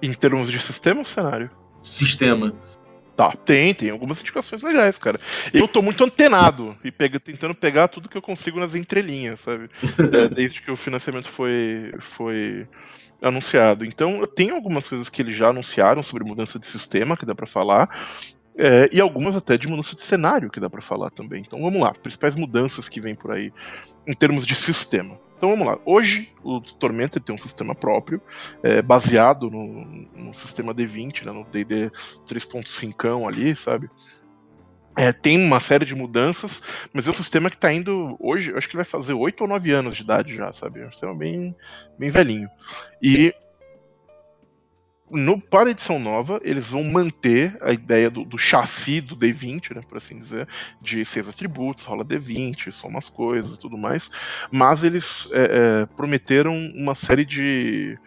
Em 0.00 0.12
termos 0.12 0.50
de 0.50 0.60
sistema 0.60 1.00
ou 1.00 1.04
cenário? 1.04 1.48
Sistema. 1.80 2.54
Tá, 3.18 3.32
tem, 3.32 3.74
tem 3.74 3.90
algumas 3.90 4.20
indicações 4.20 4.62
legais, 4.62 4.96
cara. 4.96 5.18
Eu 5.52 5.66
tô 5.66 5.82
muito 5.82 6.04
antenado 6.04 6.76
e 6.84 6.92
pega, 6.92 7.18
tentando 7.18 7.52
pegar 7.52 7.88
tudo 7.88 8.08
que 8.08 8.16
eu 8.16 8.22
consigo 8.22 8.60
nas 8.60 8.76
entrelinhas, 8.76 9.40
sabe? 9.40 9.68
é, 10.14 10.28
desde 10.28 10.62
que 10.62 10.70
o 10.70 10.76
financiamento 10.76 11.28
foi, 11.28 11.92
foi 11.98 12.68
anunciado. 13.20 13.84
Então, 13.84 14.20
eu 14.20 14.26
tenho 14.28 14.54
algumas 14.54 14.88
coisas 14.88 15.08
que 15.08 15.20
eles 15.20 15.34
já 15.34 15.48
anunciaram 15.48 16.00
sobre 16.00 16.22
mudança 16.22 16.60
de 16.60 16.66
sistema 16.66 17.16
que 17.16 17.26
dá 17.26 17.34
para 17.34 17.44
falar. 17.44 17.90
É, 18.56 18.88
e 18.92 19.00
algumas 19.00 19.34
até 19.34 19.58
de 19.58 19.66
mudança 19.66 19.96
de 19.96 20.02
cenário 20.02 20.48
que 20.48 20.60
dá 20.60 20.70
para 20.70 20.80
falar 20.80 21.10
também. 21.10 21.42
Então 21.44 21.60
vamos 21.60 21.80
lá, 21.80 21.92
principais 21.94 22.36
mudanças 22.36 22.88
que 22.88 23.00
vem 23.00 23.16
por 23.16 23.32
aí 23.32 23.52
em 24.06 24.12
termos 24.12 24.46
de 24.46 24.54
sistema. 24.54 25.18
Então 25.38 25.50
vamos 25.50 25.68
lá. 25.68 25.78
Hoje 25.86 26.28
o 26.42 26.60
Tormenta 26.60 27.20
tem 27.20 27.32
um 27.32 27.38
sistema 27.38 27.72
próprio, 27.72 28.20
é, 28.60 28.82
baseado 28.82 29.48
no, 29.48 29.84
no, 30.16 30.34
sistema 30.34 30.74
D20, 30.74 31.24
né, 31.24 31.30
no 31.30 31.44
D&D 31.44 31.90
3.5 32.26 33.28
ali, 33.28 33.54
sabe? 33.54 33.88
É, 34.96 35.12
tem 35.12 35.40
uma 35.40 35.60
série 35.60 35.84
de 35.84 35.94
mudanças, 35.94 36.60
mas 36.92 37.06
é 37.06 37.12
um 37.12 37.14
sistema 37.14 37.48
que 37.48 37.54
está 37.54 37.72
indo 37.72 38.16
hoje, 38.18 38.52
acho 38.56 38.68
que 38.68 38.74
vai 38.74 38.84
fazer 38.84 39.12
8 39.12 39.40
ou 39.42 39.46
9 39.46 39.70
anos 39.70 39.94
de 39.94 40.02
idade 40.02 40.34
já, 40.34 40.52
sabe? 40.52 40.80
É 40.80 40.88
um 40.88 40.90
sistema 40.90 41.14
bem, 41.14 41.54
bem 41.96 42.10
velhinho. 42.10 42.48
E 43.00 43.32
no, 45.10 45.40
para 45.40 45.68
a 45.68 45.70
edição 45.70 45.98
nova, 45.98 46.40
eles 46.42 46.68
vão 46.68 46.84
manter 46.84 47.56
a 47.62 47.72
ideia 47.72 48.10
do, 48.10 48.24
do 48.24 48.38
chassi 48.38 49.00
do 49.00 49.16
D20, 49.16 49.74
né, 49.74 49.82
por 49.88 49.96
assim 49.96 50.18
dizer, 50.18 50.48
de 50.80 51.04
seis 51.04 51.28
atributos, 51.28 51.84
rola 51.84 52.04
D20, 52.04 52.72
soma 52.72 52.98
as 52.98 53.08
coisas 53.08 53.56
e 53.56 53.60
tudo 53.60 53.78
mais, 53.78 54.10
mas 54.50 54.84
eles 54.84 55.28
é, 55.32 55.82
é, 55.82 55.86
prometeram 55.86 56.54
uma 56.74 56.94
série 56.94 57.24
de 57.24 57.98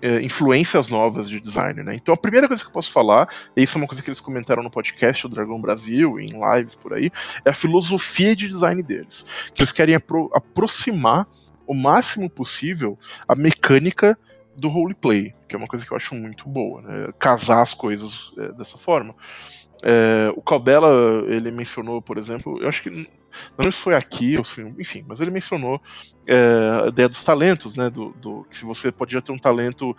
é, 0.00 0.20
influências 0.20 0.88
novas 0.88 1.28
de 1.30 1.40
design, 1.40 1.82
né? 1.82 1.94
Então 1.94 2.12
a 2.12 2.16
primeira 2.16 2.48
coisa 2.48 2.62
que 2.62 2.68
eu 2.68 2.72
posso 2.74 2.90
falar, 2.90 3.28
e 3.56 3.62
isso 3.62 3.78
é 3.78 3.80
uma 3.80 3.86
coisa 3.86 4.02
que 4.02 4.08
eles 4.08 4.20
comentaram 4.20 4.62
no 4.62 4.70
podcast 4.70 5.28
do 5.28 5.34
Dragão 5.34 5.60
Brasil, 5.60 6.18
em 6.18 6.28
lives 6.28 6.74
por 6.74 6.92
aí, 6.92 7.10
é 7.44 7.50
a 7.50 7.54
filosofia 7.54 8.34
de 8.34 8.48
design 8.48 8.82
deles. 8.82 9.24
Que 9.54 9.62
eles 9.62 9.70
querem 9.70 9.94
apro 9.94 10.28
aproximar 10.34 11.26
o 11.64 11.74
máximo 11.74 12.28
possível 12.28 12.98
a 13.28 13.36
mecânica 13.36 14.18
do 14.56 14.68
roleplay, 14.68 15.32
que 15.48 15.54
é 15.54 15.58
uma 15.58 15.66
coisa 15.66 15.84
que 15.84 15.92
eu 15.92 15.96
acho 15.96 16.14
muito 16.14 16.48
boa, 16.48 16.82
né? 16.82 17.08
casar 17.18 17.62
as 17.62 17.74
coisas 17.74 18.32
é, 18.38 18.52
dessa 18.52 18.76
forma. 18.76 19.14
É, 19.82 20.32
o 20.36 20.42
Caldela, 20.42 21.24
ele 21.26 21.50
mencionou, 21.50 22.00
por 22.00 22.16
exemplo, 22.16 22.60
eu 22.60 22.68
acho 22.68 22.82
que 22.82 22.90
não 22.90 23.64
sei 23.64 23.72
se 23.72 23.78
foi 23.78 23.94
aqui, 23.94 24.36
ou 24.36 24.44
se, 24.44 24.60
enfim, 24.78 25.04
mas 25.06 25.20
ele 25.20 25.30
mencionou 25.30 25.80
é, 26.26 26.84
a 26.84 26.88
ideia 26.88 27.08
dos 27.08 27.24
talentos, 27.24 27.76
né? 27.76 27.90
Do, 27.90 28.10
do, 28.20 28.46
que 28.48 28.56
se 28.56 28.64
você 28.64 28.92
podia 28.92 29.22
ter 29.22 29.32
um 29.32 29.38
talento 29.38 29.96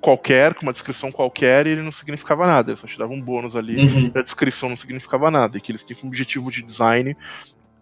qualquer, 0.00 0.54
com 0.54 0.62
uma 0.62 0.72
descrição 0.72 1.12
qualquer, 1.12 1.66
e 1.66 1.70
ele 1.70 1.82
não 1.82 1.92
significava 1.92 2.46
nada, 2.46 2.70
ele 2.70 2.78
só 2.78 2.86
te 2.86 2.98
dava 2.98 3.12
um 3.12 3.20
bônus 3.20 3.54
ali, 3.54 3.76
uhum. 3.76 4.12
e 4.14 4.18
a 4.18 4.22
descrição 4.22 4.68
não 4.68 4.76
significava 4.76 5.30
nada, 5.30 5.58
e 5.58 5.60
que 5.60 5.72
eles 5.72 5.84
têm 5.84 5.96
como 5.96 6.08
objetivo 6.08 6.50
de 6.50 6.62
design 6.62 7.14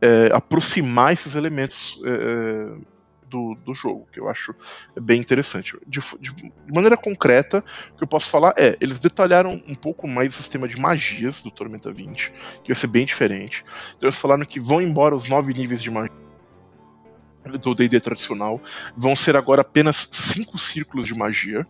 é, 0.00 0.30
aproximar 0.32 1.12
esses 1.12 1.34
elementos 1.34 2.00
é, 2.04 2.10
é 2.10 2.97
do, 3.28 3.54
do 3.64 3.74
jogo, 3.74 4.08
que 4.12 4.20
eu 4.20 4.28
acho 4.28 4.54
bem 5.00 5.20
interessante. 5.20 5.76
De, 5.86 6.00
de, 6.20 6.52
maneira 6.72 6.96
concreta, 6.96 7.64
o 7.92 7.96
que 7.96 8.04
eu 8.04 8.08
posso 8.08 8.28
falar 8.28 8.54
é, 8.56 8.76
eles 8.80 8.98
detalharam 8.98 9.62
um 9.66 9.74
pouco 9.74 10.08
mais 10.08 10.34
o 10.34 10.36
sistema 10.38 10.66
de 10.66 10.78
magias 10.78 11.42
do 11.42 11.50
Tormenta 11.50 11.92
20, 11.92 12.32
que 12.62 12.72
vai 12.72 12.80
ser 12.80 12.86
bem 12.86 13.04
diferente. 13.04 13.64
Então 13.96 14.08
eles 14.08 14.18
falaram 14.18 14.44
que 14.44 14.58
vão 14.58 14.80
embora 14.80 15.14
os 15.14 15.28
nove 15.28 15.52
níveis 15.52 15.82
de 15.82 15.90
magia 15.90 16.28
do 17.60 17.74
D&D 17.74 18.00
tradicional, 18.00 18.60
vão 18.96 19.16
ser 19.16 19.36
agora 19.36 19.62
apenas 19.62 20.08
cinco 20.12 20.58
círculos 20.58 21.06
de 21.06 21.14
magia, 21.14 21.66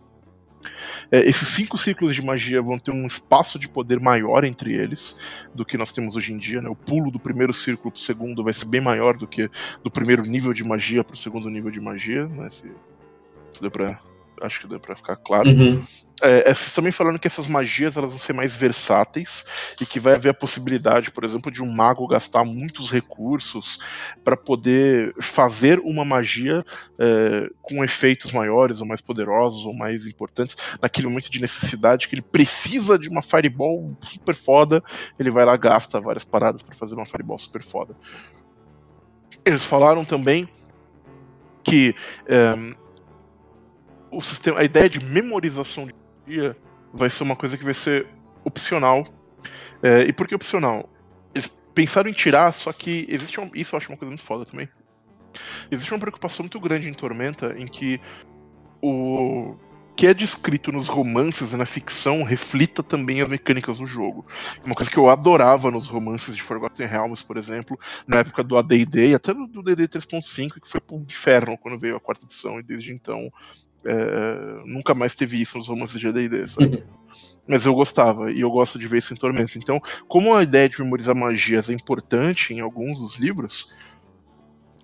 é, 1.11 1.27
esses 1.27 1.47
cinco 1.47 1.77
ciclos 1.77 2.13
de 2.13 2.21
magia 2.21 2.61
vão 2.61 2.77
ter 2.77 2.91
um 2.91 3.05
espaço 3.05 3.57
de 3.57 3.67
poder 3.67 3.99
maior 3.99 4.43
entre 4.43 4.73
eles 4.73 5.15
do 5.53 5.65
que 5.65 5.77
nós 5.77 5.91
temos 5.91 6.15
hoje 6.15 6.33
em 6.33 6.37
dia. 6.37 6.61
Né? 6.61 6.69
O 6.69 6.75
pulo 6.75 7.09
do 7.11 7.19
primeiro 7.19 7.53
círculo 7.53 7.91
para 7.91 7.99
o 7.99 8.01
segundo 8.01 8.43
vai 8.43 8.53
ser 8.53 8.65
bem 8.65 8.81
maior 8.81 9.17
do 9.17 9.27
que 9.27 9.49
do 9.83 9.89
primeiro 9.89 10.23
nível 10.23 10.53
de 10.53 10.63
magia 10.63 11.03
para 11.03 11.13
o 11.13 11.17
segundo 11.17 11.49
nível 11.49 11.71
de 11.71 11.79
magia. 11.79 12.27
Né? 12.27 12.49
Se, 12.49 12.71
se 13.53 13.61
deu 13.61 13.71
para 13.71 13.99
acho 14.41 14.61
que 14.61 14.67
deu 14.67 14.79
para 14.79 14.95
ficar 14.95 15.15
claro. 15.15 15.49
Uhum. 15.49 15.83
É, 16.21 16.51
é, 16.51 16.53
também 16.75 16.91
falando 16.91 17.17
que 17.17 17.27
essas 17.27 17.47
magias 17.47 17.95
elas 17.95 18.09
vão 18.09 18.19
ser 18.19 18.33
mais 18.33 18.55
versáteis 18.55 19.45
e 19.79 19.85
que 19.85 19.99
vai 19.99 20.15
haver 20.15 20.29
a 20.29 20.33
possibilidade, 20.33 21.11
por 21.11 21.23
exemplo, 21.23 21.51
de 21.51 21.63
um 21.63 21.71
mago 21.71 22.07
gastar 22.07 22.43
muitos 22.43 22.91
recursos 22.91 23.79
para 24.23 24.35
poder 24.35 25.13
fazer 25.21 25.79
uma 25.79 26.03
magia 26.03 26.65
é, 26.97 27.49
com 27.61 27.83
efeitos 27.83 28.31
maiores 28.31 28.81
ou 28.81 28.87
mais 28.87 28.99
poderosos 28.99 29.65
ou 29.65 29.73
mais 29.73 30.05
importantes 30.05 30.57
naquele 30.81 31.07
momento 31.07 31.29
de 31.29 31.39
necessidade 31.39 32.07
que 32.07 32.15
ele 32.15 32.21
precisa 32.21 32.97
de 32.99 33.07
uma 33.07 33.21
fireball 33.21 33.95
super 34.01 34.35
foda, 34.35 34.83
ele 35.17 35.31
vai 35.31 35.45
lá 35.45 35.55
gasta 35.55 36.01
várias 36.01 36.25
paradas 36.25 36.61
para 36.61 36.75
fazer 36.75 36.95
uma 36.95 37.05
fireball 37.05 37.39
super 37.39 37.63
foda. 37.63 37.95
Eles 39.45 39.63
falaram 39.63 40.03
também 40.03 40.49
que 41.63 41.95
é, 42.27 42.55
o 44.11 44.21
sistema, 44.21 44.59
a 44.59 44.63
ideia 44.63 44.89
de 44.89 45.03
memorização 45.03 45.85
de 45.85 45.93
dia 46.29 46.57
vai 46.93 47.09
ser 47.09 47.23
uma 47.23 47.35
coisa 47.35 47.57
que 47.57 47.63
vai 47.63 47.73
ser 47.73 48.07
opcional. 48.43 49.07
É, 49.81 50.01
e 50.03 50.13
por 50.13 50.27
que 50.27 50.35
opcional? 50.35 50.89
Eles 51.33 51.47
pensaram 51.73 52.09
em 52.09 52.13
tirar, 52.13 52.53
só 52.53 52.71
que 52.71 53.05
existe 53.09 53.39
uma, 53.39 53.49
isso 53.55 53.75
eu 53.75 53.77
acho 53.77 53.89
uma 53.89 53.97
coisa 53.97 54.09
muito 54.09 54.23
foda 54.23 54.45
também. 54.45 54.69
Existe 55.71 55.91
uma 55.91 55.99
preocupação 55.99 56.43
muito 56.43 56.59
grande 56.59 56.89
em 56.89 56.93
Tormenta 56.93 57.55
em 57.57 57.67
que 57.67 57.99
o 58.81 59.55
que 59.95 60.07
é 60.07 60.13
descrito 60.13 60.71
nos 60.71 60.87
romances 60.87 61.51
e 61.51 61.57
na 61.57 61.65
ficção 61.65 62.23
reflita 62.23 62.81
também 62.81 63.21
as 63.21 63.27
mecânicas 63.27 63.79
do 63.79 63.85
jogo. 63.85 64.25
Uma 64.63 64.73
coisa 64.73 64.89
que 64.89 64.95
eu 64.95 65.09
adorava 65.09 65.69
nos 65.69 65.89
romances 65.89 66.37
de 66.37 66.41
Forgotten 66.41 66.87
Realms, 66.87 67.21
por 67.21 67.35
exemplo, 67.35 67.77
na 68.07 68.19
época 68.19 68.41
do 68.41 68.57
AD&D 68.57 69.09
e 69.09 69.13
até 69.13 69.33
do 69.33 69.61
D&D 69.61 69.89
3.5, 69.89 70.61
que 70.61 70.69
foi 70.69 70.79
pro 70.79 70.95
inferno 70.95 71.57
quando 71.57 71.77
veio 71.77 71.97
a 71.97 71.99
quarta 71.99 72.25
edição, 72.25 72.61
e 72.61 72.63
desde 72.63 72.93
então 72.93 73.29
é, 73.85 74.61
nunca 74.65 74.93
mais 74.93 75.15
teve 75.15 75.41
isso 75.41 75.57
nos 75.57 75.67
romances 75.67 75.99
de 75.99 76.07
AD&D, 76.07 76.47
sabe? 76.47 76.75
Uhum. 76.77 76.83
Mas 77.47 77.65
eu 77.65 77.73
gostava, 77.73 78.31
e 78.31 78.41
eu 78.41 78.51
gosto 78.51 78.77
de 78.77 78.87
ver 78.87 78.99
isso 78.99 79.11
em 79.11 79.17
Tormento. 79.17 79.57
Então, 79.57 79.81
como 80.07 80.35
a 80.35 80.43
ideia 80.43 80.69
de 80.69 80.79
memorizar 80.79 81.15
magias 81.15 81.67
é 81.67 81.73
importante 81.73 82.53
em 82.53 82.59
alguns 82.59 82.99
dos 82.99 83.17
livros, 83.17 83.73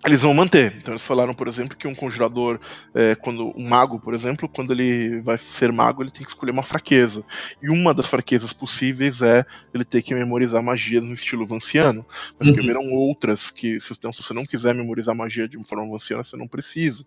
eles 0.06 0.22
vão 0.22 0.34
manter. 0.34 0.76
Então 0.78 0.94
eles 0.94 1.02
falaram, 1.02 1.34
por 1.34 1.48
exemplo, 1.48 1.76
que 1.76 1.88
um 1.88 1.96
conjurador, 1.96 2.60
é, 2.94 3.16
quando 3.16 3.52
um 3.58 3.68
mago, 3.68 4.00
por 4.00 4.14
exemplo, 4.14 4.48
quando 4.48 4.72
ele 4.72 5.20
vai 5.22 5.38
ser 5.38 5.72
mago, 5.72 6.04
ele 6.04 6.12
tem 6.12 6.24
que 6.24 6.30
escolher 6.30 6.52
uma 6.52 6.64
fraqueza. 6.64 7.26
E 7.62 7.70
uma 7.70 7.94
das 7.94 8.06
fraquezas 8.06 8.54
possíveis 8.54 9.22
é 9.22 9.44
ele 9.74 9.84
ter 9.84 10.04
que 10.04 10.14
memorizar 10.14 10.62
magia 10.62 11.02
no 11.02 11.14
estilo 11.14 11.46
vanciano. 11.46 12.06
Mas 12.40 12.50
uhum. 12.50 12.54
que 12.54 12.60
haverão 12.62 12.92
outras 12.92 13.50
que, 13.50 13.80
se 13.80 13.94
você 13.94 14.34
não 14.34 14.46
quiser 14.46 14.76
memorizar 14.76 15.16
magia 15.16 15.48
de 15.48 15.58
uma 15.58 15.66
forma 15.66 15.90
vanciana, 15.90 16.24
você 16.24 16.38
não 16.38 16.48
precisa. 16.48 17.04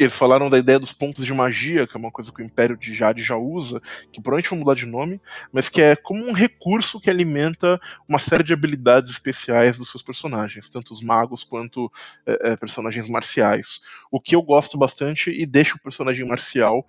Eles 0.00 0.14
falaram 0.14 0.48
da 0.48 0.58
ideia 0.58 0.78
dos 0.78 0.94
pontos 0.94 1.26
de 1.26 1.34
magia, 1.34 1.86
que 1.86 1.94
é 1.94 2.00
uma 2.00 2.10
coisa 2.10 2.32
que 2.32 2.40
o 2.40 2.44
Império 2.44 2.74
de 2.74 2.94
Jade 2.94 3.22
já 3.22 3.36
usa, 3.36 3.82
que 4.10 4.18
provavelmente 4.18 4.48
vai 4.48 4.58
mudar 4.58 4.74
de 4.74 4.86
nome, 4.86 5.20
mas 5.52 5.68
que 5.68 5.82
é 5.82 5.94
como 5.94 6.26
um 6.26 6.32
recurso 6.32 6.98
que 6.98 7.10
alimenta 7.10 7.78
uma 8.08 8.18
série 8.18 8.42
de 8.42 8.54
habilidades 8.54 9.10
especiais 9.10 9.76
dos 9.76 9.90
seus 9.90 10.02
personagens, 10.02 10.70
tanto 10.70 10.94
os 10.94 11.02
magos 11.02 11.44
quanto 11.44 11.92
é, 12.24 12.52
é, 12.52 12.56
personagens 12.56 13.10
marciais. 13.10 13.82
O 14.10 14.18
que 14.18 14.34
eu 14.34 14.40
gosto 14.40 14.78
bastante 14.78 15.30
e 15.30 15.44
deixa 15.44 15.74
o 15.74 15.82
personagem 15.82 16.26
marcial 16.26 16.82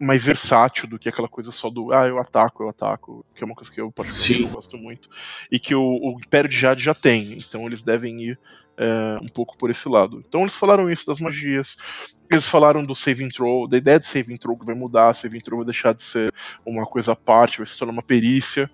mais 0.00 0.24
versátil 0.24 0.88
do 0.88 0.98
que 0.98 1.08
aquela 1.08 1.28
coisa 1.28 1.52
só 1.52 1.70
do 1.70 1.92
ah, 1.92 2.08
eu 2.08 2.18
ataco, 2.18 2.64
eu 2.64 2.68
ataco, 2.68 3.24
que 3.36 3.44
é 3.44 3.46
uma 3.46 3.54
coisa 3.54 3.70
que 3.70 3.80
eu 3.80 3.92
particularmente 3.92 4.52
gosto 4.52 4.76
muito. 4.76 5.08
E 5.48 5.60
que 5.60 5.76
o, 5.76 5.80
o 5.80 6.18
Império 6.18 6.50
de 6.50 6.58
Jade 6.58 6.82
já 6.82 6.94
tem, 6.94 7.34
então 7.34 7.66
eles 7.68 7.84
devem 7.84 8.20
ir 8.20 8.38
é, 8.78 9.18
um 9.20 9.28
pouco 9.28 9.58
por 9.58 9.70
esse 9.70 9.88
lado. 9.88 10.22
Então 10.26 10.42
eles 10.42 10.54
falaram 10.54 10.90
isso 10.90 11.06
das 11.06 11.18
magias, 11.18 11.76
eles 12.30 12.46
falaram 12.46 12.84
do 12.84 12.94
saving 12.94 13.28
throw, 13.28 13.66
da 13.66 13.76
ideia 13.76 13.98
de 13.98 14.06
saving 14.06 14.36
throw 14.36 14.56
que 14.56 14.64
vai 14.64 14.74
mudar, 14.74 15.14
saving 15.14 15.40
throw 15.40 15.58
vai 15.58 15.66
deixar 15.66 15.92
de 15.92 16.02
ser 16.02 16.32
uma 16.64 16.86
coisa 16.86 17.12
à 17.12 17.16
parte, 17.16 17.58
vai 17.58 17.66
se 17.66 17.76
tornar 17.76 17.92
uma 17.92 18.02
perícia 18.02 18.70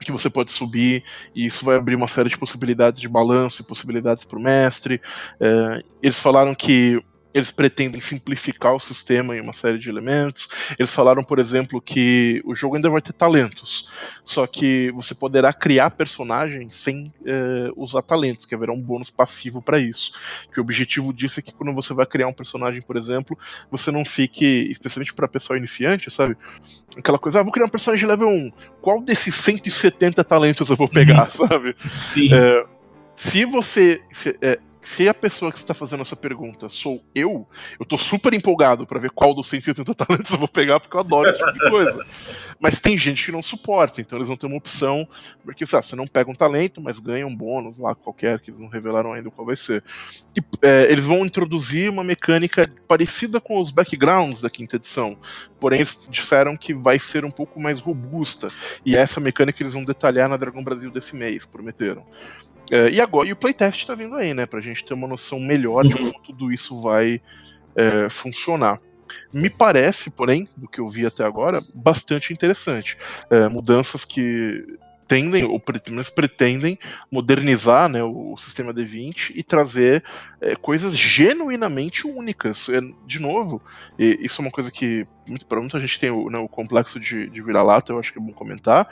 que 0.00 0.12
você 0.12 0.28
pode 0.28 0.50
subir 0.50 1.02
e 1.34 1.46
isso 1.46 1.64
vai 1.64 1.76
abrir 1.76 1.94
uma 1.94 2.08
série 2.08 2.28
de 2.28 2.36
possibilidades 2.36 3.00
de 3.00 3.08
balanço 3.08 3.62
e 3.62 3.64
possibilidades 3.64 4.24
para 4.24 4.38
o 4.38 4.42
mestre. 4.42 5.00
É, 5.40 5.82
eles 6.02 6.18
falaram 6.18 6.54
que 6.54 7.02
eles 7.34 7.50
pretendem 7.50 8.00
simplificar 8.00 8.74
o 8.74 8.80
sistema 8.80 9.36
em 9.36 9.40
uma 9.40 9.52
série 9.52 9.76
de 9.76 9.90
elementos. 9.90 10.48
Eles 10.78 10.92
falaram, 10.92 11.24
por 11.24 11.40
exemplo, 11.40 11.82
que 11.82 12.40
o 12.44 12.54
jogo 12.54 12.76
ainda 12.76 12.88
vai 12.88 13.02
ter 13.02 13.12
talentos, 13.12 13.90
só 14.22 14.46
que 14.46 14.92
você 14.92 15.16
poderá 15.16 15.52
criar 15.52 15.90
personagens 15.90 16.76
sem 16.76 17.12
é, 17.26 17.70
usar 17.76 18.02
talentos, 18.02 18.46
que 18.46 18.54
haverá 18.54 18.72
um 18.72 18.80
bônus 18.80 19.10
passivo 19.10 19.60
para 19.60 19.80
isso. 19.80 20.12
Que 20.52 20.60
o 20.60 20.62
objetivo 20.62 21.12
disso 21.12 21.40
é 21.40 21.42
que 21.42 21.52
quando 21.52 21.74
você 21.74 21.92
vai 21.92 22.06
criar 22.06 22.28
um 22.28 22.32
personagem, 22.32 22.80
por 22.80 22.96
exemplo, 22.96 23.36
você 23.68 23.90
não 23.90 24.04
fique, 24.04 24.68
especialmente 24.70 25.12
para 25.12 25.26
pessoal 25.26 25.56
iniciante, 25.56 26.12
sabe? 26.12 26.36
Aquela 26.96 27.18
coisa, 27.18 27.40
ah, 27.40 27.42
vou 27.42 27.50
criar 27.50 27.66
um 27.66 27.70
personagem 27.70 28.06
level 28.06 28.28
1, 28.28 28.52
qual 28.80 29.02
desses 29.02 29.34
170 29.34 30.22
talentos 30.22 30.70
eu 30.70 30.76
vou 30.76 30.88
pegar, 30.88 31.30
sabe? 31.34 31.74
É, 32.32 32.64
se 33.16 33.44
você. 33.44 34.00
Se, 34.12 34.38
é, 34.40 34.58
se 34.84 35.08
a 35.08 35.14
pessoa 35.14 35.50
que 35.50 35.56
está 35.56 35.72
fazendo 35.72 36.02
essa 36.02 36.14
pergunta 36.14 36.68
sou 36.68 37.02
eu, 37.14 37.48
eu 37.80 37.86
tô 37.86 37.96
super 37.96 38.34
empolgado 38.34 38.86
para 38.86 39.00
ver 39.00 39.10
qual 39.10 39.34
dos 39.34 39.46
180 39.46 39.94
talentos 39.96 40.30
eu 40.30 40.38
vou 40.38 40.46
pegar, 40.46 40.78
porque 40.78 40.94
eu 40.94 41.00
adoro 41.00 41.30
esse 41.30 41.38
tipo 41.38 41.52
de 41.52 41.70
coisa. 41.70 42.06
Mas 42.60 42.80
tem 42.80 42.96
gente 42.96 43.24
que 43.24 43.32
não 43.32 43.40
suporta, 43.40 44.02
então 44.02 44.18
eles 44.18 44.28
vão 44.28 44.36
ter 44.36 44.46
uma 44.46 44.58
opção, 44.58 45.08
porque 45.42 45.64
sabe, 45.64 45.86
você 45.86 45.96
não 45.96 46.06
pega 46.06 46.30
um 46.30 46.34
talento, 46.34 46.82
mas 46.82 46.98
ganha 46.98 47.26
um 47.26 47.34
bônus 47.34 47.78
lá 47.78 47.94
qualquer, 47.94 48.38
que 48.40 48.50
eles 48.50 48.60
não 48.60 48.68
revelaram 48.68 49.14
ainda 49.14 49.30
qual 49.30 49.46
vai 49.46 49.56
ser. 49.56 49.82
E, 50.36 50.42
é, 50.60 50.92
eles 50.92 51.04
vão 51.04 51.24
introduzir 51.24 51.90
uma 51.90 52.04
mecânica 52.04 52.70
parecida 52.86 53.40
com 53.40 53.58
os 53.58 53.70
backgrounds 53.70 54.42
da 54.42 54.50
quinta 54.50 54.76
edição, 54.76 55.16
porém 55.58 55.80
eles 55.80 56.06
disseram 56.10 56.58
que 56.58 56.74
vai 56.74 56.98
ser 56.98 57.24
um 57.24 57.30
pouco 57.30 57.58
mais 57.58 57.80
robusta, 57.80 58.48
e 58.84 58.94
essa 58.94 59.18
mecânica 59.18 59.62
eles 59.62 59.72
vão 59.72 59.82
detalhar 59.82 60.28
na 60.28 60.36
Dragão 60.36 60.62
Brasil 60.62 60.90
desse 60.90 61.16
mês, 61.16 61.46
prometeram. 61.46 62.04
É, 62.70 62.90
e 62.90 63.00
agora 63.00 63.28
e 63.28 63.32
o 63.32 63.36
playtest 63.36 63.80
está 63.80 63.94
vindo 63.94 64.14
aí, 64.14 64.32
né? 64.32 64.46
Pra 64.46 64.60
gente 64.60 64.84
ter 64.84 64.94
uma 64.94 65.08
noção 65.08 65.38
melhor 65.38 65.86
de 65.86 65.94
uhum. 65.94 66.10
como 66.10 66.22
tudo 66.24 66.52
isso 66.52 66.80
vai 66.80 67.20
é, 67.76 68.08
funcionar. 68.08 68.80
Me 69.32 69.50
parece, 69.50 70.10
porém, 70.10 70.48
do 70.56 70.68
que 70.68 70.80
eu 70.80 70.88
vi 70.88 71.06
até 71.06 71.24
agora, 71.24 71.62
bastante 71.74 72.32
interessante. 72.32 72.96
É, 73.30 73.48
mudanças 73.48 74.04
que 74.04 74.64
tendem, 75.06 75.44
ou 75.44 75.60
pelo 75.60 75.80
menos 75.90 76.08
pretendem, 76.08 76.78
modernizar 77.10 77.88
né, 77.88 78.02
o 78.02 78.36
sistema 78.36 78.72
D20 78.72 79.32
e 79.34 79.42
trazer 79.42 80.02
é, 80.40 80.56
coisas 80.56 80.96
genuinamente 80.96 82.06
únicas. 82.06 82.68
É, 82.68 82.80
de 83.06 83.20
novo, 83.20 83.62
isso 83.98 84.40
é 84.40 84.44
uma 84.44 84.50
coisa 84.50 84.70
que 84.70 85.06
muito, 85.26 85.46
para 85.46 85.60
muita 85.60 85.80
gente 85.80 85.98
tem 85.98 86.10
o, 86.10 86.28
né, 86.30 86.38
o 86.38 86.48
complexo 86.48 86.98
de, 87.00 87.28
de 87.28 87.42
vira-lata, 87.42 87.92
eu 87.92 87.98
acho 87.98 88.12
que 88.12 88.18
é 88.18 88.22
bom 88.22 88.32
comentar 88.32 88.88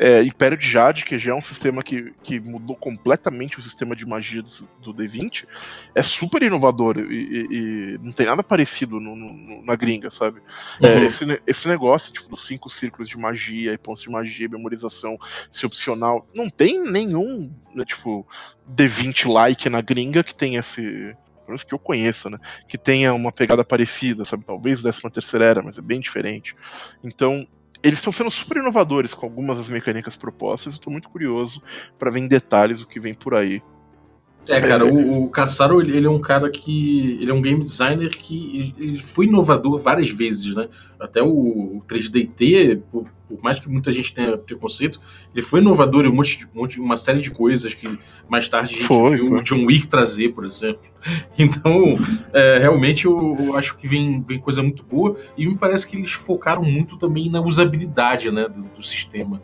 é, 0.00 0.22
Império 0.22 0.56
de 0.56 0.66
Jade, 0.66 1.04
que 1.04 1.18
já 1.18 1.32
é 1.32 1.34
um 1.34 1.42
sistema 1.42 1.82
que, 1.82 2.14
que 2.22 2.40
mudou 2.40 2.74
completamente 2.74 3.58
o 3.58 3.62
sistema 3.62 3.94
de 3.94 4.06
magia 4.06 4.42
do, 4.42 4.94
do 4.94 4.94
D20, 4.94 5.46
é 5.94 6.02
super 6.02 6.42
inovador 6.42 6.96
e, 6.98 7.02
e, 7.02 7.46
e 7.50 7.98
não 7.98 8.10
tem 8.10 8.24
nada 8.24 8.42
parecido 8.42 8.98
no, 8.98 9.14
no, 9.14 9.62
na 9.62 9.76
gringa, 9.76 10.10
sabe? 10.10 10.40
É, 10.80 10.86
uhum. 10.86 11.02
É, 11.02 11.04
esse, 11.04 11.42
esse 11.46 11.68
negócio, 11.68 12.14
tipo, 12.14 12.30
dos 12.30 12.46
cinco 12.46 12.70
círculos 12.70 13.10
de 13.10 13.18
magia 13.18 13.74
e 13.74 13.78
pontos 13.78 14.02
de 14.02 14.08
magia, 14.08 14.48
memorização, 14.48 15.18
ser 15.50 15.66
opcional, 15.66 16.26
não 16.34 16.48
tem 16.48 16.82
nenhum, 16.82 17.52
né, 17.74 17.84
tipo, 17.84 18.26
D20-like 18.74 19.68
na 19.68 19.82
gringa 19.82 20.24
que 20.24 20.34
tem 20.34 20.56
esse, 20.56 21.14
menos 21.50 21.64
que 21.64 21.74
eu 21.74 21.78
conheço, 21.78 22.30
né? 22.30 22.38
Que 22.68 22.78
tenha 22.78 23.12
uma 23.12 23.32
pegada 23.32 23.64
parecida, 23.64 24.24
sabe? 24.24 24.44
Talvez 24.44 24.82
décima 24.82 25.10
terceira 25.10 25.44
era, 25.44 25.62
mas 25.62 25.78
é 25.78 25.82
bem 25.82 26.00
diferente. 26.00 26.54
Então, 27.02 27.46
eles 27.82 27.98
estão 27.98 28.12
sendo 28.12 28.30
super 28.30 28.58
inovadores 28.58 29.14
com 29.14 29.26
algumas 29.26 29.58
das 29.58 29.68
mecânicas 29.68 30.16
propostas. 30.16 30.74
Eu 30.74 30.80
tô 30.80 30.90
muito 30.90 31.08
curioso 31.08 31.62
para 31.98 32.10
ver 32.10 32.20
em 32.20 32.28
detalhes 32.28 32.82
o 32.82 32.86
que 32.86 33.00
vem 33.00 33.14
por 33.14 33.34
aí. 33.34 33.62
É, 34.48 34.60
cara, 34.60 34.86
é... 34.86 34.90
o, 34.90 35.24
o 35.24 35.28
Cassaro, 35.28 35.80
ele, 35.80 35.96
ele, 35.96 36.06
é 36.06 36.10
um 36.10 36.20
cara 36.20 36.50
que. 36.50 37.18
Ele 37.20 37.30
é 37.30 37.34
um 37.34 37.42
game 37.42 37.62
designer 37.62 38.10
que 38.10 38.74
ele 38.78 38.98
foi 38.98 39.26
inovador 39.26 39.78
várias 39.78 40.10
vezes, 40.10 40.54
né? 40.54 40.68
Até 40.98 41.22
o, 41.22 41.28
o 41.28 41.82
3DT, 41.86 42.82
por, 42.90 43.04
por, 43.28 43.42
mais 43.42 43.60
que 43.60 43.68
muita 43.68 43.92
gente 43.92 44.12
tenha 44.12 44.36
preconceito, 44.36 45.00
ele 45.34 45.42
foi 45.42 45.60
inovador 45.60 46.04
em 46.04 46.08
um 46.08 46.14
monte, 46.14 46.46
um 46.54 46.60
monte, 46.60 46.80
uma 46.80 46.96
série 46.96 47.20
de 47.20 47.30
coisas 47.30 47.74
que 47.74 47.98
mais 48.28 48.48
tarde 48.48 48.74
a 48.74 48.78
gente 48.78 48.86
foi, 48.86 49.16
viu 49.16 49.26
foi. 49.26 49.38
o 49.38 49.42
John 49.42 49.64
Wick 49.66 49.86
trazer, 49.86 50.30
por 50.30 50.44
exemplo. 50.44 50.80
Então, 51.38 51.98
é, 52.34 52.58
realmente 52.58 53.06
eu, 53.06 53.36
eu, 53.40 53.56
acho 53.56 53.74
que 53.76 53.86
vem, 53.86 54.22
vem 54.26 54.38
coisa 54.38 54.62
muito 54.62 54.82
boa 54.82 55.16
e 55.38 55.46
me 55.46 55.56
parece 55.56 55.86
que 55.86 55.96
eles 55.96 56.12
focaram 56.12 56.62
muito 56.62 56.98
também 56.98 57.30
na 57.30 57.40
usabilidade 57.40 58.30
né, 58.30 58.46
do, 58.46 58.62
do 58.62 58.82
sistema. 58.82 59.40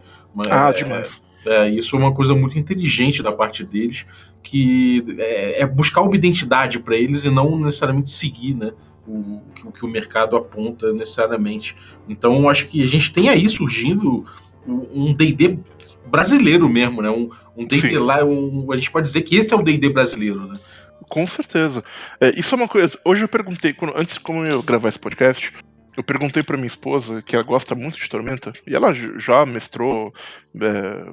Ah, 0.51 0.68
é, 0.68 0.72
demais. 0.74 1.22
É, 1.47 1.68
isso 1.68 1.94
é 1.94 1.99
uma 1.99 2.12
coisa 2.12 2.34
muito 2.34 2.59
inteligente 2.59 3.22
da 3.22 3.30
parte 3.30 3.62
deles, 3.62 4.05
que 4.49 5.05
é, 5.18 5.62
é 5.62 5.66
buscar 5.66 6.03
uma 6.03 6.14
identidade 6.14 6.78
para 6.78 6.97
eles 6.97 7.24
e 7.24 7.30
não 7.30 7.59
necessariamente 7.59 8.11
seguir 8.11 8.55
né, 8.55 8.72
o, 9.07 9.42
o, 9.64 9.72
que 9.72 9.84
o 9.84 9.88
mercado 9.88 10.36
aponta 10.36 10.92
necessariamente. 10.92 11.74
Então, 12.09 12.49
acho 12.49 12.68
que 12.68 12.82
a 12.82 12.86
gente 12.86 13.12
tem 13.12 13.28
aí 13.28 13.49
surgindo 13.49 14.24
um 14.66 15.12
D&D 15.12 15.59
brasileiro 16.07 16.68
mesmo, 16.68 17.03
né? 17.03 17.11
Um 17.57 17.66
D&D 17.66 17.99
lá, 17.99 18.24
um, 18.24 18.70
a 18.72 18.76
gente 18.76 18.90
pode 18.90 19.07
dizer 19.07 19.22
que 19.22 19.36
esse 19.36 19.53
é 19.53 19.57
o 19.57 19.62
D&D 19.62 19.88
brasileiro, 19.90 20.47
né? 20.47 20.55
Com 21.09 21.26
certeza. 21.26 21.84
É, 22.20 22.32
isso 22.38 22.55
é 22.55 22.59
uma 22.59 22.68
coisa. 22.68 22.99
Hoje 23.05 23.24
eu 23.24 23.28
perguntei, 23.28 23.72
quando, 23.72 23.97
antes 23.97 24.18
como 24.18 24.44
eu 24.44 24.62
gravar 24.62 24.88
esse 24.88 24.99
podcast, 24.99 25.53
eu 25.97 26.03
perguntei 26.03 26.42
para 26.42 26.57
minha 26.57 26.66
esposa, 26.66 27.22
que 27.22 27.34
ela 27.34 27.44
gosta 27.44 27.74
muito 27.74 27.99
de 27.99 28.09
Tormenta, 28.09 28.53
e 28.66 28.74
ela 28.74 28.92
já 28.92 29.47
mestrou 29.47 30.12
é, 30.61 31.07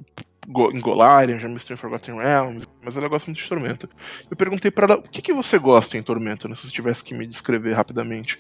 em 0.48 0.80
Golarion, 0.80 1.38
já 1.38 1.48
em 1.48 1.78
Forgotten 1.78 2.18
Realms, 2.18 2.68
mas 2.82 2.98
ela 2.98 3.08
gosta 3.08 3.30
muito 3.30 3.42
de 3.42 3.48
Tormenta. 3.48 3.90
Eu 4.30 4.36
perguntei 4.36 4.70
para 4.70 4.86
ela, 4.86 5.00
o 5.00 5.04
que, 5.04 5.22
que 5.22 5.34
você 5.34 5.58
gosta 5.58 5.98
em 5.98 6.04
Tormenta, 6.04 6.48
né, 6.48 6.56
se 6.56 6.68
você 6.68 6.72
tivesse 6.72 7.04
que 7.04 7.14
me 7.14 7.26
descrever 7.26 7.74
rapidamente. 7.74 8.38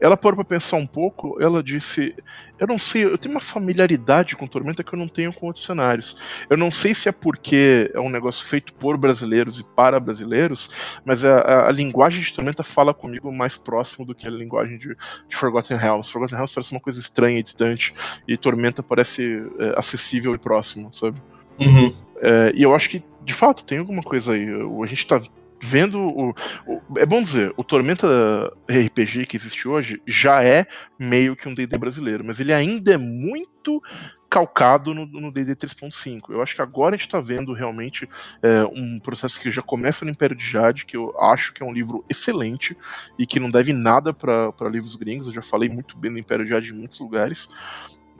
Ela 0.00 0.16
parou 0.16 0.36
para 0.36 0.44
pensar 0.44 0.76
um 0.76 0.86
pouco, 0.86 1.36
ela 1.40 1.62
disse: 1.62 2.14
Eu 2.58 2.66
não 2.66 2.78
sei, 2.78 3.04
eu 3.04 3.16
tenho 3.16 3.34
uma 3.34 3.40
familiaridade 3.40 4.36
com 4.36 4.46
Tormenta 4.46 4.84
que 4.84 4.92
eu 4.92 4.98
não 4.98 5.08
tenho 5.08 5.32
com 5.32 5.46
outros 5.46 5.64
cenários. 5.64 6.18
Eu 6.50 6.56
não 6.56 6.70
sei 6.70 6.94
se 6.94 7.08
é 7.08 7.12
porque 7.12 7.90
é 7.94 8.00
um 8.00 8.10
negócio 8.10 8.44
feito 8.44 8.74
por 8.74 8.96
brasileiros 8.96 9.58
e 9.58 9.64
para 9.64 9.98
brasileiros, 9.98 10.70
mas 11.04 11.24
a, 11.24 11.38
a, 11.38 11.68
a 11.68 11.72
linguagem 11.72 12.22
de 12.22 12.32
Tormenta 12.32 12.62
fala 12.62 12.92
comigo 12.92 13.32
mais 13.32 13.56
próximo 13.56 14.04
do 14.04 14.14
que 14.14 14.26
a 14.26 14.30
linguagem 14.30 14.78
de, 14.78 14.96
de 15.28 15.36
Forgotten 15.36 15.76
Realms. 15.76 16.10
Forgotten 16.10 16.36
Realms 16.36 16.54
parece 16.54 16.72
uma 16.72 16.80
coisa 16.80 17.00
estranha 17.00 17.38
e 17.38 17.42
distante, 17.42 17.94
e 18.28 18.36
Tormenta 18.36 18.82
parece 18.82 19.46
é, 19.58 19.74
acessível 19.78 20.34
e 20.34 20.38
próximo, 20.38 20.92
sabe? 20.92 21.20
Uhum. 21.58 21.92
É, 22.20 22.52
e 22.54 22.62
eu 22.62 22.74
acho 22.74 22.90
que, 22.90 23.02
de 23.24 23.34
fato, 23.34 23.64
tem 23.64 23.78
alguma 23.78 24.02
coisa 24.02 24.32
aí. 24.32 24.46
A 24.82 24.86
gente 24.86 25.06
tá 25.06 25.20
vendo 25.66 26.00
o, 26.00 26.30
o, 26.66 26.98
É 26.98 27.04
bom 27.04 27.20
dizer, 27.20 27.52
o 27.56 27.64
Tormenta 27.64 28.52
RPG 28.68 29.26
que 29.26 29.36
existe 29.36 29.66
hoje 29.66 30.00
já 30.06 30.42
é 30.42 30.66
meio 30.98 31.34
que 31.34 31.48
um 31.48 31.54
DD 31.54 31.76
brasileiro, 31.76 32.24
mas 32.24 32.38
ele 32.38 32.52
ainda 32.52 32.94
é 32.94 32.96
muito 32.96 33.82
calcado 34.28 34.92
no 34.92 35.32
DD 35.32 35.54
3.5. 35.56 36.30
Eu 36.30 36.42
acho 36.42 36.54
que 36.54 36.62
agora 36.62 36.94
a 36.94 36.98
gente 36.98 37.06
está 37.06 37.20
vendo 37.20 37.52
realmente 37.52 38.08
é, 38.42 38.64
um 38.64 38.98
processo 38.98 39.40
que 39.40 39.50
já 39.50 39.62
começa 39.62 40.04
no 40.04 40.10
Império 40.10 40.36
de 40.36 40.44
Jade, 40.44 40.84
que 40.84 40.96
eu 40.96 41.18
acho 41.20 41.52
que 41.52 41.62
é 41.62 41.66
um 41.66 41.72
livro 41.72 42.04
excelente 42.08 42.76
e 43.18 43.26
que 43.26 43.40
não 43.40 43.50
deve 43.50 43.72
nada 43.72 44.12
para 44.12 44.68
livros 44.68 44.96
gringos. 44.96 45.26
Eu 45.26 45.32
já 45.32 45.42
falei 45.42 45.68
muito 45.68 45.96
bem 45.96 46.12
do 46.12 46.18
Império 46.18 46.44
de 46.44 46.50
Jade 46.50 46.72
em 46.72 46.76
muitos 46.76 46.98
lugares 46.98 47.48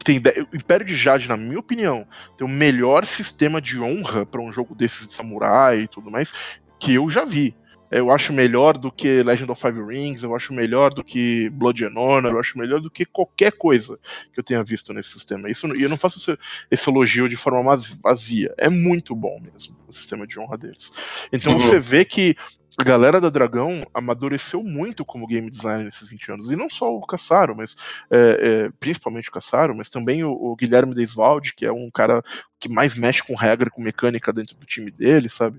tem 0.05 0.19
o 0.19 0.57
Império 0.57 0.87
de 0.87 0.95
Jade, 0.95 1.29
na 1.29 1.37
minha 1.37 1.59
opinião, 1.59 2.07
tem 2.37 2.47
o 2.47 2.51
melhor 2.51 3.05
sistema 3.05 3.61
de 3.61 3.81
honra 3.81 4.25
para 4.25 4.41
um 4.41 4.53
jogo 4.53 4.73
desses 4.73 5.09
de 5.09 5.15
samurai 5.15 5.81
e 5.81 5.89
tudo 5.89 6.13
mais 6.13 6.33
que 6.79 6.95
eu 6.95 7.09
já 7.11 7.25
vi. 7.25 7.55
Eu 7.91 8.11
acho 8.11 8.33
melhor 8.33 8.77
do 8.77 8.91
que 8.91 9.23
Legend 9.23 9.53
of 9.53 9.61
Five 9.61 9.81
Rings, 9.81 10.23
eu 10.23 10.35
acho 10.35 10.53
melhor 10.53 10.93
do 10.93 11.05
que 11.05 11.49
Blood 11.51 11.85
and 11.85 11.97
Honor, 11.97 12.33
eu 12.33 12.41
acho 12.41 12.59
melhor 12.59 12.81
do 12.81 12.91
que 12.91 13.05
qualquer 13.05 13.53
coisa 13.53 13.99
que 14.33 14.41
eu 14.41 14.45
tenha 14.45 14.63
visto 14.63 14.93
nesse 14.93 15.11
sistema. 15.11 15.49
Isso, 15.49 15.69
e 15.75 15.83
eu 15.83 15.89
não 15.89 15.97
faço 15.97 16.19
esse, 16.19 16.39
esse, 16.69 16.91
elogio 16.91 17.29
de 17.29 17.37
forma 17.37 17.77
vazia. 18.03 18.53
É 18.59 18.69
muito 18.69 19.15
bom 19.15 19.41
mesmo 19.41 19.77
o 19.87 19.93
sistema 19.93 20.27
de 20.27 20.39
honra 20.39 20.59
deles. 20.59 20.93
Então 21.33 21.53
uhum. 21.53 21.59
você 21.61 21.79
vê 21.79 22.05
que 22.05 22.37
a 22.77 22.85
galera 22.85 23.21
da 23.21 23.31
Dragão 23.31 23.87
amadureceu 23.95 24.63
muito 24.63 25.05
como 25.05 25.27
game 25.27 25.51
designer 25.51 25.85
nesses 25.85 26.09
20 26.09 26.33
anos. 26.33 26.51
E 26.51 26.57
não 26.57 26.69
só 26.69 26.95
o 26.95 27.07
Cassaro, 27.07 27.57
mas 27.57 27.77
é, 28.11 28.19
é, 28.67 28.71
principalmente 28.79 29.31
o 29.31 29.33
Cassaro, 29.33 29.75
mas 29.75 29.89
também 29.89 30.23
o, 30.25 30.31
o 30.31 30.55
Guilherme 30.55 30.95
Deisvalde, 30.95 31.55
que 31.55 31.65
é 31.65 31.73
um 31.73 31.91
cara 31.91 32.23
que 32.61 32.69
mais 32.69 32.95
mexe 32.95 33.23
com 33.23 33.35
regra, 33.35 33.71
com 33.71 33.81
mecânica 33.81 34.33
dentro 34.33 34.57
do 34.57 34.67
time 34.67 34.91
dele, 34.91 35.31
sabe? 35.31 35.59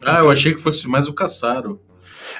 Ah, 0.00 0.20
eu 0.20 0.30
achei 0.30 0.54
que 0.54 0.60
fosse 0.60 0.86
mais 0.88 1.08
o 1.08 1.14
Caçaro. 1.14 1.80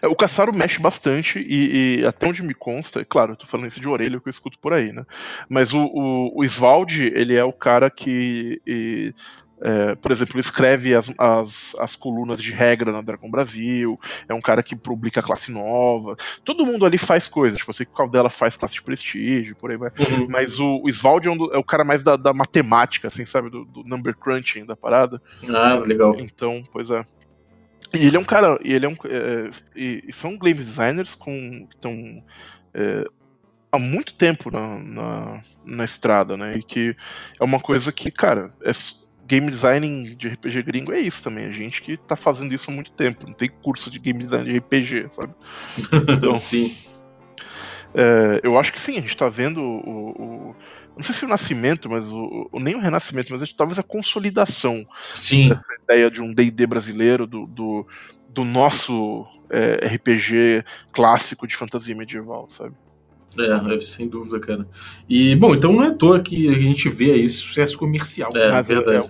É, 0.03 0.07
o 0.07 0.15
Caçaro 0.15 0.53
mexe 0.53 0.81
bastante 0.81 1.39
e, 1.41 2.01
e, 2.01 2.07
até 2.07 2.27
onde 2.27 2.43
me 2.43 2.55
consta, 2.55 3.05
claro, 3.05 3.33
eu 3.33 3.37
tô 3.37 3.47
falando 3.47 3.67
isso 3.67 3.81
de 3.81 3.89
orelha 3.89 4.21
que 4.21 4.29
eu 4.29 4.31
escuto 4.31 4.59
por 4.59 4.73
aí, 4.73 4.93
né? 4.93 5.05
Mas 5.49 5.73
o, 5.73 5.81
o, 5.81 6.41
o 6.41 6.45
Svaldi, 6.45 7.13
ele 7.15 7.35
é 7.35 7.45
o 7.45 7.53
cara 7.53 7.91
que, 7.91 8.61
e, 8.67 9.15
é, 9.61 9.95
por 9.97 10.13
exemplo, 10.13 10.39
escreve 10.39 10.95
as, 10.95 11.13
as, 11.19 11.75
as, 11.79 11.97
colunas 11.97 12.41
de 12.41 12.53
regra 12.53 12.93
na 12.93 13.01
Dragon 13.01 13.29
Brasil, 13.29 13.99
é 14.29 14.35
um 14.35 14.41
cara 14.41 14.63
que 14.63 14.77
publica 14.77 15.23
classe 15.23 15.51
nova. 15.51 16.17
Todo 16.45 16.67
mundo 16.67 16.87
ali 16.87 16.99
faz 16.99 17.27
coisas, 17.27 17.59
tipo, 17.59 17.71
eu 17.71 17.75
sei 17.75 17.87
que 17.87 17.93
o 17.93 17.97
Caldela 17.97 18.31
faz 18.31 18.57
classe 18.57 18.75
de 18.75 18.83
prestígio, 18.83 19.57
por 19.57 19.71
aí 19.71 19.77
vai. 19.77 19.91
Uhum. 19.99 20.29
Mas 20.29 20.61
o, 20.61 20.81
o 20.85 20.89
Svaldi 20.89 21.29
é, 21.29 21.31
um 21.31 21.53
é, 21.53 21.59
o 21.59 21.65
cara 21.65 21.83
mais 21.83 22.03
da, 22.03 22.17
da 22.17 22.33
matemática, 22.33 23.09
assim, 23.09 23.27
sabe? 23.27 23.51
Do, 23.51 23.65
do 23.65 23.83
number 23.85 24.17
crunching 24.17 24.65
da 24.65 24.77
parada. 24.77 25.21
Ah, 25.49 25.83
legal. 25.85 26.15
Então, 26.19 26.63
pois 26.71 26.91
é. 26.91 27.03
E 27.93 28.07
ele 28.07 28.17
é 28.17 28.21
um 28.21 28.25
cara. 28.25 28.59
E 28.63 28.73
ele 28.73 28.87
é 28.87 28.89
um, 28.89 28.97
é, 29.05 29.51
e, 29.75 30.05
e 30.09 30.13
são 30.13 30.37
game 30.39 30.59
designers 30.59 31.15
com. 31.15 31.67
Estão 31.71 32.23
é, 32.75 33.05
há 33.73 33.79
muito 33.79 34.15
tempo 34.15 34.51
na, 34.51 34.79
na, 34.79 35.41
na, 35.65 35.85
estrada, 35.85 36.37
né? 36.37 36.57
E 36.57 36.63
que 36.63 36.97
é 37.39 37.45
uma 37.45 37.61
coisa 37.61 37.93
que, 37.93 38.11
cara, 38.11 38.53
é, 38.63 38.73
game 39.27 39.51
design 39.51 40.15
de 40.15 40.29
RPG 40.29 40.63
gringo 40.63 40.93
é 40.93 41.01
isso 41.01 41.23
também. 41.23 41.47
A 41.47 41.53
gente 41.53 41.83
que 41.83 41.97
tá 41.97 42.17
fazendo 42.17 42.55
isso 42.55 42.71
há 42.71 42.75
muito 42.75 42.93
tempo. 42.93 43.27
Não 43.27 43.35
tem 43.35 43.49
curso 43.49 43.91
de 43.91 43.99
game 43.99 44.23
design 44.23 44.51
de 44.51 44.59
RPG, 44.59 45.09
sabe? 45.11 45.35
Então, 46.17 46.37
sim. 46.37 46.77
É, 47.95 48.41
eu 48.43 48.59
acho 48.59 48.73
que 48.73 48.81
sim, 48.81 48.99
a 48.99 49.01
gente 49.01 49.17
tá 49.17 49.29
vendo 49.29 49.61
o, 49.61 50.51
o 50.51 50.57
não 50.99 51.05
sei 51.05 51.15
se 51.15 51.25
o 51.25 51.29
nascimento, 51.29 51.89
mas 51.89 52.11
o, 52.11 52.49
o 52.51 52.59
nem 52.59 52.75
o 52.75 52.81
renascimento, 52.81 53.33
mas 53.33 53.53
talvez 53.53 53.79
a 53.79 53.85
consolidação 53.85 54.85
Sim. 55.15 55.49
dessa 55.49 55.73
ideia 55.85 56.11
de 56.11 56.21
um 56.21 56.35
D&D 56.35 56.67
brasileiro, 56.67 57.25
do, 57.25 57.47
do, 57.47 57.87
do 58.29 58.45
nosso 58.45 59.25
é, 59.49 59.87
RPG 59.95 60.65
clássico 60.93 61.47
de 61.47 61.55
fantasia 61.55 61.95
medieval, 61.95 62.49
sabe? 62.51 62.75
É, 63.39 63.79
sem 63.79 64.09
dúvida, 64.09 64.41
cara. 64.41 64.67
E, 65.09 65.37
bom, 65.37 65.55
então 65.55 65.73
não 65.73 65.85
é 65.85 65.87
à 65.87 65.95
toa 65.95 66.21
que 66.21 66.49
a 66.49 66.59
gente 66.59 66.89
vê 66.89 67.13
aí 67.13 67.23
esse 67.23 67.37
sucesso 67.37 67.79
comercial. 67.79 68.31
É, 68.35 68.51
mas 68.51 68.67
verdade. 68.67 69.07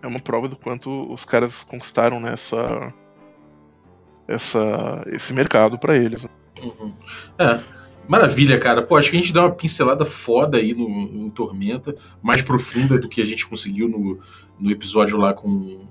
É, 0.00 0.06
é 0.06 0.06
uma 0.06 0.20
prova 0.20 0.46
do 0.46 0.54
quanto 0.54 1.12
os 1.12 1.24
caras 1.24 1.64
conquistaram 1.64 2.20
nessa 2.20 2.78
né, 2.78 2.92
essa, 4.28 5.02
esse 5.06 5.32
mercado 5.32 5.76
para 5.76 5.96
eles. 5.96 6.24
Uhum. 6.62 6.92
É, 7.36 7.60
Maravilha, 8.12 8.58
cara. 8.58 8.82
Pô, 8.82 8.94
acho 8.98 9.10
que 9.10 9.16
a 9.16 9.20
gente 9.20 9.32
dá 9.32 9.40
uma 9.40 9.52
pincelada 9.52 10.04
foda 10.04 10.58
aí 10.58 10.74
no, 10.74 10.86
no 10.86 11.30
Tormenta, 11.30 11.96
mais 12.22 12.42
profunda 12.42 12.98
do 12.98 13.08
que 13.08 13.22
a 13.22 13.24
gente 13.24 13.46
conseguiu 13.46 13.88
no, 13.88 14.20
no 14.60 14.70
episódio 14.70 15.16
lá 15.16 15.32
com, 15.32 15.86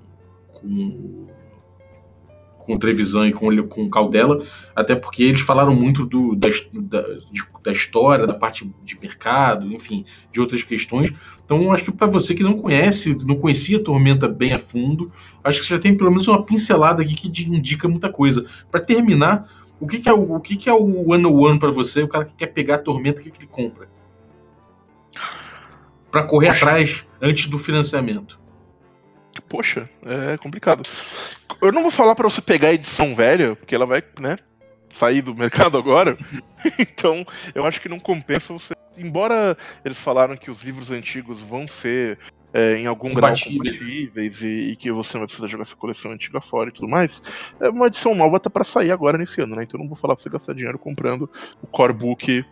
com, 0.52 1.26
com 2.58 2.74
o 2.76 2.78
Trevisan 2.78 3.26
e 3.26 3.32
com, 3.32 3.66
com 3.66 3.82
o 3.82 3.90
Caldela, 3.90 4.40
até 4.72 4.94
porque 4.94 5.24
eles 5.24 5.40
falaram 5.40 5.74
muito 5.74 6.06
do, 6.06 6.36
da, 6.36 6.46
da, 6.72 7.02
de, 7.32 7.42
da 7.60 7.72
história, 7.72 8.24
da 8.24 8.34
parte 8.34 8.72
de 8.84 8.96
mercado, 9.00 9.72
enfim, 9.72 10.04
de 10.30 10.40
outras 10.40 10.62
questões. 10.62 11.12
Então, 11.44 11.72
acho 11.72 11.86
que 11.86 11.90
para 11.90 12.06
você 12.06 12.36
que 12.36 12.44
não 12.44 12.56
conhece, 12.56 13.16
não 13.26 13.34
conhecia 13.34 13.82
Tormenta 13.82 14.28
bem 14.28 14.52
a 14.52 14.60
fundo, 14.60 15.10
acho 15.42 15.60
que 15.60 15.68
já 15.68 15.78
tem 15.78 15.96
pelo 15.96 16.10
menos 16.10 16.28
uma 16.28 16.44
pincelada 16.44 17.02
aqui 17.02 17.16
que 17.16 17.44
indica 17.48 17.88
muita 17.88 18.08
coisa. 18.08 18.46
Para 18.70 18.80
terminar 18.80 19.48
o 19.82 19.86
que, 19.88 19.98
que 19.98 20.08
é 20.08 20.12
o, 20.12 20.36
o 20.36 20.40
que, 20.40 20.56
que 20.56 20.68
é 20.68 20.72
o 20.72 21.10
one 21.10 21.26
one 21.26 21.58
para 21.58 21.72
você? 21.72 22.04
O 22.04 22.08
cara 22.08 22.24
que 22.24 22.34
quer 22.34 22.46
pegar 22.46 22.76
a 22.76 22.78
tormenta, 22.78 23.20
o 23.20 23.24
que, 23.24 23.32
que 23.32 23.38
ele 23.38 23.48
compra? 23.48 23.88
Para 26.08 26.22
correr 26.22 26.52
Poxa. 26.52 26.64
atrás 26.64 27.06
antes 27.20 27.46
do 27.46 27.58
financiamento. 27.58 28.38
Poxa, 29.48 29.90
é 30.04 30.36
complicado. 30.36 30.88
Eu 31.60 31.72
não 31.72 31.82
vou 31.82 31.90
falar 31.90 32.14
para 32.14 32.28
você 32.28 32.40
pegar 32.40 32.68
a 32.68 32.74
edição 32.74 33.12
velha, 33.12 33.56
porque 33.56 33.74
ela 33.74 33.84
vai, 33.84 34.04
né, 34.20 34.36
sair 34.88 35.20
do 35.20 35.34
mercado 35.34 35.76
agora. 35.76 36.16
então, 36.78 37.26
eu 37.52 37.66
acho 37.66 37.80
que 37.80 37.88
não 37.88 37.98
compensa 37.98 38.52
você. 38.52 38.74
Embora 38.96 39.56
eles 39.84 39.98
falaram 39.98 40.36
que 40.36 40.48
os 40.48 40.62
livros 40.62 40.92
antigos 40.92 41.42
vão 41.42 41.66
ser 41.66 42.20
é, 42.52 42.76
em 42.76 42.86
algum 42.86 43.14
grau 43.14 43.34
compatíveis 43.34 44.42
e, 44.42 44.72
e, 44.72 44.76
que 44.76 44.90
você 44.92 45.14
não 45.14 45.20
vai 45.20 45.26
precisar 45.26 45.48
jogar 45.48 45.62
essa 45.62 45.76
coleção 45.76 46.12
antiga 46.12 46.40
fora 46.40 46.68
e 46.68 46.72
tudo 46.72 46.88
mais, 46.88 47.22
é 47.60 47.68
uma 47.68 47.86
edição 47.86 48.14
nova 48.14 48.38
tá 48.38 48.50
para 48.50 48.64
sair 48.64 48.90
agora 48.90 49.16
nesse 49.16 49.40
ano, 49.40 49.56
né? 49.56 49.62
Então 49.62 49.78
eu 49.78 49.82
não 49.82 49.88
vou 49.88 49.96
falar 49.96 50.14
pra 50.14 50.22
você 50.22 50.30
gastar 50.30 50.54
dinheiro 50.54 50.78
comprando 50.78 51.28
o 51.62 51.66
core 51.66 51.92
book 51.92 52.44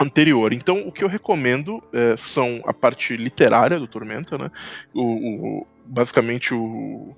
anterior. 0.00 0.52
Então, 0.52 0.86
o 0.86 0.92
que 0.92 1.02
eu 1.02 1.08
recomendo 1.08 1.82
é, 1.92 2.16
são 2.16 2.62
a 2.64 2.72
parte 2.72 3.16
literária 3.16 3.78
do 3.78 3.86
Tormenta, 3.86 4.38
né? 4.38 4.50
O, 4.94 5.60
o 5.60 5.66
basicamente 5.84 6.54
o 6.54 7.16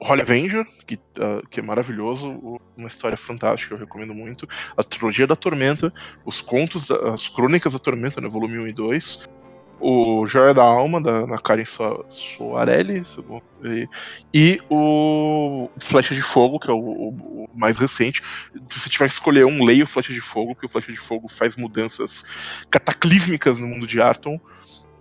Holy 0.00 0.22
Avenger, 0.22 0.66
que, 0.86 0.94
uh, 0.94 1.46
que 1.50 1.58
é 1.58 1.62
maravilhoso, 1.62 2.60
uma 2.76 2.86
história 2.86 3.16
fantástica, 3.16 3.74
eu 3.74 3.78
recomendo 3.78 4.14
muito. 4.14 4.48
A 4.76 4.84
trilogia 4.84 5.26
da 5.26 5.34
Tormenta, 5.34 5.92
os 6.24 6.40
contos, 6.40 6.86
da, 6.86 7.12
as 7.12 7.28
crônicas 7.28 7.72
da 7.72 7.78
Tormenta, 7.78 8.20
né, 8.20 8.28
volume 8.28 8.58
1 8.58 8.68
e 8.68 8.72
2, 8.72 9.28
o 9.80 10.26
Joia 10.26 10.52
da 10.52 10.62
Alma, 10.62 11.00
da, 11.00 11.26
da 11.26 11.38
Karen 11.38 11.64
Soarelli, 12.08 13.02
e, 13.64 13.88
e 14.32 14.60
o 14.68 15.68
Flecha 15.78 16.14
de 16.14 16.22
Fogo, 16.22 16.58
que 16.58 16.70
é 16.70 16.72
o, 16.72 16.78
o, 16.78 17.50
mais 17.54 17.78
recente. 17.78 18.22
Se 18.68 18.80
você 18.80 18.88
tiver 18.88 19.08
que 19.08 19.14
escolher 19.14 19.44
um, 19.46 19.64
leia 19.64 19.84
o 19.84 19.86
Flecha 19.86 20.12
de 20.12 20.20
Fogo, 20.20 20.54
porque 20.54 20.66
o 20.66 20.68
Flecha 20.68 20.92
de 20.92 20.98
Fogo 20.98 21.28
faz 21.28 21.56
mudanças 21.56 22.24
cataclísmicas 22.70 23.58
no 23.58 23.66
mundo 23.66 23.86
de 23.86 24.00
Arton 24.00 24.40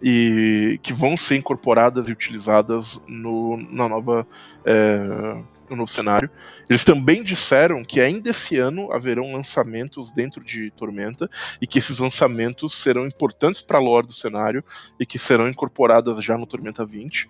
e 0.01 0.79
que 0.83 0.93
vão 0.93 1.17
ser 1.17 1.37
incorporadas 1.37 2.07
e 2.07 2.11
utilizadas 2.11 3.01
no, 3.07 3.57
na 3.57 3.89
nova. 3.89 4.27
É, 4.63 5.37
no 5.69 5.75
novo 5.75 5.91
cenário. 5.91 6.29
Eles 6.69 6.83
também 6.83 7.23
disseram 7.23 7.83
que 7.83 7.99
ainda 7.99 8.29
esse 8.29 8.57
ano 8.57 8.91
haverão 8.91 9.33
lançamentos 9.33 10.11
dentro 10.11 10.43
de 10.43 10.71
Tormenta 10.71 11.29
e 11.61 11.67
que 11.67 11.79
esses 11.79 11.99
lançamentos 11.99 12.73
serão 12.75 13.05
importantes 13.05 13.61
para 13.61 13.77
a 13.77 13.81
lore 13.81 14.07
do 14.07 14.13
cenário 14.13 14.63
e 14.99 15.05
que 15.05 15.19
serão 15.19 15.47
incorporadas 15.47 16.23
já 16.23 16.37
no 16.37 16.45
Tormenta 16.45 16.85
20. 16.85 17.29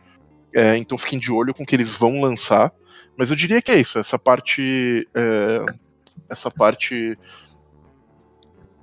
É, 0.54 0.78
então 0.78 0.98
fiquem 0.98 1.20
de 1.20 1.32
olho 1.32 1.54
com 1.54 1.64
o 1.64 1.66
que 1.66 1.76
eles 1.76 1.94
vão 1.94 2.22
lançar. 2.22 2.72
Mas 3.16 3.30
eu 3.30 3.36
diria 3.36 3.62
que 3.62 3.72
é 3.72 3.80
isso, 3.80 3.98
essa 4.00 4.18
parte. 4.18 5.08
É, 5.14 5.66
essa 6.30 6.52
parte. 6.52 7.18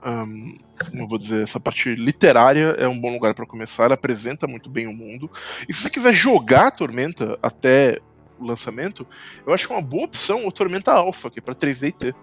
Um, 0.07 0.55
como 0.91 1.03
eu 1.03 1.07
vou 1.07 1.19
dizer, 1.19 1.43
essa 1.43 1.59
parte 1.59 1.95
literária 1.95 2.75
é 2.79 2.87
um 2.87 3.01
bom 3.01 3.15
lugar 3.15 3.35
para 3.35 3.47
começar, 3.47 3.85
ela 3.85 3.95
apresenta 3.95 4.47
muito 4.47 4.69
bem 4.69 4.87
o 4.87 4.93
mundo. 4.93 5.31
E 5.67 5.73
se 5.73 5.81
você 5.81 5.89
quiser 5.89 6.13
jogar 6.13 6.73
Tormenta 6.73 7.39
até 7.43 8.01
lançamento, 8.41 9.07
eu 9.47 9.53
acho 9.53 9.72
é 9.72 9.76
uma 9.76 9.82
boa 9.82 10.05
opção 10.05 10.47
o 10.47 10.53
Tormenta 10.53 10.93
Alpha, 10.93 11.30
que 11.30 11.39
é 11.39 11.43
para 11.43 11.55
3D 11.55 11.89
e 11.89 11.93
T. 11.93 12.14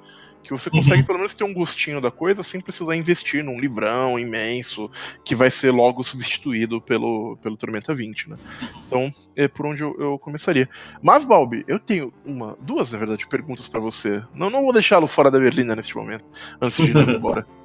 Que 0.43 0.49
você 0.49 0.71
consegue 0.71 1.01
uhum. 1.01 1.05
pelo 1.05 1.17
menos 1.19 1.35
ter 1.35 1.43
um 1.43 1.53
gostinho 1.53 2.01
da 2.01 2.09
coisa 2.09 2.41
sem 2.41 2.59
precisar 2.59 2.95
investir 2.95 3.43
num 3.43 3.59
livrão 3.59 4.17
imenso 4.17 4.89
que 5.23 5.35
vai 5.35 5.51
ser 5.51 5.69
logo 5.69 6.03
substituído 6.03 6.81
pelo, 6.81 7.37
pelo 7.43 7.55
Tormenta 7.55 7.93
20, 7.93 8.31
né? 8.31 8.37
Então, 8.87 9.11
é 9.35 9.47
por 9.47 9.67
onde 9.67 9.83
eu, 9.83 9.95
eu 9.99 10.17
começaria. 10.17 10.67
Mas, 10.99 11.23
Balbi, 11.23 11.63
eu 11.67 11.77
tenho 11.77 12.11
uma, 12.25 12.57
duas, 12.59 12.91
na 12.91 12.97
verdade, 12.97 13.27
perguntas 13.27 13.67
para 13.67 13.79
você. 13.79 14.23
Não, 14.33 14.49
não 14.49 14.63
vou 14.63 14.73
deixá-lo 14.73 15.05
fora 15.05 15.29
da 15.29 15.37
Berlina 15.37 15.75
neste 15.75 15.95
momento, 15.95 16.25
antes 16.59 16.77
de 16.77 16.89
ir 16.89 16.97
embora. 16.97 17.45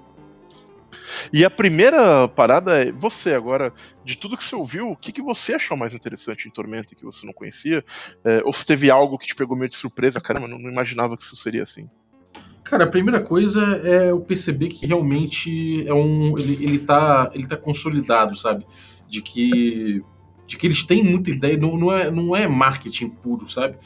E 1.32 1.44
a 1.44 1.50
primeira 1.50 2.28
parada 2.28 2.82
é 2.82 2.92
você 2.92 3.32
agora, 3.32 3.72
de 4.04 4.16
tudo 4.16 4.36
que 4.36 4.44
você 4.44 4.54
ouviu, 4.54 4.90
o 4.90 4.96
que, 4.96 5.12
que 5.12 5.22
você 5.22 5.54
achou 5.54 5.76
mais 5.76 5.94
interessante 5.94 6.46
em 6.46 6.50
Tormenta 6.50 6.94
que 6.94 7.04
você 7.04 7.26
não 7.26 7.32
conhecia? 7.32 7.84
É, 8.24 8.42
ou 8.44 8.52
se 8.52 8.64
teve 8.64 8.90
algo 8.90 9.18
que 9.18 9.26
te 9.26 9.34
pegou 9.34 9.56
meio 9.56 9.68
de 9.68 9.76
surpresa? 9.76 10.20
Caramba, 10.20 10.48
não, 10.48 10.58
não 10.58 10.70
imaginava 10.70 11.16
que 11.16 11.22
isso 11.22 11.36
seria 11.36 11.62
assim. 11.62 11.88
Cara, 12.66 12.84
a 12.84 12.88
primeira 12.88 13.20
coisa 13.20 13.62
é 13.84 14.10
eu 14.10 14.20
perceber 14.20 14.68
que 14.68 14.86
realmente 14.86 15.86
é 15.86 15.94
um. 15.94 16.36
Ele, 16.36 16.64
ele, 16.64 16.78
tá, 16.80 17.30
ele 17.32 17.46
tá 17.46 17.56
consolidado, 17.56 18.36
sabe? 18.36 18.66
De 19.08 19.22
que. 19.22 20.02
De 20.46 20.56
que 20.56 20.66
eles 20.66 20.84
têm 20.84 21.02
muita 21.02 21.30
ideia, 21.30 21.56
não, 21.56 21.76
não, 21.76 21.92
é, 21.92 22.10
não 22.10 22.36
é 22.36 22.46
marketing 22.46 23.08
puro, 23.08 23.48
sabe? 23.48 23.76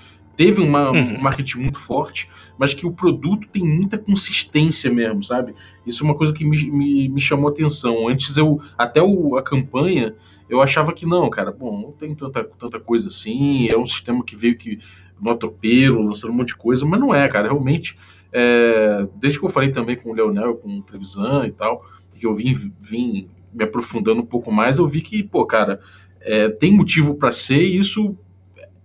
Teve 0.40 0.62
uma, 0.62 0.90
uhum. 0.90 1.16
um 1.16 1.20
marketing 1.20 1.58
muito 1.58 1.78
forte, 1.78 2.26
mas 2.56 2.72
que 2.72 2.86
o 2.86 2.90
produto 2.90 3.46
tem 3.46 3.62
muita 3.62 3.98
consistência 3.98 4.90
mesmo, 4.90 5.22
sabe? 5.22 5.54
Isso 5.86 6.02
é 6.02 6.06
uma 6.06 6.14
coisa 6.14 6.32
que 6.32 6.46
me, 6.46 6.56
me, 6.70 7.10
me 7.10 7.20
chamou 7.20 7.50
atenção. 7.50 8.08
Antes 8.08 8.38
eu, 8.38 8.58
até 8.78 9.02
o, 9.02 9.36
a 9.36 9.42
campanha, 9.42 10.14
eu 10.48 10.62
achava 10.62 10.94
que 10.94 11.04
não, 11.04 11.28
cara, 11.28 11.52
bom, 11.52 11.78
não 11.78 11.92
tem 11.92 12.14
tanta, 12.14 12.42
tanta 12.42 12.80
coisa 12.80 13.08
assim, 13.08 13.68
é 13.68 13.76
um 13.76 13.84
sistema 13.84 14.24
que 14.24 14.34
veio 14.34 14.56
que 14.56 14.78
no 15.20 15.30
atropelo, 15.30 16.06
lançando 16.06 16.30
um 16.30 16.36
monte 16.36 16.48
de 16.48 16.56
coisa, 16.56 16.86
mas 16.86 16.98
não 16.98 17.14
é, 17.14 17.28
cara, 17.28 17.48
realmente, 17.48 17.98
é, 18.32 19.06
desde 19.16 19.38
que 19.38 19.44
eu 19.44 19.50
falei 19.50 19.70
também 19.70 19.94
com 19.94 20.08
o 20.08 20.14
Leonel, 20.14 20.54
com 20.54 20.78
o 20.78 20.82
Trevisan 20.82 21.48
e 21.48 21.52
tal, 21.52 21.84
que 22.18 22.24
eu 22.24 22.32
vim, 22.32 22.54
vim 22.80 23.28
me 23.52 23.64
aprofundando 23.64 24.22
um 24.22 24.26
pouco 24.26 24.50
mais, 24.50 24.78
eu 24.78 24.86
vi 24.86 25.02
que, 25.02 25.22
pô, 25.22 25.44
cara, 25.44 25.80
é, 26.18 26.48
tem 26.48 26.72
motivo 26.72 27.14
para 27.14 27.30
ser 27.30 27.60
e 27.60 27.76
isso 27.76 28.16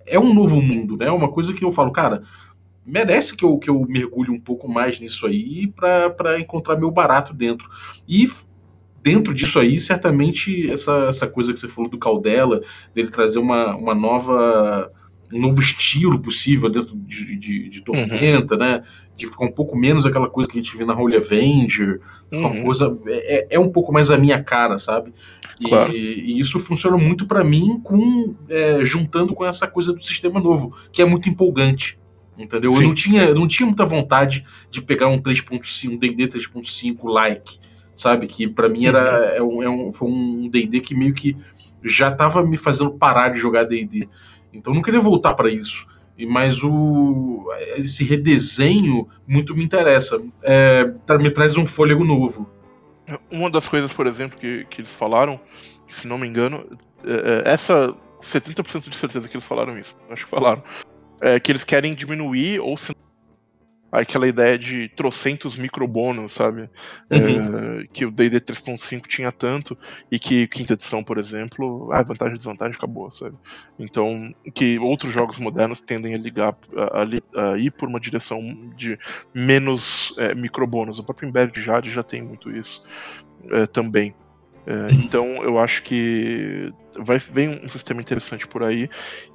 é 0.05 0.19
um 0.19 0.33
novo 0.33 0.61
mundo, 0.61 0.97
né? 0.97 1.07
É 1.07 1.11
uma 1.11 1.29
coisa 1.29 1.53
que 1.53 1.63
eu 1.63 1.71
falo, 1.71 1.91
cara, 1.91 2.23
merece 2.85 3.35
que 3.35 3.43
eu, 3.43 3.57
que 3.57 3.69
eu 3.69 3.85
mergulhe 3.87 4.29
um 4.29 4.39
pouco 4.39 4.67
mais 4.67 4.99
nisso 4.99 5.25
aí 5.25 5.67
para 5.67 6.39
encontrar 6.39 6.77
meu 6.77 6.91
barato 6.91 7.33
dentro. 7.33 7.69
E 8.07 8.27
dentro 9.01 9.33
disso 9.33 9.59
aí, 9.59 9.79
certamente, 9.79 10.69
essa, 10.69 11.07
essa 11.09 11.27
coisa 11.27 11.53
que 11.53 11.59
você 11.59 11.67
falou 11.67 11.89
do 11.89 11.97
Caldela, 11.97 12.61
dele 12.93 13.09
trazer 13.09 13.39
uma, 13.39 13.75
uma 13.75 13.95
nova 13.95 14.91
um 15.33 15.41
novo 15.41 15.59
estilo 15.59 16.19
possível 16.19 16.69
dentro 16.69 16.95
de, 16.95 17.35
de, 17.35 17.69
de 17.69 17.81
Tormenta, 17.81 18.53
uhum. 18.53 18.59
né? 18.59 18.83
De 19.15 19.25
ficar 19.25 19.45
um 19.45 19.51
pouco 19.51 19.77
menos 19.77 20.05
aquela 20.05 20.29
coisa 20.29 20.49
que 20.49 20.59
a 20.59 20.61
gente 20.61 20.75
vê 20.77 20.85
na 20.85 20.93
Holy 20.93 21.15
Avenger, 21.15 22.01
uhum. 22.31 22.39
uma 22.39 22.63
coisa 22.63 22.97
é, 23.07 23.37
é, 23.37 23.47
é 23.51 23.59
um 23.59 23.69
pouco 23.69 23.91
mais 23.91 24.11
a 24.11 24.17
minha 24.17 24.41
cara, 24.43 24.77
sabe? 24.77 25.13
E, 25.59 25.69
claro. 25.69 25.91
e 25.91 26.39
isso 26.39 26.59
funciona 26.59 26.97
muito 26.97 27.25
para 27.25 27.43
mim 27.43 27.79
com 27.81 28.35
é, 28.49 28.83
juntando 28.83 29.33
com 29.33 29.45
essa 29.45 29.67
coisa 29.67 29.93
do 29.93 30.03
sistema 30.03 30.39
novo, 30.39 30.75
que 30.91 31.01
é 31.01 31.05
muito 31.05 31.29
empolgante. 31.29 31.97
Entendeu? 32.37 32.71
Sim. 32.71 32.77
Eu 32.77 32.87
não 32.87 32.93
tinha, 32.93 33.23
eu 33.23 33.35
não 33.35 33.47
tinha 33.47 33.65
muita 33.65 33.85
vontade 33.85 34.43
de 34.69 34.81
pegar 34.81 35.07
um 35.07 35.21
3.5, 35.21 35.93
um 35.93 35.97
D&D 35.97 36.27
3.5 36.27 37.05
like, 37.05 37.59
sabe? 37.95 38.27
Que 38.27 38.45
para 38.45 38.67
mim 38.67 38.85
era 38.85 39.39
uhum. 39.39 39.63
é 39.63 39.63
um, 39.63 39.63
é 39.63 39.69
um, 39.69 39.91
foi 39.93 40.09
um 40.09 40.49
D&D 40.49 40.81
que 40.81 40.93
meio 40.93 41.13
que 41.13 41.37
já 41.81 42.11
tava 42.11 42.43
me 42.43 42.57
fazendo 42.57 42.91
parar 42.91 43.29
de 43.29 43.39
jogar 43.39 43.63
D&D. 43.63 44.09
Então 44.55 44.71
eu 44.71 44.75
não 44.75 44.81
queria 44.81 44.99
voltar 44.99 45.33
para 45.33 45.49
isso. 45.49 45.87
mas 46.27 46.63
o 46.63 47.47
esse 47.77 48.03
redesenho 48.03 49.07
muito 49.27 49.55
me 49.55 49.63
interessa. 49.63 50.21
É, 50.41 50.91
me 51.19 51.31
traz 51.31 51.57
um 51.57 51.65
fôlego 51.65 52.03
novo. 52.03 52.49
Uma 53.29 53.49
das 53.49 53.67
coisas, 53.67 53.91
por 53.93 54.07
exemplo, 54.07 54.39
que, 54.39 54.65
que 54.69 54.81
eles 54.81 54.89
falaram, 54.89 55.39
se 55.89 56.07
não 56.07 56.17
me 56.17 56.27
engano, 56.27 56.65
é, 57.03 57.49
é, 57.49 57.53
essa 57.53 57.93
70% 58.21 58.89
de 58.89 58.95
certeza 58.95 59.27
que 59.27 59.35
eles 59.35 59.45
falaram 59.45 59.77
isso, 59.77 59.95
acho 60.09 60.23
que 60.25 60.29
falaram, 60.29 60.63
é 61.21 61.39
que 61.39 61.51
eles 61.51 61.63
querem 61.63 61.93
diminuir 61.93 62.59
ou 62.59 62.75
se 62.75 62.95
aquela 63.91 64.27
ideia 64.27 64.57
de 64.57 64.89
trocentos 64.89 65.55
microbônus, 65.57 66.33
sabe? 66.33 66.69
É, 67.09 67.87
que 67.93 68.05
o 68.05 68.11
D&D 68.11 68.41
3.5 68.41 69.07
tinha 69.07 69.31
tanto 69.31 69.77
e 70.11 70.19
que 70.19 70.47
quinta 70.47 70.73
edição, 70.73 71.03
por 71.03 71.17
exemplo, 71.17 71.89
ah, 71.91 72.03
vantagem 72.03 72.35
e 72.35 72.37
desvantagem 72.37 72.75
acabou, 72.75 73.09
sabe? 73.11 73.35
Então, 73.79 74.33
que 74.53 74.77
outros 74.79 75.13
jogos 75.13 75.37
modernos 75.37 75.79
tendem 75.79 76.13
a 76.13 76.17
ligar 76.17 76.57
a, 76.75 77.01
a 77.01 77.05
a 77.51 77.57
ir 77.57 77.71
por 77.71 77.87
uma 77.87 77.99
direção 77.99 78.41
de 78.75 78.97
menos 79.33 80.13
é, 80.17 80.33
microbônus. 80.35 80.99
O 80.99 81.03
próprio 81.03 81.29
Embedded 81.29 81.61
Jade 81.61 81.91
já 81.91 82.03
tem 82.03 82.21
muito 82.21 82.51
isso 82.51 82.87
é, 83.51 83.65
também. 83.65 84.13
É, 84.65 84.91
então 84.93 85.43
eu 85.43 85.59
acho 85.59 85.83
que 85.83 86.73
vai 86.99 87.17
vem 87.17 87.61
um 87.63 87.67
sistema 87.67 88.01
interessante 88.01 88.47
por 88.47 88.63
aí. 88.63 88.89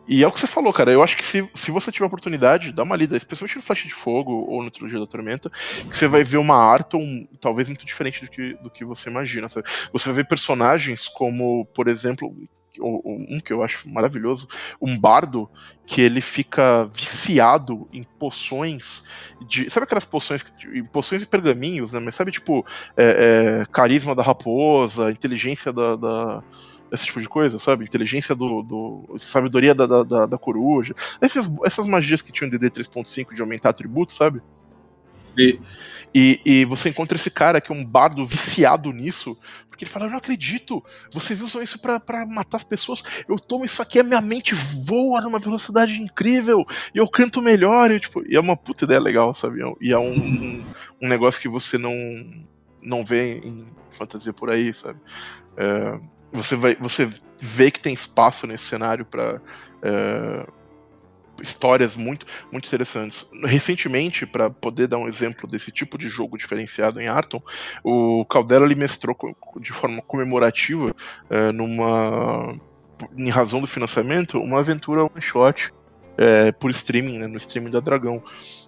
E 0.08 0.22
é 0.22 0.26
o 0.26 0.32
que 0.32 0.40
você 0.40 0.46
falou, 0.46 0.72
cara. 0.72 0.90
Eu 0.90 1.02
acho 1.02 1.16
que 1.16 1.24
se, 1.24 1.48
se 1.54 1.70
você 1.70 1.92
tiver 1.92 2.06
oportunidade, 2.06 2.72
dá 2.72 2.82
uma 2.82 2.96
lida, 2.96 3.16
especialmente 3.16 3.56
no 3.56 3.62
Flash 3.62 3.84
de 3.84 3.94
Fogo 3.94 4.32
ou 4.48 4.62
no 4.62 4.70
Trilogia 4.70 4.98
da 4.98 5.06
Tormenta, 5.06 5.50
que 5.88 5.96
você 5.96 6.06
vai 6.06 6.24
ver 6.24 6.38
uma 6.38 6.56
Arton 6.56 7.26
talvez 7.40 7.68
muito 7.68 7.84
diferente 7.86 8.24
do 8.24 8.30
que, 8.30 8.54
do 8.62 8.70
que 8.70 8.84
você 8.84 9.08
imagina. 9.10 9.48
sabe? 9.48 9.68
Você 9.92 10.08
vai 10.08 10.16
ver 10.16 10.28
personagens 10.28 11.08
como, 11.08 11.66
por 11.74 11.88
exemplo, 11.88 12.34
um 12.78 13.40
que 13.40 13.52
eu 13.52 13.62
acho 13.62 13.88
maravilhoso, 13.88 14.48
um 14.80 14.96
bardo 14.98 15.50
que 15.86 16.00
ele 16.00 16.20
fica 16.20 16.84
viciado 16.94 17.88
em 17.92 18.02
poções 18.02 19.02
de. 19.48 19.68
Sabe 19.68 19.84
aquelas 19.84 20.04
poções 20.04 20.42
que. 20.42 20.82
Poções 20.84 21.22
e 21.22 21.26
pergaminhos, 21.26 21.92
né? 21.92 22.00
Mas 22.00 22.14
sabe, 22.14 22.30
tipo, 22.30 22.64
é, 22.96 23.62
é, 23.62 23.66
carisma 23.72 24.14
da 24.14 24.22
raposa, 24.22 25.10
inteligência 25.10 25.72
da. 25.72 25.96
da- 25.96 26.42
esse 26.92 27.06
tipo 27.06 27.20
de 27.20 27.28
coisa, 27.28 27.58
sabe? 27.58 27.84
Inteligência 27.84 28.34
do. 28.34 28.62
do 28.62 29.14
sabedoria 29.18 29.74
da, 29.74 29.86
da, 29.86 30.02
da- 30.02 30.26
da 30.26 30.38
coruja. 30.38 30.94
Essas, 31.20 31.50
essas 31.64 31.86
magias 31.86 32.20
que 32.22 32.32
tinham 32.32 32.48
em 32.48 32.50
DD 32.50 32.70
3.5 32.70 33.34
de 33.34 33.40
aumentar 33.40 33.70
atributos, 33.70 34.16
sabe? 34.16 34.40
E- 35.36 35.58
E, 36.12 36.40
e 36.44 36.64
você 36.64 36.88
encontra 36.88 37.16
esse 37.16 37.30
cara 37.30 37.60
que 37.60 37.70
é 37.70 37.74
um 37.74 37.84
bardo 37.84 38.26
viciado 38.26 38.90
nisso, 38.92 39.38
porque 39.68 39.84
ele 39.84 39.90
fala: 39.92 40.06
Eu 40.06 40.10
não 40.10 40.18
acredito, 40.18 40.82
vocês 41.12 41.40
usam 41.40 41.62
isso 41.62 41.80
pra, 41.80 42.00
pra 42.00 42.26
matar 42.26 42.56
as 42.56 42.64
pessoas. 42.64 43.00
Eu 43.28 43.38
tomo 43.38 43.64
isso 43.64 43.80
aqui, 43.80 44.00
a 44.00 44.02
minha 44.02 44.20
mente 44.20 44.52
voa 44.56 45.20
numa 45.20 45.38
velocidade 45.38 46.00
incrível, 46.02 46.64
e 46.92 46.98
eu 46.98 47.06
canto 47.08 47.40
melhor. 47.40 47.92
E, 47.92 48.00
tipo, 48.00 48.24
e 48.28 48.34
é 48.34 48.40
uma 48.40 48.56
puta 48.56 48.84
ideia 48.86 48.98
legal, 48.98 49.32
sabe? 49.32 49.60
E 49.80 49.92
é 49.92 49.98
um, 49.98 50.10
um, 50.12 50.66
um 51.02 51.08
negócio 51.08 51.40
que 51.40 51.48
você 51.48 51.78
não, 51.78 51.94
não 52.82 53.04
vê 53.04 53.38
em 53.38 53.68
fantasia 53.96 54.32
por 54.32 54.50
aí, 54.50 54.74
sabe? 54.74 54.98
É, 55.56 56.00
você, 56.32 56.56
vai, 56.56 56.74
você 56.76 57.10
vê 57.40 57.70
que 57.70 57.80
tem 57.80 57.92
espaço 57.92 58.46
nesse 58.46 58.64
cenário 58.64 59.04
pra. 59.04 59.40
é, 59.82 60.46
histórias 61.42 61.96
muito, 61.96 62.26
muito 62.52 62.66
interessantes. 62.66 63.30
Recentemente, 63.44 64.26
para 64.26 64.50
poder 64.50 64.86
dar 64.86 64.98
um 64.98 65.08
exemplo 65.08 65.48
desse 65.48 65.70
tipo 65.70 65.96
de 65.96 66.08
jogo 66.08 66.36
diferenciado 66.36 67.00
em 67.00 67.08
Arton, 67.08 67.42
o 67.82 68.24
Caldera 68.26 68.64
ele 68.64 68.74
mestrou 68.74 69.16
de 69.58 69.72
forma 69.72 70.02
comemorativa, 70.02 70.94
eh, 71.30 71.52
numa 71.52 72.54
em 73.16 73.30
razão 73.30 73.62
do 73.62 73.66
financiamento, 73.66 74.38
uma 74.38 74.58
aventura 74.58 75.04
one 75.04 75.22
shot 75.22 75.72
eh, 76.18 76.52
por 76.52 76.70
streaming, 76.70 77.18
né, 77.18 77.26
no 77.26 77.36
streaming 77.36 77.70
da 77.70 77.80
Dragão. 77.80 78.22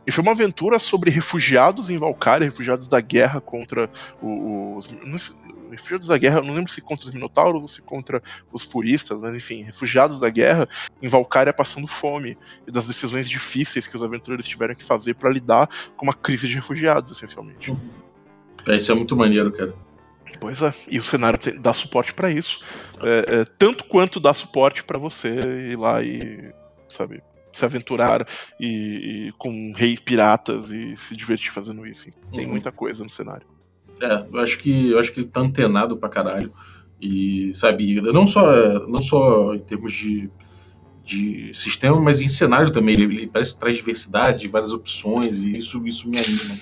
E 0.07 0.11
foi 0.11 0.23
uma 0.23 0.33
aventura 0.33 0.79
sobre 0.79 1.11
refugiados 1.11 1.89
em 1.91 1.99
Valkyria, 1.99 2.45
refugiados 2.47 2.89
da 2.89 3.01
guerra 3.01 3.41
contra 3.41 3.89
os. 4.21 4.87
sei- 4.87 5.43
Refugiados 5.73 6.07
da 6.07 6.19
guerra, 6.19 6.41
eu 6.41 6.45
não 6.45 6.53
lembro 6.55 6.71
se 6.71 6.83
contra 6.83 7.07
os 7.07 7.15
Minotauros 7.15 7.63
ou 7.63 7.67
se 7.69 7.81
contra 7.81 8.23
os 8.53 8.63
puristas, 8.63 9.19
mas 9.23 9.35
enfim, 9.35 9.63
refugiados 9.63 10.21
da 10.21 10.29
guerra 10.29 10.69
em 11.01 11.09
Valkyria 11.09 11.51
passando 11.51 11.87
fome 11.87 12.37
e 12.69 12.71
das 12.71 12.87
decisões 12.87 13.27
difíceis 13.27 13.87
que 13.87 13.97
os 13.97 14.03
aventureiros 14.03 14.47
tiveram 14.47 14.75
que 14.75 14.85
fazer 14.85 15.15
para 15.15 15.31
lidar 15.31 15.71
com 15.97 16.05
uma 16.05 16.13
crise 16.13 16.47
de 16.47 16.57
refugiados, 16.57 17.11
essencialmente. 17.11 17.75
É, 18.69 18.77
isso 18.77 18.93
é 18.93 18.95
muito 18.95 19.17
maneiro, 19.17 19.51
cara. 19.51 19.73
Pois 20.39 20.61
é, 20.61 20.75
e 20.91 20.99
o 20.99 21.03
cenário 21.03 21.39
dá 21.59 21.73
suporte 21.73 22.13
para 22.13 22.31
isso, 22.31 22.63
é, 23.01 23.41
é, 23.41 23.45
tanto 23.59 23.85
quanto 23.85 24.21
dá 24.21 24.35
suporte 24.35 24.85
para 24.85 24.99
você 24.99 25.71
ir 25.73 25.79
lá 25.79 26.03
e, 26.03 26.53
sabe, 26.87 27.23
se 27.53 27.65
aventurar 27.65 28.27
e, 28.59 29.29
e 29.29 29.33
com 29.39 29.73
reis 29.75 30.01
piratas 30.01 30.71
e 30.71 30.97
se 30.97 31.17
divertir 31.17 31.53
fazendo 31.53 31.87
isso. 31.87 32.07
Tem 32.33 32.45
Uhum. 32.47 32.53
muita 32.53 32.71
coisa 32.73 33.03
no 33.05 33.11
cenário. 33.11 33.47
É, 34.01 34.27
eu 34.33 34.41
acho 34.41 34.59
que 34.59 34.91
eu 34.91 34.99
acho 34.99 35.13
que 35.13 35.21
ele 35.21 35.29
tá 35.29 35.41
antenado 35.41 35.97
pra 35.97 36.09
caralho. 36.09 36.53
E, 37.01 37.53
sabe, 37.55 38.01
não 38.01 38.27
só, 38.27 38.87
não 38.89 39.01
só 39.03 39.55
em 39.55 39.59
termos 39.61 39.93
de, 39.93 40.31
de 41.05 41.51
sistema, 41.53 42.01
mas 42.01 42.21
em 42.21 42.29
cenário 42.29 42.71
também. 42.71 42.95
Ele, 42.95 43.05
ele 43.05 43.27
parece 43.29 43.55
que 43.55 43.61
traz 43.61 43.77
diversidade, 43.77 44.47
várias 44.49 44.73
opções, 44.73 45.43
e 45.43 45.57
isso, 45.57 45.85
isso 45.87 46.09
me 46.09 46.19
anima. 46.19 46.55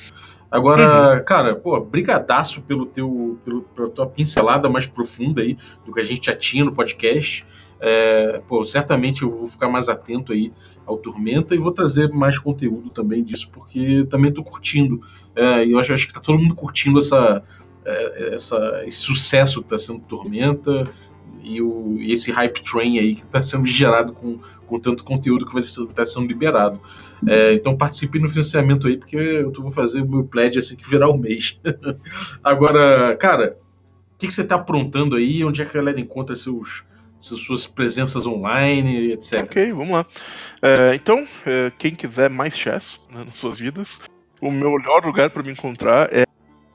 Agora, 0.50 1.20
cara, 1.20 1.54
pô, 1.54 1.78
brigadaço 1.80 2.60
pelo 2.62 2.84
teu, 2.86 3.38
pelo, 3.44 3.62
pela 3.62 3.88
tua 3.88 4.06
pincelada 4.06 4.68
mais 4.68 4.86
profunda 4.86 5.42
aí 5.42 5.56
do 5.86 5.92
que 5.92 6.00
a 6.00 6.04
gente 6.04 6.26
já 6.26 6.34
tinha 6.34 6.64
no 6.64 6.72
podcast. 6.72 7.44
É, 7.78 8.42
pô, 8.48 8.64
certamente 8.64 9.22
eu 9.22 9.30
vou 9.30 9.46
ficar 9.46 9.68
mais 9.68 9.88
atento 9.88 10.32
aí 10.32 10.52
ao 10.86 10.96
Tormenta 10.98 11.54
e 11.54 11.58
vou 11.58 11.72
trazer 11.72 12.08
mais 12.10 12.38
conteúdo 12.38 12.90
também 12.90 13.22
disso, 13.22 13.48
porque 13.52 14.04
também 14.10 14.32
tô 14.32 14.42
curtindo. 14.42 15.00
É, 15.36 15.64
eu 15.64 15.78
acho, 15.78 15.92
acho 15.92 16.06
que 16.06 16.12
tá 16.12 16.20
todo 16.20 16.38
mundo 16.38 16.54
curtindo 16.54 16.98
essa, 16.98 17.42
é, 17.84 18.34
essa, 18.34 18.82
esse 18.84 18.98
sucesso 18.98 19.62
que 19.62 19.68
tá 19.68 19.78
sendo 19.78 20.00
Tormenta 20.00 20.82
e, 21.42 21.62
o, 21.62 21.96
e 21.98 22.12
esse 22.12 22.30
hype 22.30 22.62
train 22.62 22.98
aí 22.98 23.14
que 23.14 23.26
tá 23.26 23.40
sendo 23.42 23.66
gerado 23.66 24.12
com, 24.12 24.38
com 24.66 24.78
tanto 24.78 25.04
conteúdo 25.04 25.46
que 25.46 25.52
vai 25.52 25.62
estar 25.62 26.04
sendo 26.04 26.26
liberado. 26.26 26.80
É, 27.26 27.52
então 27.52 27.76
participe 27.76 28.18
no 28.18 28.28
financiamento 28.28 28.86
aí, 28.88 28.96
porque 28.96 29.16
eu 29.16 29.52
vou 29.52 29.70
fazer 29.70 30.02
o 30.02 30.08
meu 30.08 30.24
pledge 30.24 30.58
assim 30.58 30.74
que 30.74 30.88
virar 30.88 31.08
o 31.08 31.16
mês. 31.18 31.60
Agora, 32.42 33.16
cara, 33.16 33.56
o 34.14 34.18
que, 34.18 34.26
que 34.26 34.32
você 34.34 34.44
tá 34.44 34.56
aprontando 34.56 35.16
aí? 35.16 35.44
Onde 35.44 35.62
é 35.62 35.64
que 35.64 35.70
a 35.76 35.80
galera 35.80 36.00
encontra 36.00 36.34
seus- 36.34 36.84
suas 37.20 37.66
presenças 37.66 38.26
online, 38.26 39.12
etc. 39.12 39.44
Ok, 39.44 39.72
vamos 39.72 39.90
lá. 39.90 40.06
É, 40.62 40.94
então, 40.94 41.26
é, 41.46 41.72
quem 41.78 41.94
quiser 41.94 42.28
mais 42.28 42.56
chess 42.56 43.00
né, 43.10 43.24
nas 43.24 43.36
suas 43.36 43.58
vidas, 43.58 44.00
o 44.40 44.50
melhor 44.50 45.04
lugar 45.04 45.30
para 45.30 45.42
me 45.42 45.52
encontrar 45.52 46.12
é 46.12 46.24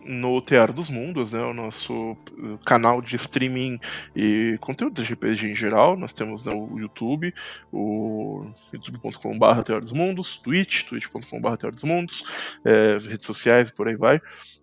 no 0.05 0.39
Teatro 0.39 0.73
dos 0.73 0.89
Mundos, 0.89 1.33
né, 1.33 1.41
o 1.41 1.53
nosso 1.53 2.11
uh, 2.11 2.59
canal 2.63 3.01
de 3.01 3.15
streaming 3.15 3.79
e 4.15 4.55
conteúdo 4.61 5.01
de 5.01 5.13
RPG 5.13 5.47
em 5.47 5.55
geral. 5.55 5.97
Nós 5.97 6.13
temos 6.13 6.45
né, 6.45 6.53
o 6.53 6.77
YouTube, 6.77 7.33
o 7.71 8.45
youtube.com.br 8.71 9.45
Teatro 9.63 9.81
dos 9.81 9.91
Mundos, 9.91 10.37
Twitch, 10.37 10.83
twitch.com.br 10.83 11.47
Teatro 11.47 11.71
dos 11.71 11.83
Mundos, 11.83 12.23
é, 12.63 12.99
redes 12.99 13.25
sociais 13.25 13.69
e 13.69 13.73
por 13.73 13.87
aí 13.87 13.95
vai. 13.95 14.21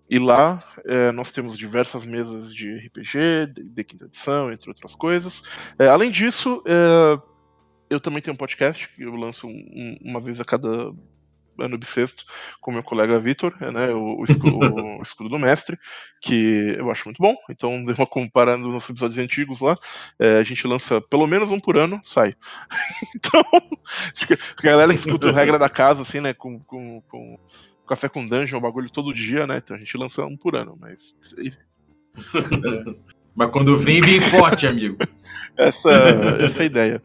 E 0.09 0.19
lá 0.19 0.63
é, 0.85 1.11
nós 1.11 1.33
temos 1.33 1.57
diversas 1.59 2.05
mesas 2.05 2.55
de 2.55 2.77
RPG, 2.87 3.47
de, 3.53 3.65
de 3.65 3.85
quinta 3.85 4.05
edição, 4.05 4.53
entre 4.53 4.71
outras 4.71 4.95
coisas. 4.95 5.43
É, 5.79 5.89
além 5.89 6.11
disso, 6.11 6.63
é, 6.67 7.32
eu 7.93 8.01
também 8.01 8.23
tenho 8.23 8.35
um 8.35 8.39
podcast 8.39 8.89
que 8.89 9.03
eu 9.03 9.15
lanço 9.15 9.47
um- 9.47 9.51
um- 9.51 9.99
uma 10.03 10.21
vez 10.21 10.41
a 10.41 10.45
cada 10.45 10.93
ano 11.59 11.77
bissexto 11.77 12.25
com 12.61 12.73
meu 12.73 12.83
colega 12.83 13.21
Vitor, 13.21 13.55
né, 13.61 13.91
o, 13.91 14.21
o, 14.21 14.25
escudo, 14.25 14.59
o 14.59 15.03
Escudo 15.05 15.29
do 15.29 15.39
Mestre, 15.39 15.79
que 16.21 16.75
eu 16.79 16.91
acho 16.91 17.05
muito 17.05 17.19
bom. 17.21 17.37
Então, 17.51 17.85
dei 17.85 17.95
uma 17.99 18.07
comparando 18.07 18.69
nos 18.69 18.89
episódios 18.89 19.19
antigos 19.19 19.61
lá, 19.61 19.77
é, 20.19 20.39
a 20.39 20.43
gente 20.43 20.67
lança 20.67 21.01
pelo 21.03 21.27
menos 21.27 21.51
um 21.51 21.61
por 21.61 21.77
ano, 21.77 22.01
sai. 22.05 22.33
então, 23.15 23.43
a 23.53 24.63
galera 24.63 24.93
que 24.93 24.99
escuta 25.01 25.29
o 25.29 25.33
regra 25.33 25.59
da 25.59 25.69
casa, 25.69 26.03
assim, 26.03 26.21
né, 26.21 26.33
com, 26.33 26.59
com, 26.61 27.03
com 27.03 27.39
café 27.87 28.09
com 28.09 28.27
dungeon, 28.27 28.59
o 28.59 28.63
bagulho 28.63 28.91
todo 28.91 29.13
dia, 29.13 29.47
né, 29.47 29.59
então 29.59 29.77
a 29.77 29.79
gente 29.79 29.97
lança 29.99 30.25
um 30.25 30.37
por 30.37 30.57
ano, 30.57 30.77
mas 30.81 31.19
Mas 33.35 33.51
quando 33.51 33.79
vem, 33.79 34.01
vem 34.01 34.21
forte, 34.21 34.67
amigo. 34.67 34.97
essa, 35.57 35.91
essa 36.41 36.61
é 36.61 36.63
a 36.63 36.67
ideia. 36.67 37.03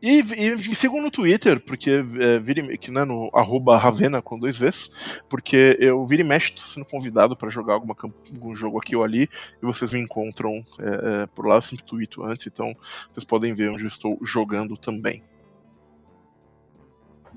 E, 0.00 0.20
e 0.20 0.56
me 0.56 0.74
sigam 0.74 1.00
no 1.00 1.10
Twitter, 1.10 1.58
porque 1.58 1.90
é, 1.90 2.76
que, 2.76 2.90
né, 2.90 3.04
no 3.04 3.30
arroba 3.34 3.78
Ravena 3.78 4.20
com 4.20 4.38
dois 4.38 4.58
Vs, 4.58 4.94
porque 5.28 5.76
eu 5.80 6.04
vira 6.04 6.22
e 6.22 6.24
mexe 6.24 6.52
tô 6.52 6.60
sendo 6.60 6.84
convidado 6.84 7.34
para 7.34 7.48
jogar 7.48 7.74
alguma, 7.74 7.96
algum 8.30 8.54
jogo 8.54 8.78
aqui 8.78 8.94
ou 8.94 9.02
ali, 9.02 9.28
e 9.62 9.66
vocês 9.66 9.94
me 9.94 10.00
encontram 10.00 10.60
é, 10.78 11.22
é, 11.22 11.26
por 11.26 11.46
lá, 11.46 11.56
eu 11.56 11.62
sempre 11.62 11.84
tweeto 11.84 12.22
antes, 12.22 12.46
então 12.46 12.76
vocês 13.10 13.24
podem 13.24 13.54
ver 13.54 13.70
onde 13.70 13.84
eu 13.84 13.88
estou 13.88 14.18
jogando 14.22 14.76
também. 14.76 15.22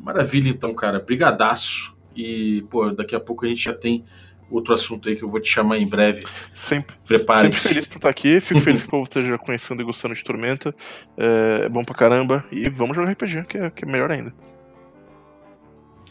Maravilha, 0.02 0.50
então, 0.50 0.74
cara. 0.74 1.00
Brigadaço. 1.00 1.96
E, 2.16 2.66
pô, 2.70 2.90
daqui 2.90 3.16
a 3.16 3.20
pouco 3.20 3.46
a 3.46 3.48
gente 3.48 3.64
já 3.64 3.74
tem 3.74 4.04
outro 4.50 4.74
assunto 4.74 5.10
aí 5.10 5.16
que 5.16 5.24
eu 5.24 5.30
vou 5.30 5.40
te 5.40 5.50
chamar 5.50 5.78
em 5.78 5.88
breve. 5.88 6.22
Sempre, 6.54 6.96
sempre 6.96 6.96
Prepare-se. 7.06 7.70
feliz 7.70 7.86
por 7.86 7.98
estar 7.98 8.10
aqui, 8.10 8.42
fico 8.42 8.60
feliz 8.60 8.82
que 8.82 8.88
o 8.88 8.92
povo 8.92 9.04
esteja 9.04 9.38
conhecendo 9.38 9.82
e 9.82 9.86
gostando 9.86 10.16
de 10.16 10.24
Tormenta, 10.24 10.76
é, 11.18 11.66
é 11.66 11.70
bom 11.70 11.84
pra 11.84 11.96
caramba, 11.96 12.44
e 12.52 12.70
vamos 12.70 12.96
jogar 12.96 13.12
RPG, 13.12 13.46
que 13.46 13.58
é, 13.58 13.70
que 13.70 13.86
é 13.86 13.88
melhor 13.88 14.12
ainda. 14.12 14.34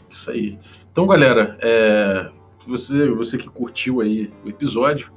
Isso 0.09 0.31
aí. 0.31 0.57
Então, 0.91 1.05
galera, 1.05 1.57
é, 1.61 2.29
você, 2.65 3.07
você 3.09 3.37
que 3.37 3.47
curtiu 3.49 4.01
aí 4.01 4.31
o 4.43 4.49
episódio, 4.49 5.11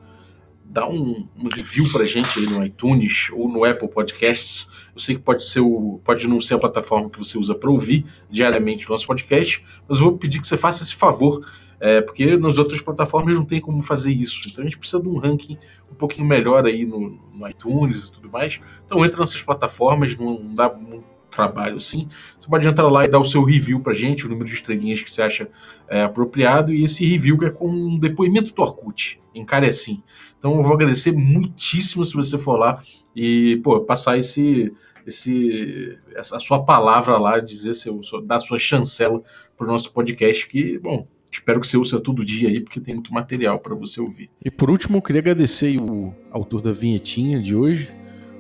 dá 0.72 0.88
um, 0.88 1.28
um, 1.38 1.48
review 1.54 1.84
pra 1.92 2.06
gente 2.06 2.38
aí 2.38 2.46
no 2.46 2.64
iTunes 2.64 3.28
ou 3.34 3.46
no 3.46 3.62
Apple 3.62 3.88
Podcasts. 3.88 4.68
Eu 4.94 5.00
sei 5.00 5.16
que 5.16 5.20
pode 5.20 5.44
ser 5.44 5.60
o, 5.60 6.00
pode 6.02 6.26
não 6.26 6.40
ser 6.40 6.54
a 6.54 6.58
plataforma 6.58 7.10
que 7.10 7.18
você 7.18 7.36
usa 7.36 7.54
para 7.54 7.70
ouvir 7.70 8.06
diariamente 8.30 8.88
o 8.88 8.90
nosso 8.90 9.06
podcast, 9.06 9.62
mas 9.86 9.98
eu 9.98 10.04
vou 10.04 10.16
pedir 10.16 10.40
que 10.40 10.46
você 10.46 10.56
faça 10.56 10.82
esse 10.82 10.94
favor, 10.94 11.46
é, 11.78 12.00
porque 12.00 12.38
nas 12.38 12.56
outras 12.56 12.80
plataformas 12.80 13.34
não 13.34 13.44
tem 13.44 13.60
como 13.60 13.82
fazer 13.82 14.12
isso. 14.12 14.48
Então 14.48 14.62
a 14.62 14.66
gente 14.66 14.78
precisa 14.78 15.02
de 15.02 15.08
um 15.08 15.18
ranking 15.18 15.58
um 15.90 15.94
pouquinho 15.94 16.26
melhor 16.26 16.64
aí 16.64 16.86
no, 16.86 17.20
no 17.34 17.48
iTunes 17.48 18.06
e 18.06 18.12
tudo 18.12 18.30
mais. 18.30 18.58
Então 18.86 19.04
entra 19.04 19.20
nessas 19.20 19.42
plataformas, 19.42 20.16
não 20.16 20.54
dá 20.54 20.72
muito 20.72 21.11
trabalho 21.32 21.76
assim. 21.76 22.08
Você 22.38 22.48
pode 22.48 22.68
entrar 22.68 22.88
lá 22.88 23.04
e 23.04 23.08
dar 23.08 23.18
o 23.18 23.24
seu 23.24 23.42
review 23.42 23.80
pra 23.80 23.92
gente, 23.92 24.26
o 24.26 24.28
número 24.28 24.48
de 24.48 24.54
estrelinhas 24.54 25.00
que 25.00 25.10
você 25.10 25.22
acha 25.22 25.48
é, 25.88 26.02
apropriado, 26.02 26.72
e 26.72 26.84
esse 26.84 27.04
review 27.04 27.36
que 27.38 27.46
é 27.46 27.50
com 27.50 27.68
um 27.68 27.98
depoimento 27.98 28.54
do 28.54 28.62
Orkut, 28.62 29.20
assim. 29.66 30.02
Então 30.38 30.56
eu 30.56 30.62
vou 30.62 30.74
agradecer 30.74 31.12
muitíssimo 31.12 32.04
se 32.04 32.14
você 32.14 32.38
for 32.38 32.56
lá 32.56 32.82
e 33.14 33.60
pô, 33.62 33.80
passar 33.80 34.18
esse, 34.18 34.72
esse, 35.06 35.98
essa 36.14 36.38
sua 36.38 36.64
palavra 36.64 37.18
lá, 37.18 37.38
dizer 37.38 37.74
seu, 37.74 38.00
dar 38.24 38.38
sua 38.38 38.58
chancela 38.58 39.22
para 39.56 39.66
o 39.66 39.70
nosso 39.70 39.92
podcast, 39.92 40.48
que, 40.48 40.78
bom, 40.78 41.06
espero 41.30 41.60
que 41.60 41.66
você 41.66 41.76
use 41.76 41.98
todo 42.00 42.24
dia 42.24 42.48
aí, 42.48 42.60
porque 42.60 42.80
tem 42.80 42.94
muito 42.94 43.12
material 43.12 43.58
para 43.58 43.74
você 43.74 44.00
ouvir. 44.00 44.30
E 44.44 44.50
por 44.50 44.70
último, 44.70 44.98
eu 44.98 45.02
queria 45.02 45.20
agradecer 45.20 45.80
o 45.80 46.14
autor 46.30 46.60
da 46.60 46.72
vinhetinha 46.72 47.40
de 47.40 47.54
hoje, 47.54 47.90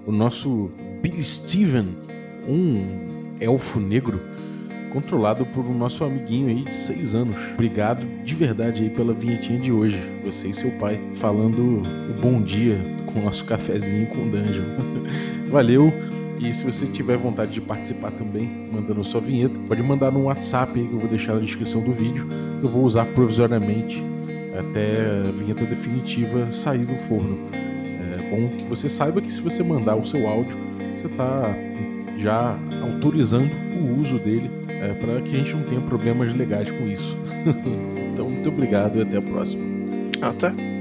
o 0.06 0.12
nosso 0.12 0.70
Billy 1.00 1.22
Steven, 1.22 1.88
um 2.48 3.34
elfo 3.40 3.80
negro 3.80 4.20
controlado 4.92 5.46
por 5.46 5.64
um 5.64 5.76
nosso 5.76 6.04
amiguinho 6.04 6.48
aí 6.48 6.64
de 6.64 6.74
seis 6.74 7.14
anos. 7.14 7.36
Obrigado 7.54 8.06
de 8.24 8.34
verdade 8.34 8.82
aí 8.82 8.90
pela 8.90 9.14
vinhetinha 9.14 9.58
de 9.58 9.72
hoje. 9.72 9.98
Você 10.24 10.48
e 10.48 10.54
seu 10.54 10.70
pai 10.72 11.00
falando 11.14 11.82
o 11.82 12.20
bom 12.20 12.42
dia 12.42 12.78
com 13.06 13.20
o 13.20 13.22
nosso 13.24 13.44
cafezinho 13.44 14.06
com 14.08 14.28
Dungeon. 14.28 14.64
Valeu! 15.50 15.92
E 16.38 16.52
se 16.52 16.64
você 16.64 16.86
tiver 16.86 17.16
vontade 17.16 17.52
de 17.52 17.60
participar 17.60 18.10
também, 18.10 18.68
mandando 18.72 19.02
sua 19.04 19.20
vinheta, 19.20 19.58
pode 19.68 19.82
mandar 19.82 20.10
no 20.10 20.24
WhatsApp 20.24 20.78
aí 20.78 20.86
que 20.86 20.92
eu 20.92 20.98
vou 20.98 21.08
deixar 21.08 21.34
na 21.34 21.40
descrição 21.40 21.80
do 21.80 21.92
vídeo, 21.92 22.26
que 22.58 22.66
eu 22.66 22.70
vou 22.70 22.84
usar 22.84 23.06
provisoriamente 23.06 24.02
até 24.58 25.28
a 25.28 25.30
vinheta 25.30 25.64
definitiva 25.64 26.50
sair 26.50 26.84
do 26.84 26.98
forno. 26.98 27.38
É 27.52 28.30
bom 28.30 28.56
que 28.56 28.64
você 28.64 28.88
saiba 28.88 29.20
que 29.20 29.32
se 29.32 29.40
você 29.40 29.62
mandar 29.62 29.94
o 29.94 30.04
seu 30.04 30.26
áudio, 30.26 30.56
você 30.96 31.06
está 31.06 31.54
já 32.18 32.56
autorizando 32.82 33.52
o 33.74 34.00
uso 34.00 34.18
dele 34.18 34.50
é, 34.68 34.92
para 34.94 35.20
que 35.22 35.34
a 35.34 35.38
gente 35.38 35.54
não 35.54 35.62
tenha 35.64 35.80
problemas 35.80 36.34
legais 36.34 36.70
com 36.70 36.86
isso. 36.86 37.16
então, 38.12 38.28
muito 38.28 38.48
obrigado 38.48 38.98
e 38.98 39.02
até 39.02 39.18
a 39.18 39.22
próxima. 39.22 39.64
Até. 40.20 40.71